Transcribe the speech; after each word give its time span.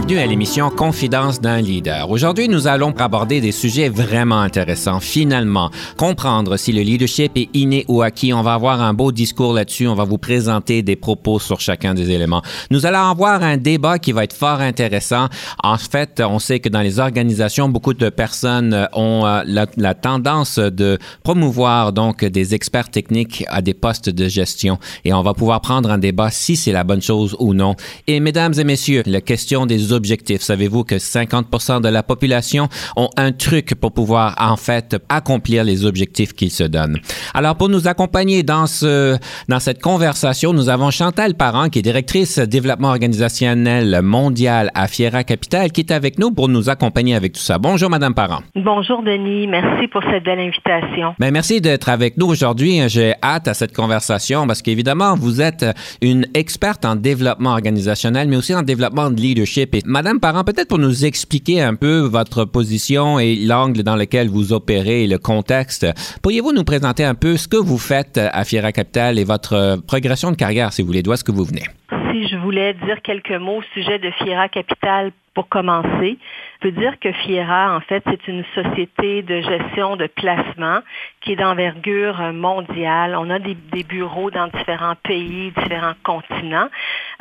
Bienvenue 0.00 0.18
à 0.18 0.26
l'émission 0.26 0.70
Confidence 0.70 1.42
d'un 1.42 1.60
leader. 1.60 2.10
Aujourd'hui, 2.10 2.48
nous 2.48 2.66
allons 2.66 2.94
aborder 2.96 3.42
des 3.42 3.52
sujets 3.52 3.90
vraiment 3.90 4.40
intéressants. 4.40 4.98
Finalement, 4.98 5.70
comprendre 5.98 6.56
si 6.56 6.72
le 6.72 6.80
leadership 6.80 7.32
est 7.36 7.50
inné 7.52 7.84
ou 7.86 8.00
acquis. 8.00 8.32
On 8.32 8.40
va 8.40 8.54
avoir 8.54 8.80
un 8.80 8.94
beau 8.94 9.12
discours 9.12 9.52
là-dessus. 9.52 9.86
On 9.88 9.94
va 9.94 10.04
vous 10.04 10.16
présenter 10.16 10.82
des 10.82 10.96
propos 10.96 11.38
sur 11.38 11.60
chacun 11.60 11.92
des 11.92 12.10
éléments. 12.10 12.40
Nous 12.70 12.86
allons 12.86 13.10
avoir 13.10 13.42
un 13.42 13.58
débat 13.58 13.98
qui 13.98 14.12
va 14.12 14.24
être 14.24 14.32
fort 14.32 14.60
intéressant. 14.60 15.28
En 15.62 15.76
fait, 15.76 16.22
on 16.24 16.38
sait 16.38 16.60
que 16.60 16.70
dans 16.70 16.80
les 16.80 16.98
organisations, 16.98 17.68
beaucoup 17.68 17.92
de 17.92 18.08
personnes 18.08 18.88
ont 18.94 19.26
euh, 19.26 19.42
la, 19.44 19.66
la 19.76 19.94
tendance 19.94 20.58
de 20.58 20.98
promouvoir 21.24 21.92
donc 21.92 22.24
des 22.24 22.54
experts 22.54 22.88
techniques 22.88 23.44
à 23.48 23.60
des 23.60 23.74
postes 23.74 24.08
de 24.08 24.28
gestion. 24.28 24.78
Et 25.04 25.12
on 25.12 25.22
va 25.22 25.34
pouvoir 25.34 25.60
prendre 25.60 25.90
un 25.90 25.98
débat 25.98 26.30
si 26.30 26.56
c'est 26.56 26.72
la 26.72 26.84
bonne 26.84 27.02
chose 27.02 27.36
ou 27.38 27.52
non. 27.52 27.74
Et 28.06 28.20
mesdames 28.20 28.54
et 28.56 28.64
messieurs, 28.64 29.02
la 29.04 29.20
question 29.20 29.66
des 29.66 29.89
objectifs. 29.92 30.42
Savez-vous 30.42 30.84
que 30.84 30.98
50 30.98 31.82
de 31.82 31.88
la 31.88 32.02
population 32.02 32.68
ont 32.96 33.10
un 33.16 33.32
truc 33.32 33.74
pour 33.74 33.92
pouvoir, 33.92 34.34
en 34.38 34.56
fait, 34.56 34.96
accomplir 35.08 35.64
les 35.64 35.84
objectifs 35.84 36.32
qu'ils 36.32 36.50
se 36.50 36.64
donnent? 36.64 36.98
Alors, 37.34 37.56
pour 37.56 37.68
nous 37.68 37.88
accompagner 37.88 38.42
dans 38.42 38.66
ce, 38.66 39.16
dans 39.48 39.60
cette 39.60 39.80
conversation, 39.80 40.52
nous 40.52 40.68
avons 40.68 40.90
Chantal 40.90 41.34
Parent, 41.34 41.68
qui 41.68 41.78
est 41.80 41.82
directrice 41.82 42.38
développement 42.38 42.88
organisationnel 42.88 44.00
mondial 44.02 44.70
à 44.74 44.86
Fiera 44.88 45.24
Capital, 45.24 45.72
qui 45.72 45.80
est 45.80 45.90
avec 45.90 46.18
nous 46.18 46.30
pour 46.30 46.48
nous 46.48 46.68
accompagner 46.68 47.14
avec 47.14 47.32
tout 47.32 47.40
ça. 47.40 47.58
Bonjour, 47.58 47.90
Madame 47.90 48.14
Parent. 48.14 48.40
Bonjour, 48.54 49.02
Denis. 49.02 49.46
Merci 49.46 49.88
pour 49.88 50.02
cette 50.10 50.24
belle 50.24 50.40
invitation. 50.40 51.14
Ben, 51.18 51.30
merci 51.30 51.60
d'être 51.60 51.88
avec 51.88 52.16
nous 52.16 52.26
aujourd'hui. 52.26 52.80
J'ai 52.88 53.14
hâte 53.22 53.48
à 53.48 53.54
cette 53.54 53.74
conversation 53.74 54.46
parce 54.46 54.62
qu'évidemment, 54.62 55.14
vous 55.14 55.40
êtes 55.40 55.64
une 56.00 56.26
experte 56.34 56.84
en 56.84 56.96
développement 56.96 57.50
organisationnel, 57.50 58.28
mais 58.28 58.36
aussi 58.36 58.54
en 58.54 58.62
développement 58.62 59.10
de 59.10 59.20
leadership 59.20 59.74
Madame 59.84 60.20
Parent, 60.20 60.44
peut-être 60.44 60.68
pour 60.68 60.78
nous 60.78 61.04
expliquer 61.04 61.62
un 61.62 61.74
peu 61.74 62.00
votre 62.00 62.44
position 62.44 63.18
et 63.18 63.36
l'angle 63.36 63.82
dans 63.82 63.96
lequel 63.96 64.28
vous 64.28 64.52
opérez 64.52 65.04
et 65.04 65.06
le 65.06 65.18
contexte, 65.18 65.86
pourriez-vous 66.22 66.52
nous 66.52 66.64
présenter 66.64 67.04
un 67.04 67.14
peu 67.14 67.36
ce 67.36 67.48
que 67.48 67.56
vous 67.56 67.78
faites 67.78 68.18
à 68.18 68.44
Fiera 68.44 68.72
Capital 68.72 69.18
et 69.18 69.24
votre 69.24 69.80
progression 69.86 70.30
de 70.30 70.36
carrière, 70.36 70.72
si 70.72 70.82
vous 70.82 70.86
voulez, 70.86 71.02
d'où 71.02 71.12
est-ce 71.12 71.24
que 71.24 71.32
vous 71.32 71.44
venez? 71.44 71.64
Si 72.10 72.26
je 72.28 72.36
voulais 72.36 72.74
dire 72.74 73.02
quelques 73.02 73.30
mots 73.30 73.58
au 73.58 73.62
sujet 73.74 73.98
de 73.98 74.10
Fiera 74.10 74.48
Capital 74.48 75.12
pour 75.34 75.48
commencer, 75.48 76.18
je 76.54 76.58
peux 76.60 76.72
dire 76.72 76.98
que 76.98 77.12
Fiera, 77.12 77.76
en 77.76 77.80
fait, 77.80 78.02
c'est 78.06 78.26
une 78.26 78.44
société 78.54 79.22
de 79.22 79.40
gestion 79.40 79.96
de 79.96 80.06
placement 80.06 80.80
qui 81.20 81.32
est 81.32 81.36
d'envergure 81.36 82.20
mondiale. 82.32 83.14
On 83.16 83.30
a 83.30 83.38
des, 83.38 83.54
bureaux 83.84 84.30
dans 84.30 84.48
différents 84.48 84.96
pays, 84.96 85.52
différents 85.56 85.94
continents. 86.02 86.68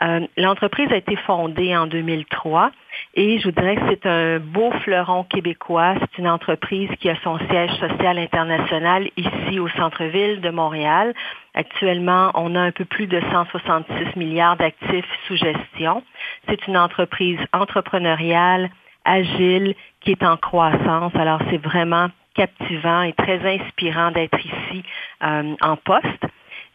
Euh, 0.01 0.25
l'entreprise 0.37 0.91
a 0.91 0.97
été 0.97 1.15
fondée 1.17 1.75
en 1.77 1.85
2003 1.87 2.71
et 3.15 3.39
je 3.39 3.45
vous 3.45 3.51
dirais 3.51 3.75
que 3.75 3.81
c'est 3.89 4.05
un 4.05 4.39
beau 4.39 4.71
fleuron 4.83 5.23
québécois. 5.23 5.95
C'est 5.99 6.19
une 6.19 6.29
entreprise 6.29 6.89
qui 6.99 7.09
a 7.09 7.15
son 7.23 7.37
siège 7.49 7.71
social 7.79 8.17
international 8.17 9.09
ici 9.17 9.59
au 9.59 9.67
centre-ville 9.69 10.41
de 10.41 10.49
Montréal. 10.49 11.13
Actuellement, 11.53 12.31
on 12.35 12.55
a 12.55 12.61
un 12.61 12.71
peu 12.71 12.85
plus 12.85 13.07
de 13.07 13.19
166 13.31 14.15
milliards 14.15 14.57
d'actifs 14.57 15.09
sous 15.27 15.35
gestion. 15.35 16.03
C'est 16.47 16.67
une 16.67 16.77
entreprise 16.77 17.39
entrepreneuriale, 17.53 18.69
agile, 19.05 19.75
qui 20.01 20.11
est 20.11 20.23
en 20.23 20.37
croissance. 20.37 21.15
Alors, 21.15 21.41
c'est 21.49 21.57
vraiment 21.57 22.09
captivant 22.35 23.01
et 23.01 23.13
très 23.13 23.39
inspirant 23.59 24.11
d'être 24.11 24.39
ici 24.39 24.83
euh, 25.23 25.55
en 25.61 25.75
poste. 25.75 26.25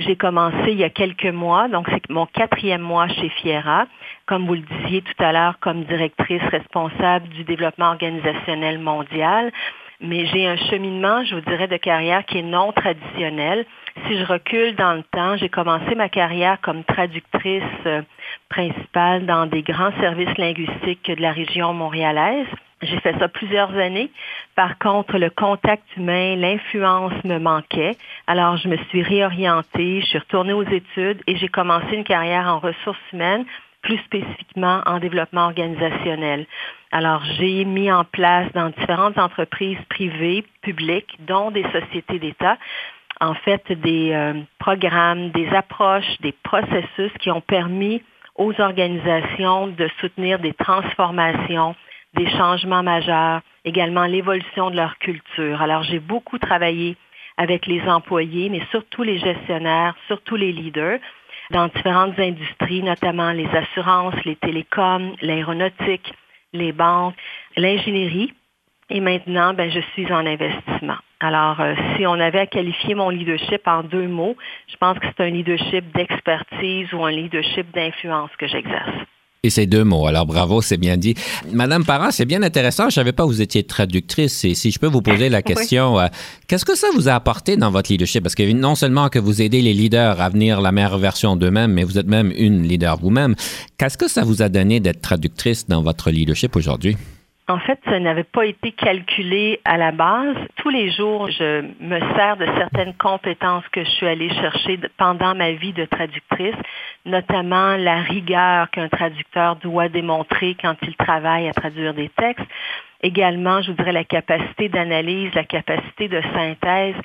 J'ai 0.01 0.17
commencé 0.17 0.73
il 0.73 0.79
y 0.79 0.85
a 0.85 0.91
quelques 0.91 1.25
mois, 1.27 1.69
donc 1.69 1.87
c'est 1.89 2.11
mon 2.11 2.27
quatrième 2.27 2.81
mois 2.81 3.07
chez 3.09 3.29
Fiera, 3.29 3.87
comme 4.27 4.47
vous 4.47 4.55
le 4.55 4.63
disiez 4.63 5.03
tout 5.03 5.23
à 5.23 5.33
l'heure, 5.33 5.59
comme 5.61 5.85
directrice 5.85 6.43
responsable 6.51 7.29
du 7.29 7.45
développement 7.45 7.89
organisationnel 7.89 8.79
mondial. 8.79 9.53
Mais 10.01 10.27
j'ai 10.27 10.47
un 10.47 10.57
cheminement, 10.57 11.25
je 11.25 11.37
vous 11.37 11.41
dirais, 11.43 11.69
de 11.69 11.77
carrière 11.77 12.25
qui 12.27 12.39
est 12.39 12.43
non 12.43 12.73
traditionnel. 12.73 13.65
Si 14.07 14.19
je 14.19 14.25
recule 14.25 14.75
dans 14.75 14.95
le 14.95 15.03
temps, 15.05 15.37
j'ai 15.37 15.49
commencé 15.49 15.95
ma 15.95 16.09
carrière 16.09 16.61
comme 16.61 16.85
traductrice 16.85 17.63
euh, 17.87 18.03
principale 18.49 19.25
dans 19.25 19.47
des 19.47 19.63
grands 19.63 19.93
services 20.01 20.37
linguistiques 20.37 21.11
de 21.11 21.23
la 21.23 21.33
région 21.33 21.73
montréalaise. 21.73 22.47
J'ai 22.83 22.99
fait 23.01 23.17
ça 23.19 23.29
plusieurs 23.29 23.75
années. 23.77 24.11
Par 24.57 24.79
contre, 24.79 25.17
le 25.17 25.31
contact 25.31 25.85
humain, 25.97 26.37
l'influence 26.37 27.13
me 27.25 27.39
manquait. 27.39 27.97
Alors, 28.27 28.57
je 28.57 28.69
me 28.69 28.77
suis 28.89 29.03
réorientée, 29.03 30.01
je 30.01 30.07
suis 30.07 30.19
retournée 30.19 30.53
aux 30.53 30.65
études 30.65 31.23
et 31.27 31.37
j'ai 31.37 31.49
commencé 31.49 31.95
une 31.95 32.05
carrière 32.05 32.47
en 32.47 32.59
ressources 32.59 32.99
humaines, 33.13 33.45
plus 33.85 33.99
spécifiquement 33.99 34.81
en 34.87 34.99
développement 34.99 35.45
organisationnel. 35.45 36.47
Alors, 36.91 37.23
j'ai 37.39 37.65
mis 37.65 37.93
en 37.93 38.05
place 38.05 38.51
dans 38.55 38.71
différentes 38.71 39.19
entreprises 39.19 39.79
privées, 39.91 40.45
publiques, 40.63 41.17
dont 41.21 41.51
des 41.51 41.65
sociétés 41.65 42.19
d'État, 42.19 42.57
en 43.21 43.35
fait, 43.35 43.71
des 43.71 44.13
euh, 44.13 44.33
programmes, 44.59 45.31
des 45.31 45.49
approches, 45.51 46.19
des 46.21 46.33
processus 46.33 47.13
qui 47.21 47.31
ont 47.31 47.43
permis 47.43 48.03
aux 48.37 48.59
organisations 48.61 49.69
de 49.69 49.89
soutenir 50.01 50.39
des 50.39 50.55
transformations, 50.55 51.77
des 52.15 52.29
changements 52.31 52.83
majeurs, 52.83 53.43
également 53.65 54.07
l'évolution 54.07 54.71
de 54.71 54.77
leur 54.77 54.99
culture. 54.99 55.61
Alors, 55.61 55.83
j'ai 55.85 56.01
beaucoup 56.01 56.39
travaillé 56.39 56.97
avec 57.37 57.67
les 57.67 57.83
employés, 57.83 58.49
mais 58.49 58.63
surtout 58.71 59.03
les 59.03 59.19
gestionnaires, 59.19 59.95
surtout 60.07 60.37
les 60.37 60.53
leaders, 60.53 61.01
dans 61.51 61.69
différentes 61.69 62.19
industries, 62.19 62.83
notamment 62.83 63.33
les 63.33 63.49
assurances, 63.49 64.15
les 64.25 64.37
télécoms, 64.37 65.15
l'aéronautique, 65.21 66.13
les 66.53 66.73
banques, 66.73 67.15
l'ingénierie. 67.57 68.33
Et 68.91 69.01
maintenant, 69.01 69.55
ben, 69.55 69.71
je 69.71 69.81
suis 69.93 70.13
en 70.13 70.27
investissement. 70.27 70.97
Alors, 71.21 71.59
euh, 71.61 71.75
si 71.97 72.07
on 72.07 72.21
avait 72.21 72.41
à 72.41 72.47
qualifier 72.47 72.95
mon 72.95 73.09
leadership 73.09 73.67
en 73.67 73.83
deux 73.83 74.09
mots, 74.09 74.37
je 74.69 74.77
pense 74.77 74.99
que 74.99 75.07
c'est 75.07 75.25
un 75.25 75.31
leadership 75.31 75.91
d'expertise 75.95 76.93
ou 76.93 77.03
un 77.03 77.11
leadership 77.11 77.71
d'influence 77.73 78.31
que 78.37 78.47
j'exerce. 78.47 79.07
Et 79.45 79.51
ces 79.51 79.67
deux 79.67 79.85
mots. 79.85 80.07
Alors, 80.07 80.25
bravo, 80.25 80.63
c'est 80.63 80.79
bien 80.79 80.97
dit. 80.97 81.15
Madame 81.53 81.85
Parent, 81.85 82.11
c'est 82.11 82.25
bien 82.25 82.43
intéressant. 82.43 82.85
Je 82.85 82.87
ne 82.87 82.93
savais 82.93 83.13
pas 83.13 83.25
que 83.25 83.29
vous 83.29 83.43
étiez 83.43 83.63
traductrice. 83.63 84.43
Et 84.47 84.55
si 84.55 84.71
je 84.71 84.79
peux 84.79 84.87
vous 84.87 85.03
poser 85.03 85.29
la 85.29 85.43
question, 85.51 86.01
euh, 86.01 86.07
qu'est-ce 86.49 86.65
que 86.65 86.75
ça 86.75 86.87
vous 86.95 87.11
a 87.11 87.13
apporté 87.13 87.59
dans 87.59 87.71
votre 87.71 87.93
leadership? 87.93 88.23
Parce 88.23 88.35
que 88.35 88.51
non 88.53 88.75
seulement 88.75 89.11
que 89.11 89.19
vous 89.19 89.43
aidez 89.43 89.61
les 89.61 89.75
leaders 89.75 90.19
à 90.19 90.31
venir 90.31 90.63
la 90.63 90.73
meilleure 90.73 90.97
version 90.97 91.37
d'eux-mêmes, 91.37 91.73
mais 91.73 91.85
vous 91.85 91.99
êtes 91.99 92.09
même 92.09 92.33
une 92.35 92.63
leader 92.63 92.97
vous-même. 92.97 93.35
Qu'est-ce 93.77 93.99
que 93.99 94.09
ça 94.09 94.25
vous 94.25 94.41
a 94.41 94.49
donné 94.49 94.81
d'être 94.81 95.03
traductrice 95.03 95.69
dans 95.69 95.83
votre 95.83 96.11
leadership 96.11 96.57
aujourd'hui? 96.57 96.97
En 97.47 97.59
fait, 97.59 97.79
ça 97.85 98.01
n'avait 98.01 98.25
pas 98.25 98.47
été 98.47 98.73
calculé 98.73 99.61
à 99.67 99.77
la 99.77 99.93
base. 99.93 100.35
Tous 100.57 100.71
les 100.71 100.91
jours, 100.91 101.29
je 101.29 101.61
me 101.79 102.01
sers 102.17 102.39
de 102.39 102.47
certaines 102.57 102.95
compétences 102.95 103.69
que 103.69 103.85
je 103.85 103.91
suis 103.91 104.07
allée 104.07 104.31
chercher 104.31 104.81
pendant 104.97 105.35
ma 105.35 105.53
vie 105.53 105.75
de 105.75 105.85
traductrice, 105.85 106.57
notamment 107.05 107.77
la 107.77 107.97
rigueur 107.97 108.71
qu'un 108.71 108.89
traducteur 108.89 109.57
doit 109.57 109.91
démontrer 109.91 110.57
quand 110.61 110.77
il 110.81 110.97
travaille 110.97 111.47
à 111.47 111.53
traduire 111.53 111.93
des 111.93 112.09
textes. 112.17 112.47
Également, 113.03 113.61
je 113.61 113.73
voudrais 113.73 113.93
la 113.93 114.05
capacité 114.05 114.71
d'analyse, 114.71 115.35
la 115.35 115.45
capacité 115.45 116.09
de 116.09 116.23
synthèse 116.35 116.97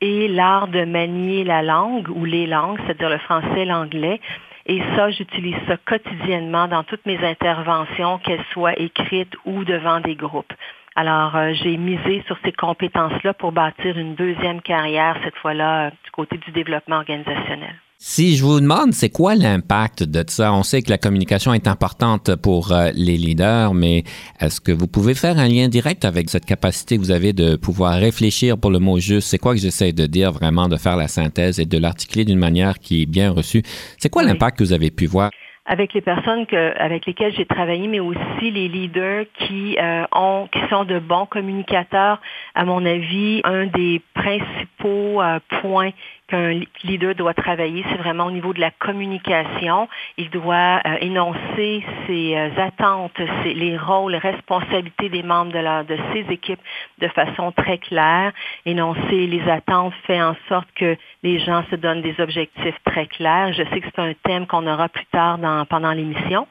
et 0.00 0.28
l'art 0.28 0.68
de 0.68 0.84
manier 0.84 1.42
la 1.42 1.62
langue 1.62 2.08
ou 2.08 2.24
les 2.24 2.46
langues, 2.46 2.78
c'est-à-dire 2.86 3.10
le 3.10 3.18
français 3.18 3.64
l'anglais, 3.64 4.20
et 4.68 4.82
ça, 4.94 5.10
j'utilise 5.10 5.56
ça 5.66 5.78
quotidiennement 5.78 6.68
dans 6.68 6.84
toutes 6.84 7.04
mes 7.06 7.18
interventions, 7.24 8.18
qu'elles 8.18 8.44
soient 8.52 8.78
écrites 8.78 9.34
ou 9.46 9.64
devant 9.64 10.00
des 10.00 10.14
groupes. 10.14 10.52
Alors, 10.94 11.34
euh, 11.36 11.52
j'ai 11.54 11.78
misé 11.78 12.22
sur 12.26 12.36
ces 12.44 12.52
compétences-là 12.52 13.32
pour 13.32 13.52
bâtir 13.52 13.96
une 13.96 14.14
deuxième 14.14 14.60
carrière, 14.60 15.16
cette 15.24 15.36
fois-là, 15.36 15.90
du 15.90 16.10
côté 16.10 16.36
du 16.36 16.50
développement 16.50 16.96
organisationnel. 16.96 17.74
Si 18.00 18.36
je 18.36 18.44
vous 18.44 18.60
demande, 18.60 18.92
c'est 18.92 19.10
quoi 19.10 19.34
l'impact 19.34 20.04
de 20.04 20.22
ça? 20.28 20.52
On 20.52 20.62
sait 20.62 20.82
que 20.82 20.90
la 20.90 20.98
communication 20.98 21.52
est 21.52 21.66
importante 21.66 22.36
pour 22.36 22.70
euh, 22.70 22.90
les 22.94 23.16
leaders, 23.16 23.74
mais 23.74 24.04
est-ce 24.38 24.60
que 24.60 24.70
vous 24.70 24.86
pouvez 24.86 25.16
faire 25.16 25.36
un 25.36 25.48
lien 25.48 25.66
direct 25.66 26.04
avec 26.04 26.30
cette 26.30 26.44
capacité 26.44 26.94
que 26.94 27.00
vous 27.00 27.10
avez 27.10 27.32
de 27.32 27.56
pouvoir 27.56 27.94
réfléchir 27.94 28.56
pour 28.56 28.70
le 28.70 28.78
mot 28.78 29.00
juste? 29.00 29.26
C'est 29.26 29.38
quoi 29.38 29.52
que 29.52 29.60
j'essaie 29.60 29.92
de 29.92 30.06
dire 30.06 30.30
vraiment, 30.30 30.68
de 30.68 30.76
faire 30.76 30.96
la 30.96 31.08
synthèse 31.08 31.58
et 31.58 31.64
de 31.64 31.76
l'articuler 31.76 32.24
d'une 32.24 32.38
manière 32.38 32.78
qui 32.78 33.02
est 33.02 33.06
bien 33.06 33.32
reçue? 33.32 33.64
C'est 33.98 34.10
quoi 34.10 34.22
l'impact 34.22 34.58
que 34.58 34.62
vous 34.62 34.72
avez 34.72 34.92
pu 34.92 35.06
voir? 35.06 35.32
avec 35.68 35.92
les 35.92 36.00
personnes 36.00 36.46
que, 36.46 36.76
avec 36.78 37.04
lesquelles 37.04 37.34
j'ai 37.34 37.44
travaillé, 37.44 37.88
mais 37.88 38.00
aussi 38.00 38.50
les 38.50 38.68
leaders 38.68 39.26
qui 39.34 39.76
euh, 39.78 40.04
ont, 40.12 40.48
qui 40.50 40.60
sont 40.70 40.84
de 40.84 40.98
bons 40.98 41.26
communicateurs. 41.26 42.22
À 42.54 42.64
mon 42.64 42.84
avis, 42.86 43.42
un 43.44 43.66
des 43.66 44.00
principaux 44.14 45.20
euh, 45.20 45.38
points 45.60 45.90
qu'un 46.28 46.60
leader 46.84 47.14
doit 47.14 47.34
travailler, 47.34 47.84
c'est 47.90 47.96
vraiment 47.96 48.26
au 48.26 48.30
niveau 48.30 48.52
de 48.52 48.60
la 48.60 48.70
communication. 48.70 49.88
Il 50.16 50.30
doit 50.30 50.80
euh, 50.86 50.96
énoncer 51.00 51.84
ses 52.06 52.36
euh, 52.36 52.50
attentes, 52.58 53.18
ses, 53.42 53.54
les 53.54 53.76
rôles, 53.76 54.12
les 54.12 54.18
responsabilités 54.18 55.08
des 55.08 55.22
membres 55.22 55.52
de, 55.52 55.86
de 55.86 55.98
ses 56.12 56.32
équipes 56.32 56.60
de 56.98 57.08
façon 57.08 57.50
très 57.52 57.78
claire. 57.78 58.32
Énoncer 58.66 59.26
les 59.26 59.48
attentes 59.48 59.94
fait 60.06 60.22
en 60.22 60.36
sorte 60.48 60.68
que 60.76 60.96
les 61.22 61.38
gens 61.38 61.64
se 61.70 61.76
donnent 61.76 62.02
des 62.02 62.20
objectifs 62.20 62.76
très 62.84 63.06
clairs. 63.06 63.52
Je 63.54 63.62
sais 63.64 63.80
que 63.80 63.88
c'est 63.94 64.02
un 64.02 64.12
thème 64.22 64.46
qu'on 64.46 64.66
aura 64.66 64.88
plus 64.88 65.06
tard 65.06 65.38
dans, 65.38 65.64
pendant 65.64 65.92
l'émission. 65.92 66.46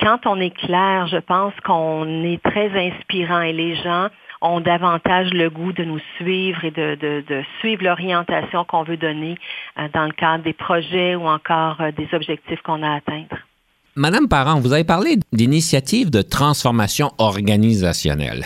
Quand 0.00 0.26
on 0.26 0.38
est 0.40 0.54
clair, 0.54 1.06
je 1.06 1.18
pense 1.18 1.54
qu'on 1.64 2.24
est 2.24 2.42
très 2.42 2.70
inspirant 2.88 3.40
et 3.40 3.52
les 3.52 3.76
gens 3.76 4.08
ont 4.44 4.60
davantage 4.60 5.32
le 5.32 5.48
goût 5.48 5.72
de 5.72 5.84
nous 5.84 6.00
suivre 6.16 6.64
et 6.64 6.70
de, 6.70 7.42
suivre 7.58 7.82
l'orientation 7.82 8.64
qu'on 8.64 8.84
veut 8.84 8.98
donner 8.98 9.36
euh, 9.78 9.88
dans 9.92 10.04
le 10.04 10.12
cadre 10.12 10.44
des 10.44 10.52
projets 10.52 11.16
ou 11.16 11.26
encore 11.26 11.80
euh, 11.80 11.90
des 11.92 12.08
objectifs 12.12 12.60
qu'on 12.62 12.82
a 12.82 12.90
à 12.90 12.96
atteindre. 12.96 13.36
Madame 13.96 14.28
Parent, 14.28 14.60
vous 14.60 14.72
avez 14.72 14.84
parlé 14.84 15.16
d'initiatives 15.32 16.10
de 16.10 16.20
transformation 16.20 17.12
organisationnelle. 17.18 18.44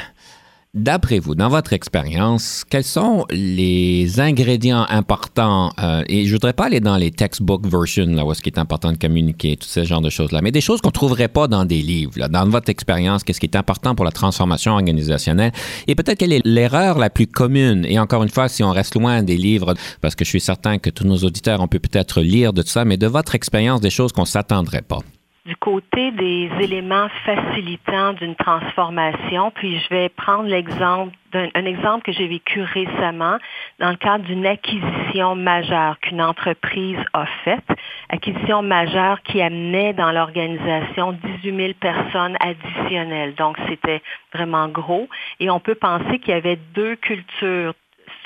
D'après 0.78 1.18
vous, 1.18 1.34
dans 1.34 1.48
votre 1.48 1.72
expérience, 1.72 2.64
quels 2.70 2.84
sont 2.84 3.26
les 3.30 4.20
ingrédients 4.20 4.86
importants, 4.88 5.72
euh, 5.82 6.04
et 6.06 6.22
je 6.22 6.28
ne 6.28 6.34
voudrais 6.34 6.52
pas 6.52 6.66
aller 6.66 6.78
dans 6.78 6.96
les 6.96 7.10
textbook 7.10 7.66
versions, 7.66 8.06
là, 8.06 8.24
où 8.24 8.32
ce 8.32 8.40
qui 8.40 8.48
est 8.48 8.60
important 8.60 8.92
de 8.92 8.96
communiquer, 8.96 9.56
tout 9.56 9.66
ce 9.66 9.82
genre 9.82 10.00
de 10.00 10.08
choses-là, 10.08 10.40
mais 10.40 10.52
des 10.52 10.60
choses 10.60 10.80
qu'on 10.80 10.90
ne 10.90 10.92
trouverait 10.92 11.26
pas 11.26 11.48
dans 11.48 11.64
des 11.64 11.82
livres. 11.82 12.28
Dans 12.28 12.48
votre 12.48 12.70
expérience, 12.70 13.24
qu'est-ce 13.24 13.40
qui 13.40 13.46
est 13.46 13.56
important 13.56 13.96
pour 13.96 14.04
la 14.04 14.12
transformation 14.12 14.74
organisationnelle? 14.74 15.50
Et 15.88 15.96
peut-être 15.96 16.18
quelle 16.18 16.32
est 16.32 16.46
l'erreur 16.46 16.96
la 16.96 17.10
plus 17.10 17.26
commune? 17.26 17.84
Et 17.84 17.98
encore 17.98 18.22
une 18.22 18.28
fois, 18.28 18.48
si 18.48 18.62
on 18.62 18.70
reste 18.70 18.94
loin 18.94 19.24
des 19.24 19.36
livres, 19.36 19.74
parce 20.00 20.14
que 20.14 20.24
je 20.24 20.30
suis 20.30 20.40
certain 20.40 20.78
que 20.78 20.90
tous 20.90 21.04
nos 21.04 21.18
auditeurs, 21.18 21.60
on 21.60 21.66
peut 21.66 21.80
peut-être 21.80 22.20
lire 22.20 22.52
de 22.52 22.62
tout 22.62 22.68
ça, 22.68 22.84
mais 22.84 22.96
de 22.96 23.08
votre 23.08 23.34
expérience, 23.34 23.80
des 23.80 23.90
choses 23.90 24.12
qu'on 24.12 24.22
ne 24.22 24.26
s'attendrait 24.26 24.82
pas 24.82 25.00
du 25.48 25.56
côté 25.56 26.10
des 26.10 26.50
éléments 26.60 27.08
facilitants 27.24 28.12
d'une 28.12 28.36
transformation, 28.36 29.50
puis 29.50 29.78
je 29.78 29.88
vais 29.88 30.10
prendre 30.10 30.46
l'exemple 30.46 31.14
d'un 31.32 31.48
un 31.54 31.64
exemple 31.64 32.02
que 32.02 32.12
j'ai 32.12 32.28
vécu 32.28 32.60
récemment 32.60 33.38
dans 33.78 33.88
le 33.88 33.96
cadre 33.96 34.24
d'une 34.24 34.46
acquisition 34.46 35.34
majeure 35.36 35.98
qu'une 36.00 36.20
entreprise 36.20 36.98
a 37.14 37.24
faite, 37.44 37.66
acquisition 38.10 38.60
majeure 38.60 39.22
qui 39.22 39.40
amenait 39.40 39.94
dans 39.94 40.12
l'organisation 40.12 41.12
18 41.42 41.56
000 41.56 41.72
personnes 41.80 42.36
additionnelles. 42.40 43.34
Donc 43.34 43.56
c'était 43.68 44.02
vraiment 44.34 44.68
gros 44.68 45.08
et 45.40 45.48
on 45.48 45.60
peut 45.60 45.76
penser 45.76 46.18
qu'il 46.18 46.34
y 46.34 46.36
avait 46.36 46.58
deux 46.74 46.96
cultures 46.96 47.72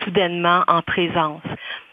soudainement 0.03 0.65
en 0.67 0.83
présence. 0.83 1.43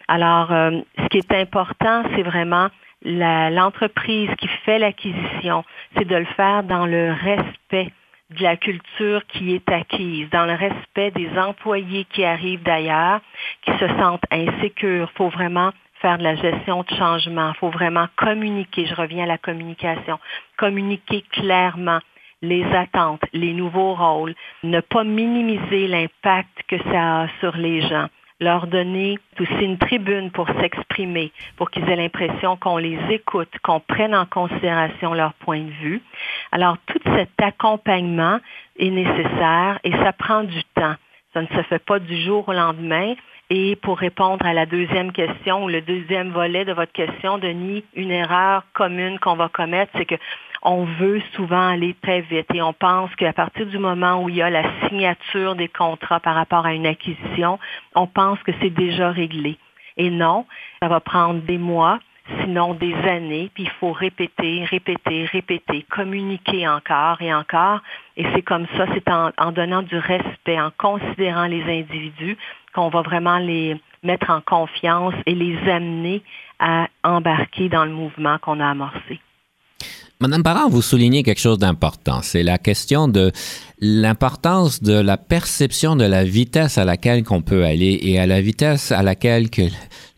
Alors, 0.07 0.51
euh, 0.51 0.71
ce 0.97 1.07
qui 1.09 1.19
est 1.19 1.31
important, 1.33 2.01
c'est 2.15 2.23
vraiment 2.23 2.69
l'entreprise 3.03 4.29
qui 4.37 4.47
fait 4.65 4.79
l'acquisition, 4.79 5.63
c'est 5.95 6.05
de 6.05 6.15
le 6.15 6.25
faire 6.25 6.63
dans 6.63 6.85
le 6.85 7.13
respect 7.13 7.91
de 8.31 8.43
la 8.43 8.57
culture 8.57 9.25
qui 9.27 9.55
est 9.55 9.69
acquise, 9.69 10.29
dans 10.29 10.45
le 10.45 10.53
respect 10.53 11.11
des 11.11 11.29
employés 11.37 12.05
qui 12.05 12.23
arrivent 12.23 12.63
d'ailleurs, 12.63 13.21
qui 13.63 13.71
se 13.77 13.87
sentent 13.99 14.25
insécures. 14.31 15.09
Il 15.11 15.17
faut 15.17 15.29
vraiment 15.29 15.71
faire 16.01 16.17
de 16.17 16.23
la 16.23 16.35
gestion 16.35 16.83
de 16.83 16.95
changement. 16.95 17.51
Il 17.55 17.59
faut 17.59 17.71
vraiment 17.71 18.07
communiquer. 18.15 18.85
Je 18.85 18.95
reviens 18.95 19.23
à 19.23 19.27
la 19.27 19.37
communication. 19.37 20.19
Communiquer 20.57 21.23
clairement 21.31 21.99
les 22.41 22.63
attentes, 22.73 23.23
les 23.33 23.53
nouveaux 23.53 23.95
rôles, 23.95 24.35
ne 24.63 24.79
pas 24.79 25.03
minimiser 25.03 25.87
l'impact 25.87 26.63
que 26.67 26.77
ça 26.83 27.21
a 27.21 27.27
sur 27.39 27.57
les 27.57 27.81
gens 27.81 28.07
leur 28.39 28.67
donner 28.67 29.19
aussi 29.39 29.63
une 29.63 29.77
tribune 29.77 30.31
pour 30.31 30.47
s'exprimer, 30.59 31.31
pour 31.57 31.69
qu'ils 31.69 31.87
aient 31.89 31.95
l'impression 31.95 32.55
qu'on 32.55 32.77
les 32.77 32.97
écoute, 33.09 33.49
qu'on 33.63 33.79
prenne 33.79 34.15
en 34.15 34.25
considération 34.25 35.13
leur 35.13 35.33
point 35.33 35.61
de 35.61 35.71
vue. 35.71 36.01
Alors, 36.51 36.77
tout 36.85 36.99
cet 37.15 37.31
accompagnement 37.41 38.39
est 38.77 38.89
nécessaire 38.89 39.79
et 39.83 39.91
ça 39.91 40.13
prend 40.13 40.43
du 40.43 40.63
temps. 40.75 40.95
Ça 41.33 41.41
ne 41.41 41.47
se 41.47 41.61
fait 41.63 41.83
pas 41.83 41.99
du 41.99 42.19
jour 42.21 42.47
au 42.47 42.53
lendemain. 42.53 43.13
Et 43.51 43.75
pour 43.77 43.97
répondre 43.97 44.45
à 44.45 44.53
la 44.53 44.67
deuxième 44.67 45.11
question, 45.11 45.65
ou 45.65 45.69
le 45.69 45.81
deuxième 45.81 46.29
volet 46.29 46.65
de 46.65 46.73
votre 46.73 46.91
question, 46.91 47.39
Denis, 47.39 47.83
une 47.95 48.11
erreur 48.11 48.63
commune 48.73 49.17
qu'on 49.17 49.35
va 49.35 49.49
commettre, 49.49 49.91
c'est 49.97 50.05
que 50.05 50.15
on 50.61 50.83
veut 50.83 51.21
souvent 51.35 51.69
aller 51.69 51.95
très 52.01 52.21
vite 52.21 52.47
et 52.53 52.61
on 52.61 52.73
pense 52.73 53.13
qu'à 53.15 53.33
partir 53.33 53.65
du 53.65 53.77
moment 53.77 54.23
où 54.23 54.29
il 54.29 54.35
y 54.35 54.41
a 54.41 54.49
la 54.49 54.63
signature 54.87 55.55
des 55.55 55.67
contrats 55.67 56.19
par 56.19 56.35
rapport 56.35 56.65
à 56.65 56.73
une 56.73 56.85
acquisition, 56.85 57.59
on 57.95 58.07
pense 58.07 58.39
que 58.43 58.51
c'est 58.61 58.69
déjà 58.69 59.11
réglé. 59.11 59.57
Et 59.97 60.09
non, 60.09 60.45
ça 60.81 60.87
va 60.87 60.99
prendre 60.99 61.41
des 61.41 61.57
mois, 61.57 61.99
sinon 62.41 62.73
des 62.73 62.93
années, 62.93 63.49
puis 63.53 63.63
il 63.63 63.69
faut 63.79 63.91
répéter, 63.91 64.63
répéter, 64.65 65.25
répéter, 65.25 65.85
communiquer 65.89 66.67
encore 66.67 67.21
et 67.21 67.33
encore. 67.33 67.81
Et 68.17 68.25
c'est 68.33 68.41
comme 68.41 68.67
ça, 68.77 68.85
c'est 68.93 69.09
en, 69.09 69.31
en, 69.37 69.51
donnant 69.51 69.81
du 69.81 69.97
respect, 69.97 70.59
en 70.59 70.71
considérant 70.77 71.45
les 71.45 71.63
individus, 71.63 72.37
qu'on 72.73 72.89
va 72.89 73.01
vraiment 73.01 73.39
les 73.39 73.79
mettre 74.03 74.29
en 74.29 74.41
confiance 74.41 75.13
et 75.25 75.35
les 75.35 75.57
amener 75.69 76.21
à 76.59 76.87
embarquer 77.03 77.69
dans 77.69 77.85
le 77.85 77.91
mouvement 77.91 78.37
qu'on 78.37 78.59
a 78.59 78.69
amorcé. 78.69 79.19
Madame 80.21 80.43
Parent, 80.43 80.67
vous 80.67 80.81
soulignez 80.81 81.23
quelque 81.23 81.39
chose 81.39 81.59
d'important. 81.59 82.19
C'est 82.21 82.43
la 82.43 82.57
question 82.57 83.07
de 83.07 83.31
l'importance 83.79 84.83
de 84.83 84.91
la 84.91 85.15
perception 85.15 85.95
de 85.95 86.03
la 86.03 86.25
vitesse 86.25 86.77
à 86.77 86.83
laquelle 86.83 87.23
qu'on 87.23 87.41
peut 87.41 87.63
aller 87.63 87.97
et 88.01 88.19
à 88.19 88.27
la 88.27 88.41
vitesse 88.41 88.91
à 88.91 89.01
laquelle 89.01 89.49
que 89.49 89.61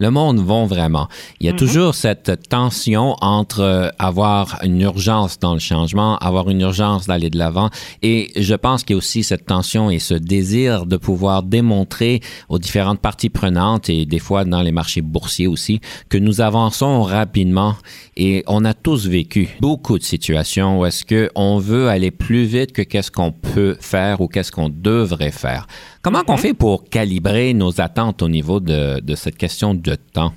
le 0.02 0.10
monde 0.10 0.40
va 0.40 0.66
vraiment. 0.66 1.08
Il 1.40 1.46
y 1.46 1.50
a 1.50 1.54
mhm. 1.54 1.60
toujours 1.60 1.94
cette 1.94 2.50
tension 2.50 3.16
entre 3.22 3.62
euh, 3.62 3.90
avoir 4.00 4.60
une 4.64 4.82
urgence 4.82 5.38
dans 5.40 5.54
le 5.54 5.60
changement, 5.60 6.18
avoir 6.18 6.50
une 6.50 6.62
urgence 6.62 7.06
d'aller 7.06 7.30
de 7.30 7.38
l'avant 7.38 7.70
et 8.02 8.32
je 8.36 8.56
pense 8.56 8.84
qu'il 8.84 8.96
y 8.96 8.98
a 8.98 8.98
aussi 8.98 9.24
cette 9.24 9.46
tension 9.46 9.92
et 9.92 10.00
ce 10.00 10.16
désir 10.16 10.88
de 10.88 10.98
pouvoir 10.98 11.44
démontrer 11.44 12.22
aux 12.50 12.58
différentes 12.58 13.00
parties 13.00 13.30
prenantes 13.30 13.90
et 13.90 14.08
des 14.08 14.18
fois 14.18 14.44
dans 14.44 14.64
les 14.64 14.72
marchés 14.72 15.02
boursiers 15.02 15.46
aussi 15.46 15.80
que 16.10 16.18
nous 16.18 16.42
avançons 16.42 17.04
rapidement 17.04 17.76
et 18.18 18.44
on 18.48 18.66
a 18.66 18.74
tous 18.74 19.08
vécu 19.08 19.50
beaucoup 19.60 20.00
de 20.00 20.04
situations 20.04 20.80
où 20.80 20.86
est-ce 20.88 21.06
que 21.06 21.30
on 21.36 21.60
veut 21.60 21.90
aller 21.90 22.10
plus 22.10 22.46
vite 22.46 22.72
que 22.72 22.82
qu'est-ce 22.82 23.12
qu'on 23.12 23.32
peut 23.32 23.78
faire 23.80 24.20
ou 24.20 24.28
qu'est-ce 24.28 24.52
qu'on 24.52 24.70
devrait 24.70 25.32
faire. 25.32 25.68
Comment 26.02 26.24
qu'on 26.24 26.34
mhm. 26.34 26.40
fait 26.40 26.54
pour 26.54 26.90
calibrer 26.90 27.54
nos 27.54 27.80
attentes 27.80 28.22
au 28.22 28.30
niveau 28.30 28.60
de, 28.60 29.00
de 29.02 29.16
cette 29.16 29.38
question 29.38 29.74
de 29.74 29.96
temps? 29.96 30.32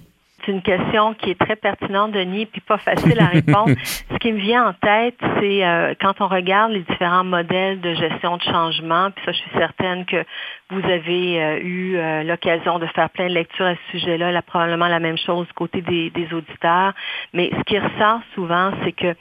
C'est 0.45 0.53
une 0.53 0.63
question 0.63 1.15
qui 1.15 1.31
est 1.31 1.41
très 1.41 1.57
pertinente, 1.57 2.13
Denis, 2.13 2.47
puis 2.47 2.61
pas 2.61 2.77
facile 2.77 3.19
à 3.19 3.27
répondre. 3.27 3.75
Ce 3.85 4.19
qui 4.19 4.33
me 4.33 4.39
vient 4.39 4.69
en 4.69 4.73
tête, 4.75 5.17
c'est 5.41 5.65
euh, 5.65 5.95
quand 6.01 6.21
on 6.21 6.29
regarde 6.29 6.73
les 6.73 6.83
différents 6.83 7.25
modèles 7.25 7.81
de 7.81 7.95
gestion 7.95 8.37
de 8.37 8.43
changement, 8.43 9.11
puis 9.11 9.25
ça, 9.25 9.33
je 9.33 9.39
suis 9.39 9.51
certaine 9.57 10.05
que 10.05 10.23
vous 10.71 10.85
avez 10.85 11.43
euh, 11.43 11.59
eu 11.63 11.97
euh, 11.97 12.23
l'occasion 12.25 12.79
de 12.79 12.87
faire 12.89 13.09
plein 13.11 13.29
de 13.29 13.35
lectures 13.35 13.67
à 13.67 13.75
ce 13.75 13.99
sujet-là, 13.99 14.33
là, 14.33 14.43
probablement 14.43 14.89
la 14.89 15.01
même 15.01 15.17
chose 15.17 15.47
du 15.47 15.53
côté 15.55 15.81
des, 15.81 16.11
des 16.11 16.33
auditeurs. 16.35 16.93
Mais 17.33 17.51
ce 17.57 17.63
qui 17.63 17.79
ressort 17.79 18.21
souvent, 18.35 18.73
c'est 18.85 18.93
que 18.93 19.15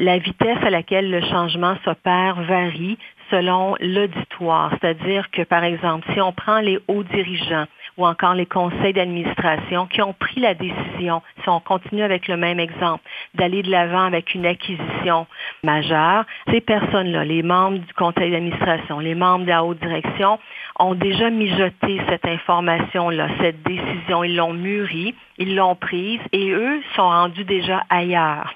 la 0.00 0.18
vitesse 0.18 0.58
à 0.62 0.70
laquelle 0.70 1.10
le 1.10 1.20
changement 1.22 1.76
s'opère 1.84 2.40
varie 2.42 2.98
selon 3.30 3.76
l'auditoire. 3.80 4.70
C'est-à-dire 4.72 5.30
que, 5.30 5.42
par 5.42 5.64
exemple, 5.64 6.06
si 6.12 6.20
on 6.20 6.32
prend 6.32 6.60
les 6.60 6.78
hauts 6.88 7.02
dirigeants 7.02 7.66
ou 7.96 8.06
encore 8.06 8.34
les 8.34 8.46
conseils 8.46 8.92
d'administration 8.92 9.86
qui 9.86 10.00
ont 10.02 10.12
pris 10.12 10.40
la 10.40 10.54
décision, 10.54 11.20
si 11.42 11.48
on 11.48 11.60
continue 11.60 12.02
avec 12.02 12.28
le 12.28 12.36
même 12.36 12.60
exemple, 12.60 13.02
d'aller 13.34 13.62
de 13.62 13.70
l'avant 13.70 14.04
avec 14.04 14.34
une 14.34 14.46
acquisition 14.46 15.26
majeure, 15.64 16.24
ces 16.50 16.60
personnes-là, 16.60 17.24
les 17.24 17.42
membres 17.42 17.78
du 17.78 17.92
conseil 17.94 18.30
d'administration, 18.30 19.00
les 19.00 19.16
membres 19.16 19.44
de 19.44 19.50
la 19.50 19.64
haute 19.64 19.80
direction, 19.80 20.38
ont 20.78 20.94
déjà 20.94 21.28
mijoté 21.30 22.00
cette 22.08 22.24
information-là, 22.24 23.28
cette 23.40 23.62
décision, 23.64 24.22
ils 24.22 24.36
l'ont 24.36 24.52
mûrie, 24.52 25.14
ils 25.38 25.56
l'ont 25.56 25.74
prise 25.74 26.20
et 26.32 26.50
eux 26.50 26.80
sont 26.94 27.08
rendus 27.08 27.44
déjà 27.44 27.84
ailleurs. 27.90 28.54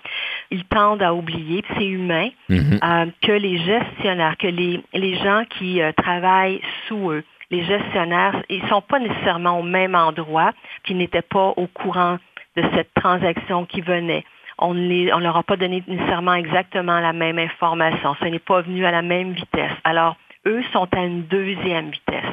Ils 0.53 0.65
tendent 0.65 1.03
à 1.03 1.15
oublier, 1.15 1.65
c'est 1.77 1.87
humain, 1.87 2.29
mhm. 2.49 2.79
euh, 2.85 3.07
que 3.23 3.33
les 3.33 3.59
gestionnaires, 3.59 4.37
que 4.37 4.47
les, 4.47 4.83
les 4.93 5.17
gens 5.17 5.45
qui 5.49 5.81
euh, 5.81 5.93
travaillent 5.93 6.61
sous 6.87 7.11
eux, 7.11 7.25
les 7.51 7.65
gestionnaires, 7.65 8.43
ils 8.49 8.67
sont 8.69 8.83
pas 8.83 8.99
nécessairement 8.99 9.59
au 9.59 9.63
même 9.63 9.95
endroit, 9.95 10.53
qui 10.85 10.95
n'étaient 10.95 11.23
pas 11.23 11.53
au 11.57 11.67
courant 11.67 12.19
de 12.57 12.63
cette 12.75 12.93
transaction 12.95 13.65
qui 13.65 13.81
venait. 13.81 14.25
On 14.59 14.75
ne 14.75 15.23
leur 15.23 15.37
a 15.37 15.43
pas 15.43 15.57
donné 15.57 15.83
nécessairement 15.87 16.35
exactement 16.35 17.01
la 17.01 17.13
même 17.13 17.39
information. 17.39 18.15
Ce 18.21 18.27
n'est 18.27 18.39
pas 18.39 18.61
venu 18.61 18.85
à 18.85 18.91
la 18.91 19.03
même 19.03 19.33
vitesse. 19.33 19.73
Alors, 19.85 20.17
eux 20.47 20.63
sont 20.73 20.89
à 20.93 21.01
une 21.01 21.23
deuxième 21.23 21.91
vitesse. 21.91 22.33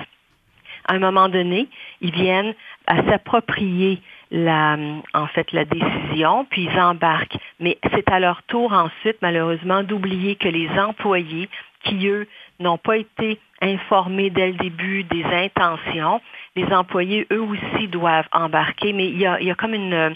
À 0.88 0.94
un 0.94 1.00
moment 1.00 1.30
donné, 1.30 1.68
ils 2.02 2.12
viennent 2.12 2.54
à 2.88 3.04
s'approprier 3.04 4.02
la, 4.32 4.78
en 5.14 5.28
fait, 5.28 5.52
la 5.52 5.66
décision, 5.66 6.46
puis 6.50 6.70
ils 6.72 6.80
embarquent. 6.80 7.38
Mais 7.60 7.78
c'est 7.94 8.10
à 8.10 8.20
leur 8.20 8.44
tour 8.44 8.72
ensuite, 8.74 9.18
malheureusement, 9.22 9.84
d'oublier 9.84 10.36
que 10.36 10.48
les 10.48 10.70
employés 10.80 11.50
qui, 11.84 12.08
eux, 12.08 12.28
n'ont 12.60 12.78
pas 12.78 12.98
été 12.98 13.40
informés 13.62 14.30
dès 14.30 14.48
le 14.48 14.54
début 14.54 15.04
des 15.04 15.24
intentions, 15.24 16.22
les 16.56 16.66
employés, 16.74 17.26
eux 17.32 17.42
aussi, 17.42 17.88
doivent 17.88 18.28
embarquer, 18.32 18.94
mais 18.94 19.08
il 19.08 19.18
y 19.18 19.26
a, 19.26 19.40
il 19.40 19.48
y 19.48 19.52
a 19.52 19.56
comme 19.56 19.74
une 19.74 19.94
euh, 19.94 20.10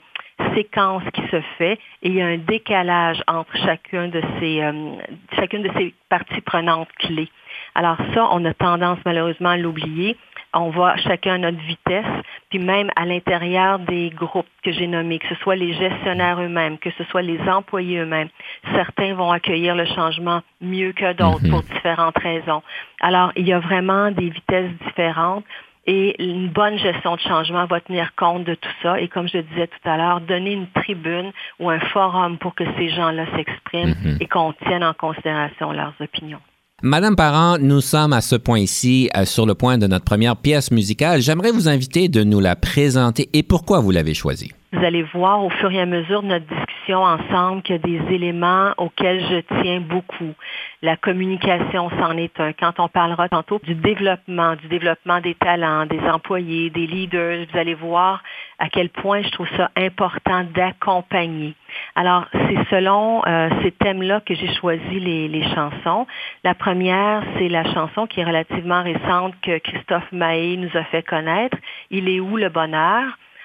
séquence 0.56 1.04
qui 1.14 1.22
se 1.30 1.42
fait 1.58 1.80
et 2.02 2.10
il 2.10 2.14
y 2.14 2.22
a 2.22 2.28
un 2.28 2.38
décalage 2.38 3.22
entre 3.28 3.56
chacun 3.58 4.08
de 4.08 4.22
ces, 4.40 4.62
euh, 4.62 4.96
chacune 5.36 5.64
de 5.64 5.72
ces 5.78 5.94
parties 6.10 6.42
prenantes 6.42 6.92
clés. 7.00 7.30
Alors 7.76 7.98
ça, 8.14 8.28
on 8.32 8.44
a 8.46 8.54
tendance 8.54 9.00
malheureusement 9.06 9.50
à 9.50 9.58
l'oublier 9.58 10.18
on 10.54 10.70
va 10.70 10.96
chacun 10.98 11.34
à 11.34 11.38
notre 11.38 11.62
vitesse, 11.64 12.06
puis 12.50 12.60
même 12.60 12.90
à 12.96 13.06
l'intérieur 13.06 13.80
des 13.80 14.12
groupes 14.12 14.48
que 14.64 14.72
j'ai 14.72 14.88
nommés, 14.88 15.20
que 15.20 15.28
ce 15.28 15.36
soit 15.36 15.56
les 15.56 15.74
gestionnaires 15.74 16.40
eux-mêmes, 16.40 16.78
que 16.78 16.92
ce 16.92 17.04
soit 17.06 17.24
les 17.24 17.40
employés 17.50 18.00
eux-mêmes, 18.00 18.30
certains 18.74 19.16
vont 19.16 19.32
accueillir 19.32 19.76
le 19.76 19.86
changement 19.86 20.42
mieux 20.62 20.94
que 20.94 21.14
d'autres 21.14 21.50
pour 21.50 21.64
mhm. 21.64 21.74
différentes 21.74 22.18
raisons. 22.20 22.62
Alors, 23.02 23.32
il 23.36 23.48
y 23.48 23.54
a 23.54 23.60
vraiment 23.60 24.12
des 24.12 24.30
vitesses 24.30 24.72
différentes. 24.86 25.46
Et 25.86 26.24
une 26.24 26.48
bonne 26.48 26.78
gestion 26.78 27.18
de 27.18 27.20
changement 27.20 27.66
va 27.66 27.82
tenir 27.82 28.16
compte 28.16 28.46
de 28.46 28.56
tout 28.56 28.70
ça. 28.82 29.02
Et 29.02 29.10
comme 29.10 29.28
je 29.28 29.40
le 29.40 29.44
disais 29.44 29.68
tout 29.68 29.90
à 29.90 29.98
l'heure, 29.98 30.22
donner 30.22 30.54
une 30.54 30.68
tribune 30.68 31.34
ou 31.60 31.70
un 31.70 31.80
forum 31.80 32.38
pour 32.38 32.56
que 32.56 32.64
ces 32.78 32.88
gens-là 32.88 33.26
s'expriment 33.36 33.94
mhm. 34.02 34.18
et 34.22 34.28
qu'on 34.28 34.54
tienne 34.54 34.86
en 34.86 34.94
considération 34.94 35.74
leurs 35.74 35.94
opinions. 36.00 36.40
Madame 36.86 37.16
Parent, 37.16 37.60
nous 37.60 37.80
sommes 37.80 38.12
à 38.12 38.20
ce 38.20 38.36
point-ci 38.36 39.10
euh, 39.16 39.24
sur 39.24 39.46
le 39.46 39.56
point 39.56 39.78
de 39.78 39.88
notre 39.88 40.04
première 40.04 40.36
pièce 40.36 40.70
musicale. 40.70 41.22
J'aimerais 41.22 41.52
vous 41.52 41.70
inviter 41.70 42.10
de 42.10 42.26
nous 42.26 42.42
la 42.42 42.58
présenter 42.58 43.30
et 43.32 43.42
pourquoi 43.42 43.80
vous 43.80 43.92
l'avez 43.92 44.14
choisie? 44.14 44.52
Vous 44.74 44.84
allez 44.84 45.04
voir 45.04 45.46
au 45.46 45.52
fur 45.52 45.72
et 45.72 45.80
à 45.80 45.86
mesure 45.86 46.24
de 46.24 46.30
notre 46.30 46.48
discussion 46.48 47.04
ensemble 47.04 47.62
qu'il 47.62 47.76
y 47.76 47.78
a 47.78 48.00
des 48.00 48.16
éléments 48.16 48.74
auxquels 48.78 49.24
je 49.30 49.62
tiens 49.62 49.82
beaucoup. 49.82 50.34
La 50.82 50.98
communication, 50.98 51.92
c'en 52.00 52.18
est 52.18 52.40
un. 52.40 52.54
Quand 52.54 52.80
on 52.80 52.88
parlera 52.88 53.30
tantôt 53.30 53.60
du 53.64 53.76
développement, 53.76 54.56
du 54.56 54.68
développement 54.70 55.22
des 55.22 55.36
talents, 55.36 55.86
des 55.86 56.00
employés, 56.00 56.72
des 56.72 56.88
leaders, 56.88 57.46
vous 57.52 57.60
allez 57.60 57.76
voir 57.76 58.24
à 58.58 58.68
quel 58.68 58.90
point 58.90 59.22
je 59.22 59.30
trouve 59.30 59.48
ça 59.56 59.70
important 59.78 60.44
d'accompagner. 60.56 61.54
Alors, 61.96 62.26
c'est 62.32 62.66
selon 62.72 63.22
euh, 63.28 63.50
ces 63.62 63.72
thèmes-là 63.74 64.22
que 64.22 64.34
j'ai 64.34 64.52
choisi 64.56 65.00
les, 65.00 65.28
les, 65.28 65.44
chansons. 65.54 66.08
La 66.44 66.56
première, 66.56 67.22
c'est 67.38 67.48
la 67.48 67.64
chanson 67.76 68.08
qui 68.08 68.22
est 68.22 68.26
relativement 68.26 68.82
récente 68.82 69.36
que 69.44 69.60
Christophe 69.60 70.12
Mahé 70.12 70.58
nous 70.58 70.76
a 70.76 70.84
fait 70.86 71.04
connaître. 71.04 71.58
Il 71.92 72.10
est 72.10 72.20
où 72.20 72.38
le 72.38 72.50
bonheur? 72.50 73.04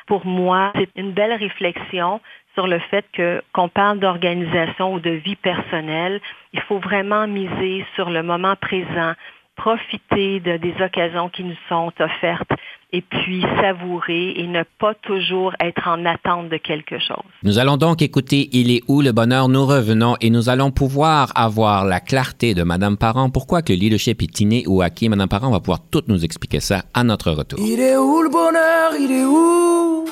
Pour 0.08 0.26
moi, 0.26 0.72
c'est 0.74 0.88
une 0.96 1.12
belle 1.12 1.34
réflexion 1.34 2.20
sur 2.54 2.66
le 2.66 2.80
fait 2.90 3.04
que 3.12 3.42
qu'on 3.52 3.68
parle 3.68 4.00
d'organisation 4.00 4.94
ou 4.94 5.00
de 5.00 5.10
vie 5.10 5.36
personnelle, 5.36 6.20
il 6.52 6.60
faut 6.62 6.78
vraiment 6.78 7.28
miser 7.28 7.86
sur 7.94 8.10
le 8.10 8.22
moment 8.22 8.56
présent, 8.56 9.12
profiter 9.58 10.40
de, 10.40 10.56
des 10.56 10.74
occasions 10.82 11.28
qui 11.28 11.44
nous 11.44 11.58
sont 11.68 11.92
offertes 12.00 12.50
et 12.92 13.02
puis 13.02 13.44
savourer 13.60 14.30
et 14.36 14.46
ne 14.46 14.62
pas 14.78 14.94
toujours 14.94 15.52
être 15.60 15.88
en 15.88 16.06
attente 16.06 16.48
de 16.48 16.56
quelque 16.56 16.98
chose. 16.98 17.24
Nous 17.42 17.58
allons 17.58 17.76
donc 17.76 18.00
écouter 18.00 18.48
Il 18.52 18.70
est 18.70 18.82
où 18.88 19.02
le 19.02 19.12
bonheur 19.12 19.48
Nous 19.48 19.66
revenons 19.66 20.16
et 20.22 20.30
nous 20.30 20.48
allons 20.48 20.70
pouvoir 20.70 21.30
avoir 21.34 21.84
la 21.84 22.00
clarté 22.00 22.54
de 22.54 22.62
Madame 22.62 22.96
Parent. 22.96 23.28
Pourquoi 23.28 23.60
que 23.60 23.72
le 23.72 23.78
leadership 23.78 24.22
est 24.22 24.40
inné 24.40 24.64
ou 24.66 24.80
acquis? 24.80 25.08
Madame 25.08 25.28
Parent 25.28 25.50
va 25.50 25.60
pouvoir 25.60 25.80
tout 25.90 26.02
nous 26.08 26.24
expliquer 26.24 26.60
ça 26.60 26.84
à 26.94 27.04
notre 27.04 27.30
retour. 27.32 27.58
Il 27.60 27.80
est 27.80 27.96
où 27.96 28.22
le 28.22 28.30
bonheur? 28.30 28.92
Il 28.98 29.12
est 29.12 29.24
où? 29.24 30.06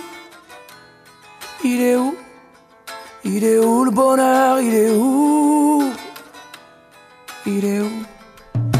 Il 1.64 1.80
est 1.80 1.96
où? 1.96 2.14
Il 3.24 3.42
est 3.42 3.58
où 3.58 3.84
le 3.84 3.90
bonheur? 3.90 4.60
Il 4.60 4.74
est 4.74 4.90
où? 4.90 5.92
Il 7.46 7.64
est 7.64 7.80
où? 7.80 8.15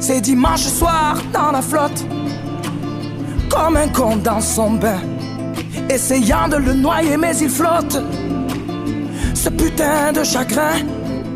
c'est 0.00 0.20
dimanche 0.20 0.66
soir 0.66 1.16
dans 1.32 1.50
la 1.52 1.62
flotte. 1.62 2.04
Comme 3.50 3.76
un 3.76 3.88
con 3.88 4.16
dans 4.16 4.40
son 4.40 4.72
bain, 4.72 5.00
essayant 5.88 6.48
de 6.48 6.56
le 6.56 6.74
noyer, 6.74 7.16
mais 7.16 7.36
il 7.38 7.50
flotte. 7.50 8.00
Ce 9.34 9.48
putain 9.48 10.12
de 10.12 10.24
chagrin. 10.24 10.78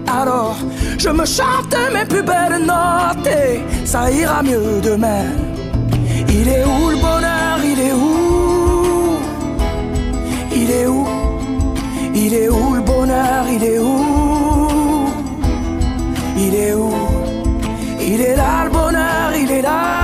Alors, 0.06 0.56
je 0.98 1.08
me 1.08 1.24
chante 1.24 1.74
mes 1.92 2.04
plus 2.04 2.22
belles 2.22 2.64
notes 2.66 3.26
et 3.26 3.62
ça 3.86 4.10
ira 4.10 4.42
mieux 4.42 4.80
demain. 4.82 5.26
Il 6.28 6.48
est 6.48 6.64
où 6.64 6.90
le 6.90 6.96
bonheur? 6.96 7.58
Il 7.64 7.80
est 7.80 7.92
où? 7.92 9.16
Il 10.54 10.70
est 10.70 10.86
où? 10.86 11.06
Il 12.14 12.34
est 12.34 12.48
où 12.48 12.74
le 12.74 12.80
bonheur? 12.82 13.46
Il 13.50 13.64
est 13.64 13.78
où? 13.78 14.31
Il 18.14 18.20
est 18.20 18.36
là 18.36 18.64
le 18.64 18.70
bonheur, 18.70 19.32
il 19.34 19.50
est 19.50 19.62
là. 19.62 20.02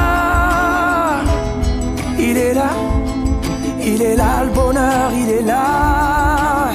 Il 3.91 4.03
est 4.03 4.17
là 4.17 4.45
le 4.45 4.51
bonheur, 4.51 5.11
il 5.13 5.31
est 5.31 5.43
là. 5.43 6.71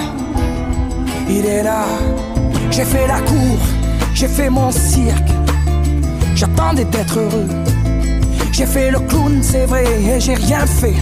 Il 1.30 1.46
est 1.46 1.64
là. 1.64 1.86
J'ai 2.70 2.86
fait 2.86 3.08
la 3.08 3.20
cour, 3.22 3.58
j'ai 4.14 4.28
fait 4.28 4.50
mon 4.50 4.70
cirque. 4.72 5.32
J'attendais 6.36 6.86
d'être 6.86 7.18
heureux. 7.18 7.48
J'ai 8.52 8.66
fait 8.66 8.92
le 8.92 9.00
clown, 9.00 9.42
c'est 9.42 9.66
vrai, 9.66 9.86
et 9.86 10.20
j'ai 10.20 10.36
rien 10.36 10.66
fait. 10.66 10.96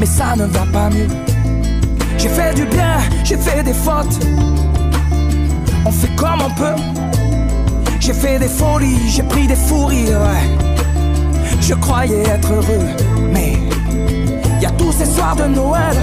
Mais 0.00 0.06
ça 0.06 0.36
ne 0.36 0.44
va 0.44 0.66
pas 0.72 0.90
mieux. 0.90 1.08
J'ai 2.18 2.28
fait 2.28 2.54
du 2.54 2.64
bien, 2.66 2.98
j'ai 3.24 3.36
fait 3.36 3.62
des 3.62 3.72
fautes. 3.72 4.18
On 5.86 5.92
fait 5.92 6.14
comme 6.16 6.42
on 6.44 6.50
peut. 6.50 6.97
J'ai 8.00 8.12
fait 8.12 8.38
des 8.38 8.48
folies, 8.48 9.08
j'ai 9.08 9.22
pris 9.22 9.46
des 9.46 9.56
fous 9.56 9.86
rires. 9.86 10.30
Je 11.60 11.74
croyais 11.74 12.22
être 12.22 12.52
heureux, 12.52 12.86
mais 13.32 13.58
y 14.60 14.66
a 14.66 14.70
tous 14.70 14.92
ces 14.92 15.06
soirs 15.06 15.36
de 15.36 15.44
Noël 15.44 15.96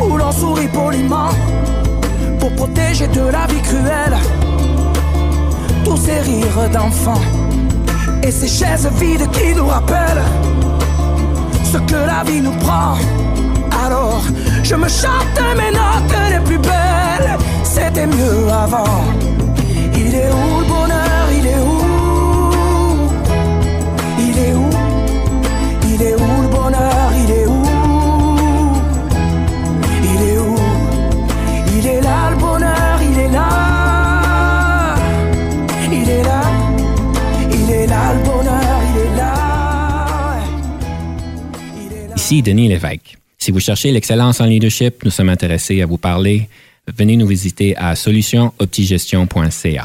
où 0.00 0.16
l'on 0.16 0.32
sourit 0.32 0.68
poliment 0.68 1.30
pour 2.38 2.52
protéger 2.54 3.06
de 3.08 3.22
la 3.22 3.46
vie 3.46 3.62
cruelle 3.62 4.16
tous 5.84 5.96
ces 5.96 6.20
rires 6.20 6.70
d'enfants 6.72 7.20
et 8.22 8.30
ces 8.30 8.48
chaises 8.48 8.88
vides 9.00 9.30
qui 9.32 9.54
nous 9.54 9.66
rappellent 9.66 10.24
ce 11.64 11.78
que 11.78 11.94
la 11.94 12.22
vie 12.24 12.40
nous 12.40 12.56
prend. 12.58 12.96
Alors 13.84 14.22
je 14.62 14.74
me 14.74 14.88
chante 14.88 15.40
mes 15.56 15.70
notes 15.70 16.16
les 16.30 16.40
plus 16.40 16.58
belles, 16.58 17.38
c'était 17.64 18.06
mieux 18.06 18.48
avant. 18.50 19.23
Il 20.24 20.28
est 20.28 20.32
où? 20.32 20.60
Le 20.60 20.66
bonheur, 20.68 21.24
il 21.30 21.46
est 21.46 21.58
où? 21.58 21.72
Il 24.20 24.38
est 24.38 24.54
où? 24.54 24.68
Il 25.92 26.02
est 26.02 26.14
où 26.14 26.18
le 26.18 26.48
bonheur 26.48 27.04
Ici 42.16 42.40
Denis 42.40 42.68
Lévesque. 42.68 43.18
Si 43.38 43.50
vous 43.50 43.60
cherchez 43.60 43.92
l'excellence 43.92 44.40
en 44.40 44.46
leadership, 44.46 45.04
nous 45.04 45.10
sommes 45.10 45.28
intéressés 45.28 45.82
à 45.82 45.86
vous 45.86 45.98
parler 45.98 46.48
venez 46.86 47.16
nous 47.16 47.26
visiter 47.26 47.76
à 47.76 47.94
solutionoptigestion.ca. 47.94 49.84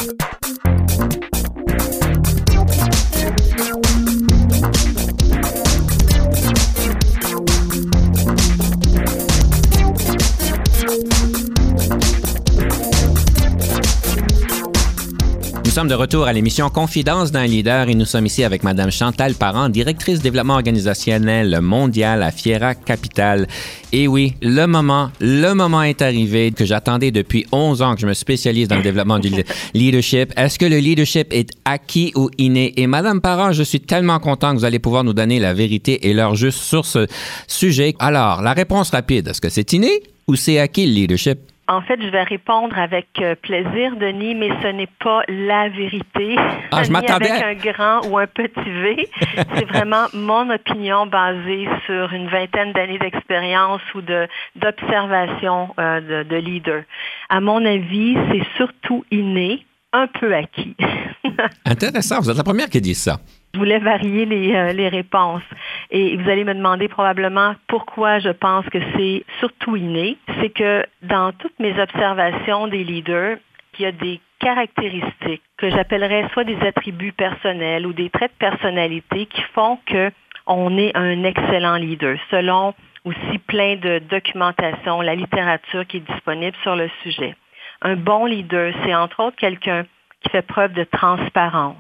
Nous 15.70 15.76
sommes 15.76 15.88
de 15.88 15.94
retour 15.94 16.26
à 16.26 16.34
l'émission 16.34 16.72
Confidence 16.72 17.32
d'un 17.32 17.46
leader 17.46 17.90
et 17.90 17.94
nous 17.94 18.06
sommes 18.06 18.26
ici 18.26 18.44
avec 18.44 18.64
Madame 18.64 18.90
Chantal 18.90 19.36
Parent, 19.36 19.70
directrice 19.70 20.20
développement 20.20 20.56
organisationnel 20.56 21.62
mondial 21.62 22.24
à 22.24 22.32
Fiera 22.32 22.74
Capital. 22.74 23.46
Et 23.92 24.08
oui, 24.08 24.34
le 24.42 24.66
moment, 24.66 25.12
le 25.22 25.54
moment 25.54 25.84
est 25.84 26.02
arrivé 26.02 26.52
que 26.54 26.66
j'attendais 26.66 27.12
depuis 27.12 27.46
11 27.52 27.84
ans 27.84 27.94
que 27.94 28.02
je 28.02 28.08
me 28.08 28.16
spécialise 28.16 28.68
dans 28.68 28.78
le 28.78 28.82
développement 28.82 29.20
du 29.20 29.30
leadership. 29.76 30.34
Est-ce 30.36 30.58
que 30.58 30.66
le 30.66 30.80
leadership 30.80 31.28
est 31.32 31.52
acquis 31.66 32.14
ou 32.16 32.32
inné? 32.40 32.74
Et 32.82 32.88
Madame 32.88 33.22
Parent, 33.22 33.52
je 33.52 33.62
suis 33.62 33.80
tellement 33.80 34.18
content 34.18 34.54
que 34.54 34.58
vous 34.58 34.66
allez 34.66 34.80
pouvoir 34.80 35.04
nous 35.04 35.14
donner 35.14 35.40
la 35.40 35.54
vérité 35.54 36.10
et 36.10 36.16
l'heure 36.16 36.34
juste 36.34 36.62
sur 36.62 36.84
ce 36.84 37.06
sujet. 37.46 37.94
Alors, 38.00 38.42
la 38.42 38.54
réponse 38.54 38.90
rapide, 38.90 39.28
est-ce 39.28 39.40
que 39.40 39.50
c'est 39.50 39.72
inné 39.74 40.02
ou 40.28 40.36
c'est 40.36 40.58
acquis 40.58 40.88
le 40.88 40.94
leadership? 40.94 41.38
En 41.70 41.82
fait, 41.82 42.02
je 42.02 42.10
vais 42.10 42.24
répondre 42.24 42.76
avec 42.80 43.08
euh, 43.22 43.36
plaisir, 43.36 43.96
Denis, 43.96 44.34
mais 44.34 44.50
ce 44.64 44.68
n'est 44.70 44.90
pas 45.04 45.22
la 45.28 45.70
vérité. 45.70 46.36
Ah, 46.72 46.82
je 46.82 46.92
m'attendais. 46.92 47.30
Avec 47.30 47.44
un 47.44 47.72
grand 47.72 48.08
ou 48.08 48.18
un 48.18 48.26
petit 48.26 48.70
V. 48.70 49.08
C'est 49.56 49.66
vraiment 49.66 50.08
mon 50.14 50.50
opinion 50.50 51.06
basée 51.06 51.68
sur 51.86 52.12
une 52.12 52.28
vingtaine 52.28 52.74
d'années 52.74 52.98
d'expérience 52.98 53.82
ou 53.94 54.02
de 54.02 54.28
d'observation 54.56 55.70
euh, 55.80 56.02
de, 56.02 56.28
de 56.28 56.36
leader. 56.38 56.82
À 57.30 57.40
mon 57.40 57.64
avis, 57.64 58.18
c'est 58.32 58.44
surtout 58.58 59.06
inné, 59.12 59.64
un 59.94 60.08
peu 60.08 60.34
acquis. 60.34 60.76
Intéressant. 61.66 62.20
Vous 62.20 62.32
êtes 62.32 62.38
la 62.38 62.44
première 62.44 62.70
qui 62.70 62.82
dit 62.82 62.96
ça. 62.96 63.20
Je 63.54 63.60
voulais 63.60 63.80
varier 63.80 64.26
les, 64.26 64.54
euh, 64.54 64.74
les, 64.74 64.90
réponses. 64.90 65.44
Et 65.90 66.16
vous 66.18 66.30
allez 66.30 66.44
me 66.44 66.54
demander 66.54 66.88
probablement 66.88 67.56
pourquoi 67.68 68.20
je 68.20 68.30
pense 68.30 68.66
que 68.68 68.80
c'est 68.96 69.24
surtout 69.40 69.76
inné. 69.76 70.18
C'est 70.40 70.52
que 70.52 70.86
dans 71.02 71.32
toutes 71.34 71.58
mes 71.60 71.80
observations 71.80 72.68
des 72.68 72.84
leaders, 72.84 73.38
il 73.80 73.84
y 73.84 73.86
a 73.86 73.92
des 73.92 74.20
caractéristiques 74.40 75.42
que 75.58 75.70
j'appellerais 75.70 76.28
soit 76.34 76.44
des 76.44 76.60
attributs 76.66 77.12
personnels 77.12 77.88
ou 77.88 77.94
des 77.94 78.10
traits 78.10 78.32
de 78.34 78.38
personnalité 78.38 79.26
qui 79.26 79.42
font 79.54 79.80
que 79.86 80.12
on 80.48 80.78
est 80.78 80.96
un 80.96 81.24
excellent 81.24 81.76
leader, 81.76 82.18
selon 82.32 82.74
aussi 83.06 83.38
plein 83.48 83.76
de 83.76 84.00
documentation, 84.00 85.02
la 85.02 85.16
littérature 85.16 85.86
qui 85.88 85.98
est 85.98 86.12
disponible 86.12 86.58
sur 86.64 86.76
le 86.76 86.90
sujet. 87.04 87.36
Un 87.82 87.96
bon 87.96 88.26
leader, 88.26 88.74
c'est 88.84 88.96
entre 88.96 89.24
autres 89.24 89.38
quelqu'un 89.38 89.86
qui 90.22 90.30
fait 90.30 90.42
preuve 90.42 90.74
de 90.74 90.84
transparence, 90.84 91.76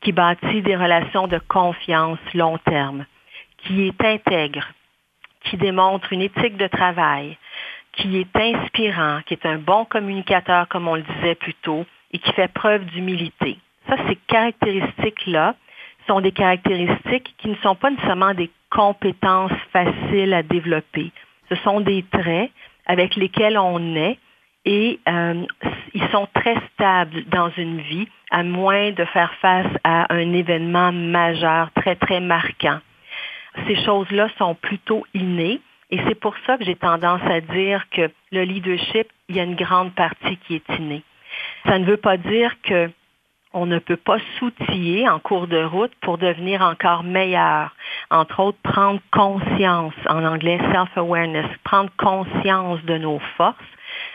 qui 0.00 0.12
bâtit 0.12 0.62
des 0.62 0.76
relations 0.76 1.26
de 1.26 1.38
confiance 1.48 2.18
long 2.34 2.58
terme, 2.58 3.04
qui 3.58 3.88
est 3.88 4.04
intègre, 4.04 4.66
qui 5.44 5.56
démontre 5.56 6.12
une 6.12 6.22
éthique 6.22 6.56
de 6.56 6.66
travail, 6.66 7.36
qui 7.92 8.18
est 8.18 8.36
inspirant, 8.36 9.20
qui 9.26 9.34
est 9.34 9.46
un 9.46 9.58
bon 9.58 9.84
communicateur, 9.84 10.68
comme 10.68 10.88
on 10.88 10.94
le 10.94 11.02
disait 11.02 11.34
plus 11.34 11.54
tôt, 11.54 11.84
et 12.12 12.18
qui 12.18 12.32
fait 12.32 12.52
preuve 12.52 12.84
d'humilité. 12.86 13.58
Ça, 13.88 13.96
ces 14.08 14.16
caractéristiques-là 14.28 15.54
sont 16.06 16.20
des 16.20 16.32
caractéristiques 16.32 17.34
qui 17.38 17.48
ne 17.48 17.56
sont 17.56 17.74
pas 17.74 17.90
nécessairement 17.90 18.34
des 18.34 18.50
compétences 18.70 19.52
faciles 19.72 20.32
à 20.32 20.42
développer. 20.42 21.10
Ce 21.48 21.56
sont 21.56 21.80
des 21.80 22.04
traits 22.10 22.50
avec 22.86 23.16
lesquels 23.16 23.58
on 23.58 23.94
est 23.96 24.18
et 24.64 25.00
euh, 25.08 25.44
ils 25.94 26.08
sont 26.08 26.28
très 26.34 26.56
stables 26.74 27.24
dans 27.26 27.50
une 27.56 27.80
vie, 27.80 28.08
à 28.30 28.42
moins 28.42 28.92
de 28.92 29.04
faire 29.06 29.32
face 29.40 29.72
à 29.84 30.12
un 30.12 30.32
événement 30.32 30.92
majeur 30.92 31.70
très, 31.74 31.96
très 31.96 32.20
marquant. 32.20 32.78
Ces 33.66 33.76
choses-là 33.84 34.28
sont 34.38 34.54
plutôt 34.54 35.04
innées 35.14 35.60
et 35.90 35.98
c'est 36.06 36.14
pour 36.14 36.34
ça 36.46 36.58
que 36.58 36.64
j'ai 36.64 36.76
tendance 36.76 37.22
à 37.24 37.40
dire 37.40 37.84
que 37.90 38.10
le 38.30 38.42
leadership, 38.42 39.08
il 39.28 39.36
y 39.36 39.40
a 39.40 39.44
une 39.44 39.56
grande 39.56 39.94
partie 39.94 40.36
qui 40.46 40.56
est 40.56 40.68
innée. 40.78 41.02
Ça 41.66 41.78
ne 41.78 41.84
veut 41.84 41.96
pas 41.96 42.16
dire 42.16 42.54
que 42.62 42.90
on 43.54 43.64
ne 43.64 43.78
peut 43.78 43.96
pas 43.96 44.18
s'outiller 44.38 45.08
en 45.08 45.18
cours 45.18 45.46
de 45.46 45.64
route 45.64 45.92
pour 46.02 46.18
devenir 46.18 46.60
encore 46.60 47.02
meilleur. 47.02 47.74
Entre 48.10 48.40
autres, 48.40 48.58
prendre 48.62 49.00
conscience, 49.10 49.94
en 50.06 50.22
anglais 50.22 50.58
self-awareness, 50.70 51.46
prendre 51.64 51.90
conscience 51.96 52.82
de 52.84 52.98
nos 52.98 53.18
forces 53.38 53.56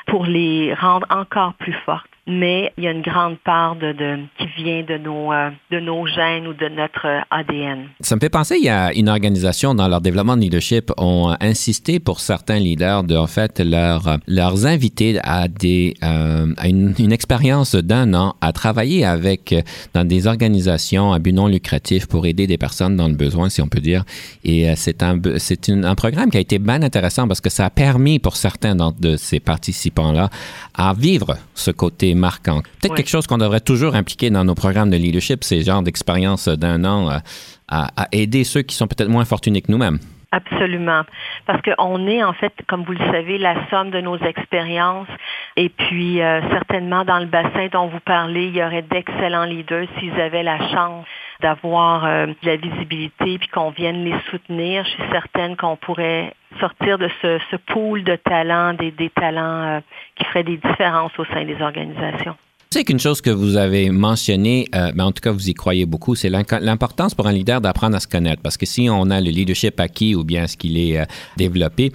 pour 0.07 0.25
les 0.25 0.74
rendre 0.74 1.07
encore 1.10 1.53
plus 1.55 1.74
fortes 1.86 2.12
mais 2.25 2.72
il 2.77 2.86
y 2.86 2.88
a 2.88 2.92
une 2.92 3.01
grande 3.01 3.38
part 3.39 3.76
de, 3.76 3.91
qui 4.38 4.63
vient 4.63 4.84
de 4.84 4.97
nos, 4.97 5.34
euh, 5.34 5.50
de 5.71 5.80
nos 5.80 6.08
gènes 6.08 6.47
ou 6.47 6.54
de 6.54 6.69
notre 6.69 7.06
ADN. 7.30 7.89
Ça 8.00 8.15
me 8.15 8.21
fait 8.21 8.30
penser, 8.30 8.56
il 8.58 8.63
y 8.63 8.69
a 8.69 8.93
une 8.93 9.10
organisation 9.10 9.76
dans 9.76 9.89
leur 9.89 10.00
développement 10.00 10.38
de 10.38 10.41
leadership 10.41 10.91
ont 10.97 11.36
insisté 11.41 12.00
pour 12.00 12.21
certains 12.21 12.60
leaders 12.60 13.04
de 13.04 13.17
en 13.17 13.28
fait 13.28 13.60
leur, 13.60 14.17
leur 14.28 14.65
inviter 14.65 15.19
à, 15.24 15.50
des, 15.50 15.95
euh, 16.04 16.54
à 16.58 16.67
une, 16.69 16.93
expérience 17.12 17.76
d'un 17.76 18.13
an 18.13 18.36
à 18.41 18.54
travailler 18.54 19.06
avec 19.06 19.54
dans 19.93 20.06
des 20.08 20.26
organisations 20.26 21.12
à 21.12 21.19
but 21.19 21.34
non 21.34 21.47
lucratif 21.47 22.08
pour 22.08 22.26
aider 22.26 22.47
des 22.47 22.58
personnes 22.58 22.95
dans 22.95 23.08
le 23.08 23.15
besoin, 23.15 23.50
si 23.50 23.62
on 23.62 23.67
peut 23.67 23.82
dire. 23.82 24.04
Et 24.45 24.69
euh, 24.69 24.74
c'est 24.78 25.04
un, 25.04 25.19
c'est 25.38 25.69
un 25.69 25.95
programme 25.95 26.32
qui 26.32 26.38
a 26.38 26.39
été 26.39 26.58
bien 26.58 26.82
intéressant 26.82 27.28
parce 27.28 27.41
que 27.41 27.50
ça 27.50 27.65
a 27.65 27.69
permis 27.69 28.19
pour 28.19 28.38
certains 28.38 28.76
de 28.76 29.17
ces 29.17 29.39
participants-là 29.39 30.30
à 30.74 30.93
vivre 30.93 31.36
ce 31.54 31.71
côté 31.71 32.12
marquant. 32.15 32.62
Peut-être 32.82 32.95
quelque 32.95 33.10
chose 33.10 33.28
qu'on 33.28 33.38
devrait 33.38 33.60
toujours 33.60 33.95
impliquer 33.95 34.30
dans 34.30 34.43
nos 34.43 34.56
programmes 34.56 34.89
de 34.89 34.97
leadership, 34.97 35.43
ces 35.43 35.63
genres 35.63 35.84
d'expériences 35.84 36.47
d'un 36.47 36.84
an 36.86 37.19
à, 37.67 37.91
aider 38.12 38.43
ceux 38.43 38.62
qui 38.62 38.76
sont 38.76 38.88
peut-être 38.88 39.10
moins 39.10 39.26
fortunés 39.26 39.62
que 39.62 39.71
nous-mêmes. 39.71 39.99
Absolument. 40.32 41.04
Parce 41.45 41.62
qu'on 41.62 42.08
est, 42.08 42.23
en 42.23 42.34
fait, 42.34 42.54
comme 42.67 42.84
vous 42.84 42.93
le 42.93 43.12
savez, 43.12 43.38
la 43.38 43.69
somme 43.69 43.91
de 43.91 44.02
nos 44.02 44.17
expériences. 44.17 45.08
Et 45.56 45.69
puis, 45.69 46.21
euh, 46.21 46.41
certainement, 46.49 47.06
dans 47.06 47.19
le 47.19 47.28
bassin 47.28 47.67
dont 47.71 47.88
vous 47.88 47.99
parlez, 47.99 48.47
il 48.47 48.56
y 48.56 48.63
aurait 48.63 48.82
d'excellents 48.82 49.45
leaders 49.45 49.86
s'ils 49.99 50.19
avaient 50.19 50.41
la 50.41 50.58
chance 50.71 51.06
d'avoir 51.43 52.06
euh, 52.06 52.27
de 52.27 52.47
la 52.47 52.56
visibilité 52.56 53.38
puis 53.38 53.47
qu'on 53.49 53.69
vienne 53.69 54.03
les 54.06 54.15
soutenir. 54.32 54.84
Je 54.86 54.89
suis 54.91 55.12
certaine 55.12 55.56
qu'on 55.58 55.75
pourrait 55.75 56.34
sortir 56.60 56.97
de 56.97 57.10
ce, 57.21 57.39
ce 57.51 57.58
pool 57.58 58.03
de 58.03 58.15
talents, 58.15 58.73
des, 58.73 58.93
talents 59.10 59.77
euh, 59.77 59.79
qui 60.15 60.23
feraient 60.25 60.43
des 60.43 60.58
différences 60.58 61.12
au 61.19 61.25
sein 61.25 61.43
des 61.43 61.62
organisations. 61.62 62.36
C'est 62.73 62.86
qu'une 62.86 62.99
chose 62.99 63.21
que 63.21 63.29
vous 63.29 63.55
avez 63.55 63.91
mentionnée, 63.91 64.67
euh, 64.73 64.91
mais 64.95 65.03
en 65.03 65.12
tout 65.12 65.21
cas 65.21 65.31
vous 65.31 65.47
y 65.47 65.53
croyez 65.53 65.86
beaucoup, 65.86 66.15
c'est 66.15 66.31
l'importance 66.31 67.13
pour 67.13 67.27
un 67.27 67.31
leader 67.31 67.62
d'apprendre 67.62 67.95
à 67.95 67.99
se 67.99 68.07
connaître. 68.07 68.41
Parce 68.41 68.57
que 68.57 68.65
si 68.65 68.89
on 68.89 69.12
a 69.12 69.21
le 69.21 69.29
leadership 69.29 69.79
acquis 69.79 70.15
ou 70.15 70.23
bien 70.23 70.47
ce 70.47 70.57
qu'il 70.57 70.75
est 70.79 70.97
euh, 70.97 71.05
développé, 71.38 71.91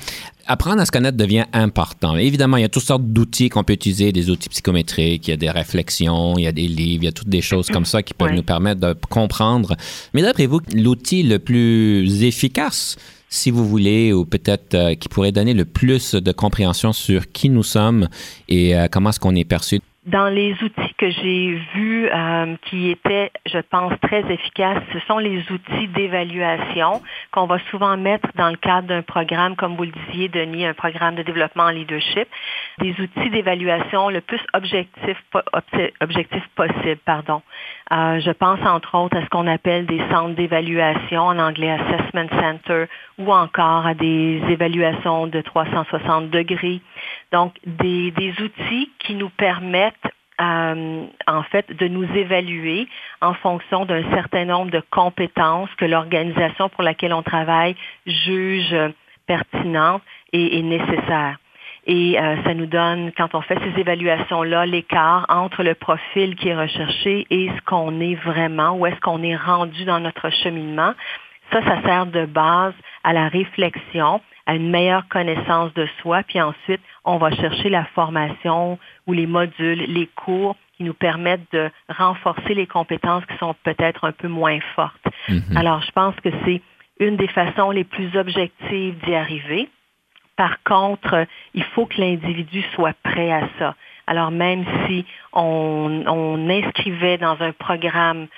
apprendre 0.46 0.80
à 0.80 0.86
se 0.86 0.92
connaître 0.92 1.16
devient 1.16 1.46
important. 1.52 2.16
Évidemment, 2.16 2.58
il 2.58 2.60
y 2.60 2.64
a 2.64 2.68
toutes 2.68 2.84
sortes 2.84 3.02
d'outils 3.02 3.48
qu'on 3.48 3.64
peut 3.64 3.72
utiliser, 3.72 4.12
des 4.12 4.30
outils 4.30 4.50
psychométriques, 4.50 5.26
il 5.26 5.32
y 5.32 5.34
a 5.34 5.36
des 5.36 5.50
réflexions, 5.50 6.38
il 6.38 6.44
y 6.44 6.46
a 6.46 6.52
des 6.52 6.68
livres, 6.68 7.02
il 7.02 7.06
y 7.06 7.08
a 7.08 7.12
toutes 7.12 7.28
des 7.28 7.42
choses 7.42 7.66
comme 7.66 7.84
ça 7.84 8.04
qui 8.04 8.14
peuvent 8.14 8.30
nous 8.30 8.44
permettre 8.44 8.80
de 8.80 8.94
comprendre. 9.10 9.74
Mais 10.14 10.22
d'après 10.22 10.46
vous, 10.46 10.60
l'outil 10.72 11.24
le 11.24 11.40
plus 11.40 12.22
efficace 12.22 12.94
si 13.30 13.50
vous 13.50 13.68
voulez, 13.68 14.12
ou 14.12 14.24
peut-être 14.24 14.74
euh, 14.74 14.94
qui 14.94 15.08
pourrait 15.08 15.32
donner 15.32 15.54
le 15.54 15.64
plus 15.64 16.14
de 16.14 16.32
compréhension 16.32 16.92
sur 16.92 17.30
qui 17.30 17.50
nous 17.50 17.64
sommes 17.64 18.08
et 18.48 18.76
euh, 18.76 18.86
comment 18.90 19.10
est-ce 19.10 19.20
qu'on 19.20 19.34
est 19.34 19.44
perçu 19.44 19.80
dans 20.08 20.28
les 20.28 20.54
outils 20.62 20.94
que 20.96 21.10
j'ai 21.10 21.60
vus 21.74 22.08
euh, 22.08 22.56
qui 22.62 22.90
étaient, 22.90 23.30
je 23.44 23.58
pense, 23.58 23.92
très 24.00 24.20
efficaces, 24.32 24.82
ce 24.92 25.00
sont 25.00 25.18
les 25.18 25.40
outils 25.50 25.88
d'évaluation 25.88 27.02
qu'on 27.30 27.46
va 27.46 27.58
souvent 27.70 27.96
mettre 27.98 28.28
dans 28.34 28.48
le 28.48 28.56
cadre 28.56 28.88
d'un 28.88 29.02
programme, 29.02 29.54
comme 29.54 29.76
vous 29.76 29.84
le 29.84 29.92
disiez, 30.06 30.28
Denis, 30.28 30.64
un 30.64 30.72
programme 30.72 31.14
de 31.14 31.22
développement 31.22 31.64
en 31.64 31.70
leadership. 31.70 32.26
Des 32.78 32.94
outils 32.98 33.30
d'évaluation 33.30 34.08
le 34.08 34.22
plus 34.22 34.40
objectif, 34.54 35.16
possible. 36.54 37.00
Pardon. 37.04 37.42
Euh, 37.92 38.20
je 38.20 38.30
pense 38.30 38.60
entre 38.64 38.94
autres 38.96 39.16
à 39.16 39.22
ce 39.22 39.28
qu'on 39.28 39.46
appelle 39.46 39.84
des 39.86 40.00
centres 40.10 40.34
d'évaluation, 40.34 41.22
en 41.22 41.38
anglais 41.38 41.70
Assessment 41.70 42.28
Center, 42.30 42.84
ou 43.18 43.32
encore 43.32 43.86
à 43.86 43.94
des 43.94 44.42
évaluations 44.48 45.26
de 45.26 45.40
360 45.42 46.30
degrés. 46.30 46.80
Donc, 47.32 47.54
des, 47.66 48.10
des 48.12 48.32
outils 48.40 48.90
qui 49.00 49.14
nous 49.14 49.30
permettent 49.30 49.94
euh, 50.40 51.06
en 51.26 51.42
fait, 51.44 51.66
de 51.76 51.88
nous 51.88 52.04
évaluer 52.14 52.86
en 53.20 53.34
fonction 53.34 53.84
d'un 53.84 54.08
certain 54.12 54.44
nombre 54.44 54.70
de 54.70 54.82
compétences 54.90 55.68
que 55.76 55.84
l'organisation 55.84 56.68
pour 56.68 56.84
laquelle 56.84 57.12
on 57.12 57.24
travaille 57.24 57.74
juge 58.06 58.74
pertinentes 59.26 60.02
et, 60.32 60.58
et 60.58 60.62
nécessaires. 60.62 61.38
Et 61.86 62.20
euh, 62.20 62.36
ça 62.44 62.52
nous 62.54 62.66
donne, 62.66 63.12
quand 63.16 63.34
on 63.34 63.40
fait 63.40 63.58
ces 63.58 63.80
évaluations-là, 63.80 64.66
l'écart 64.66 65.24
entre 65.30 65.62
le 65.62 65.74
profil 65.74 66.36
qui 66.36 66.50
est 66.50 66.56
recherché 66.56 67.26
et 67.30 67.48
ce 67.48 67.60
qu'on 67.64 67.98
est 68.00 68.14
vraiment, 68.14 68.72
où 68.72 68.86
est-ce 68.86 69.00
qu'on 69.00 69.22
est 69.22 69.36
rendu 69.36 69.86
dans 69.86 69.98
notre 69.98 70.28
cheminement. 70.30 70.92
Ça, 71.50 71.62
ça 71.62 71.82
sert 71.82 72.06
de 72.06 72.26
base 72.26 72.74
à 73.04 73.14
la 73.14 73.28
réflexion, 73.28 74.20
à 74.48 74.54
une 74.54 74.70
meilleure 74.70 75.06
connaissance 75.08 75.74
de 75.74 75.86
soi, 76.00 76.22
puis 76.26 76.40
ensuite, 76.40 76.80
on 77.04 77.18
va 77.18 77.30
chercher 77.32 77.68
la 77.68 77.84
formation 77.94 78.78
ou 79.06 79.12
les 79.12 79.26
modules, 79.26 79.84
les 79.92 80.06
cours 80.06 80.56
qui 80.74 80.84
nous 80.84 80.94
permettent 80.94 81.52
de 81.52 81.70
renforcer 81.90 82.54
les 82.54 82.66
compétences 82.66 83.24
qui 83.26 83.36
sont 83.36 83.54
peut-être 83.62 84.06
un 84.06 84.12
peu 84.12 84.26
moins 84.26 84.58
fortes. 84.74 85.06
Mhm. 85.28 85.54
Alors, 85.54 85.82
je 85.82 85.90
pense 85.92 86.14
que 86.16 86.30
c'est 86.46 86.62
une 86.98 87.16
des 87.16 87.28
façons 87.28 87.70
les 87.70 87.84
plus 87.84 88.16
objectives 88.16 88.96
d'y 89.04 89.14
arriver. 89.14 89.68
Par 90.36 90.62
contre, 90.62 91.26
il 91.52 91.64
faut 91.64 91.84
que 91.84 92.00
l'individu 92.00 92.62
soit 92.74 92.96
prêt 93.02 93.30
à 93.30 93.42
ça. 93.58 93.74
Alors, 94.06 94.30
même 94.30 94.64
si 94.86 95.04
on, 95.34 96.04
on 96.06 96.48
inscrivait 96.48 97.18
dans 97.18 97.36
un 97.42 97.52
programme 97.52 98.28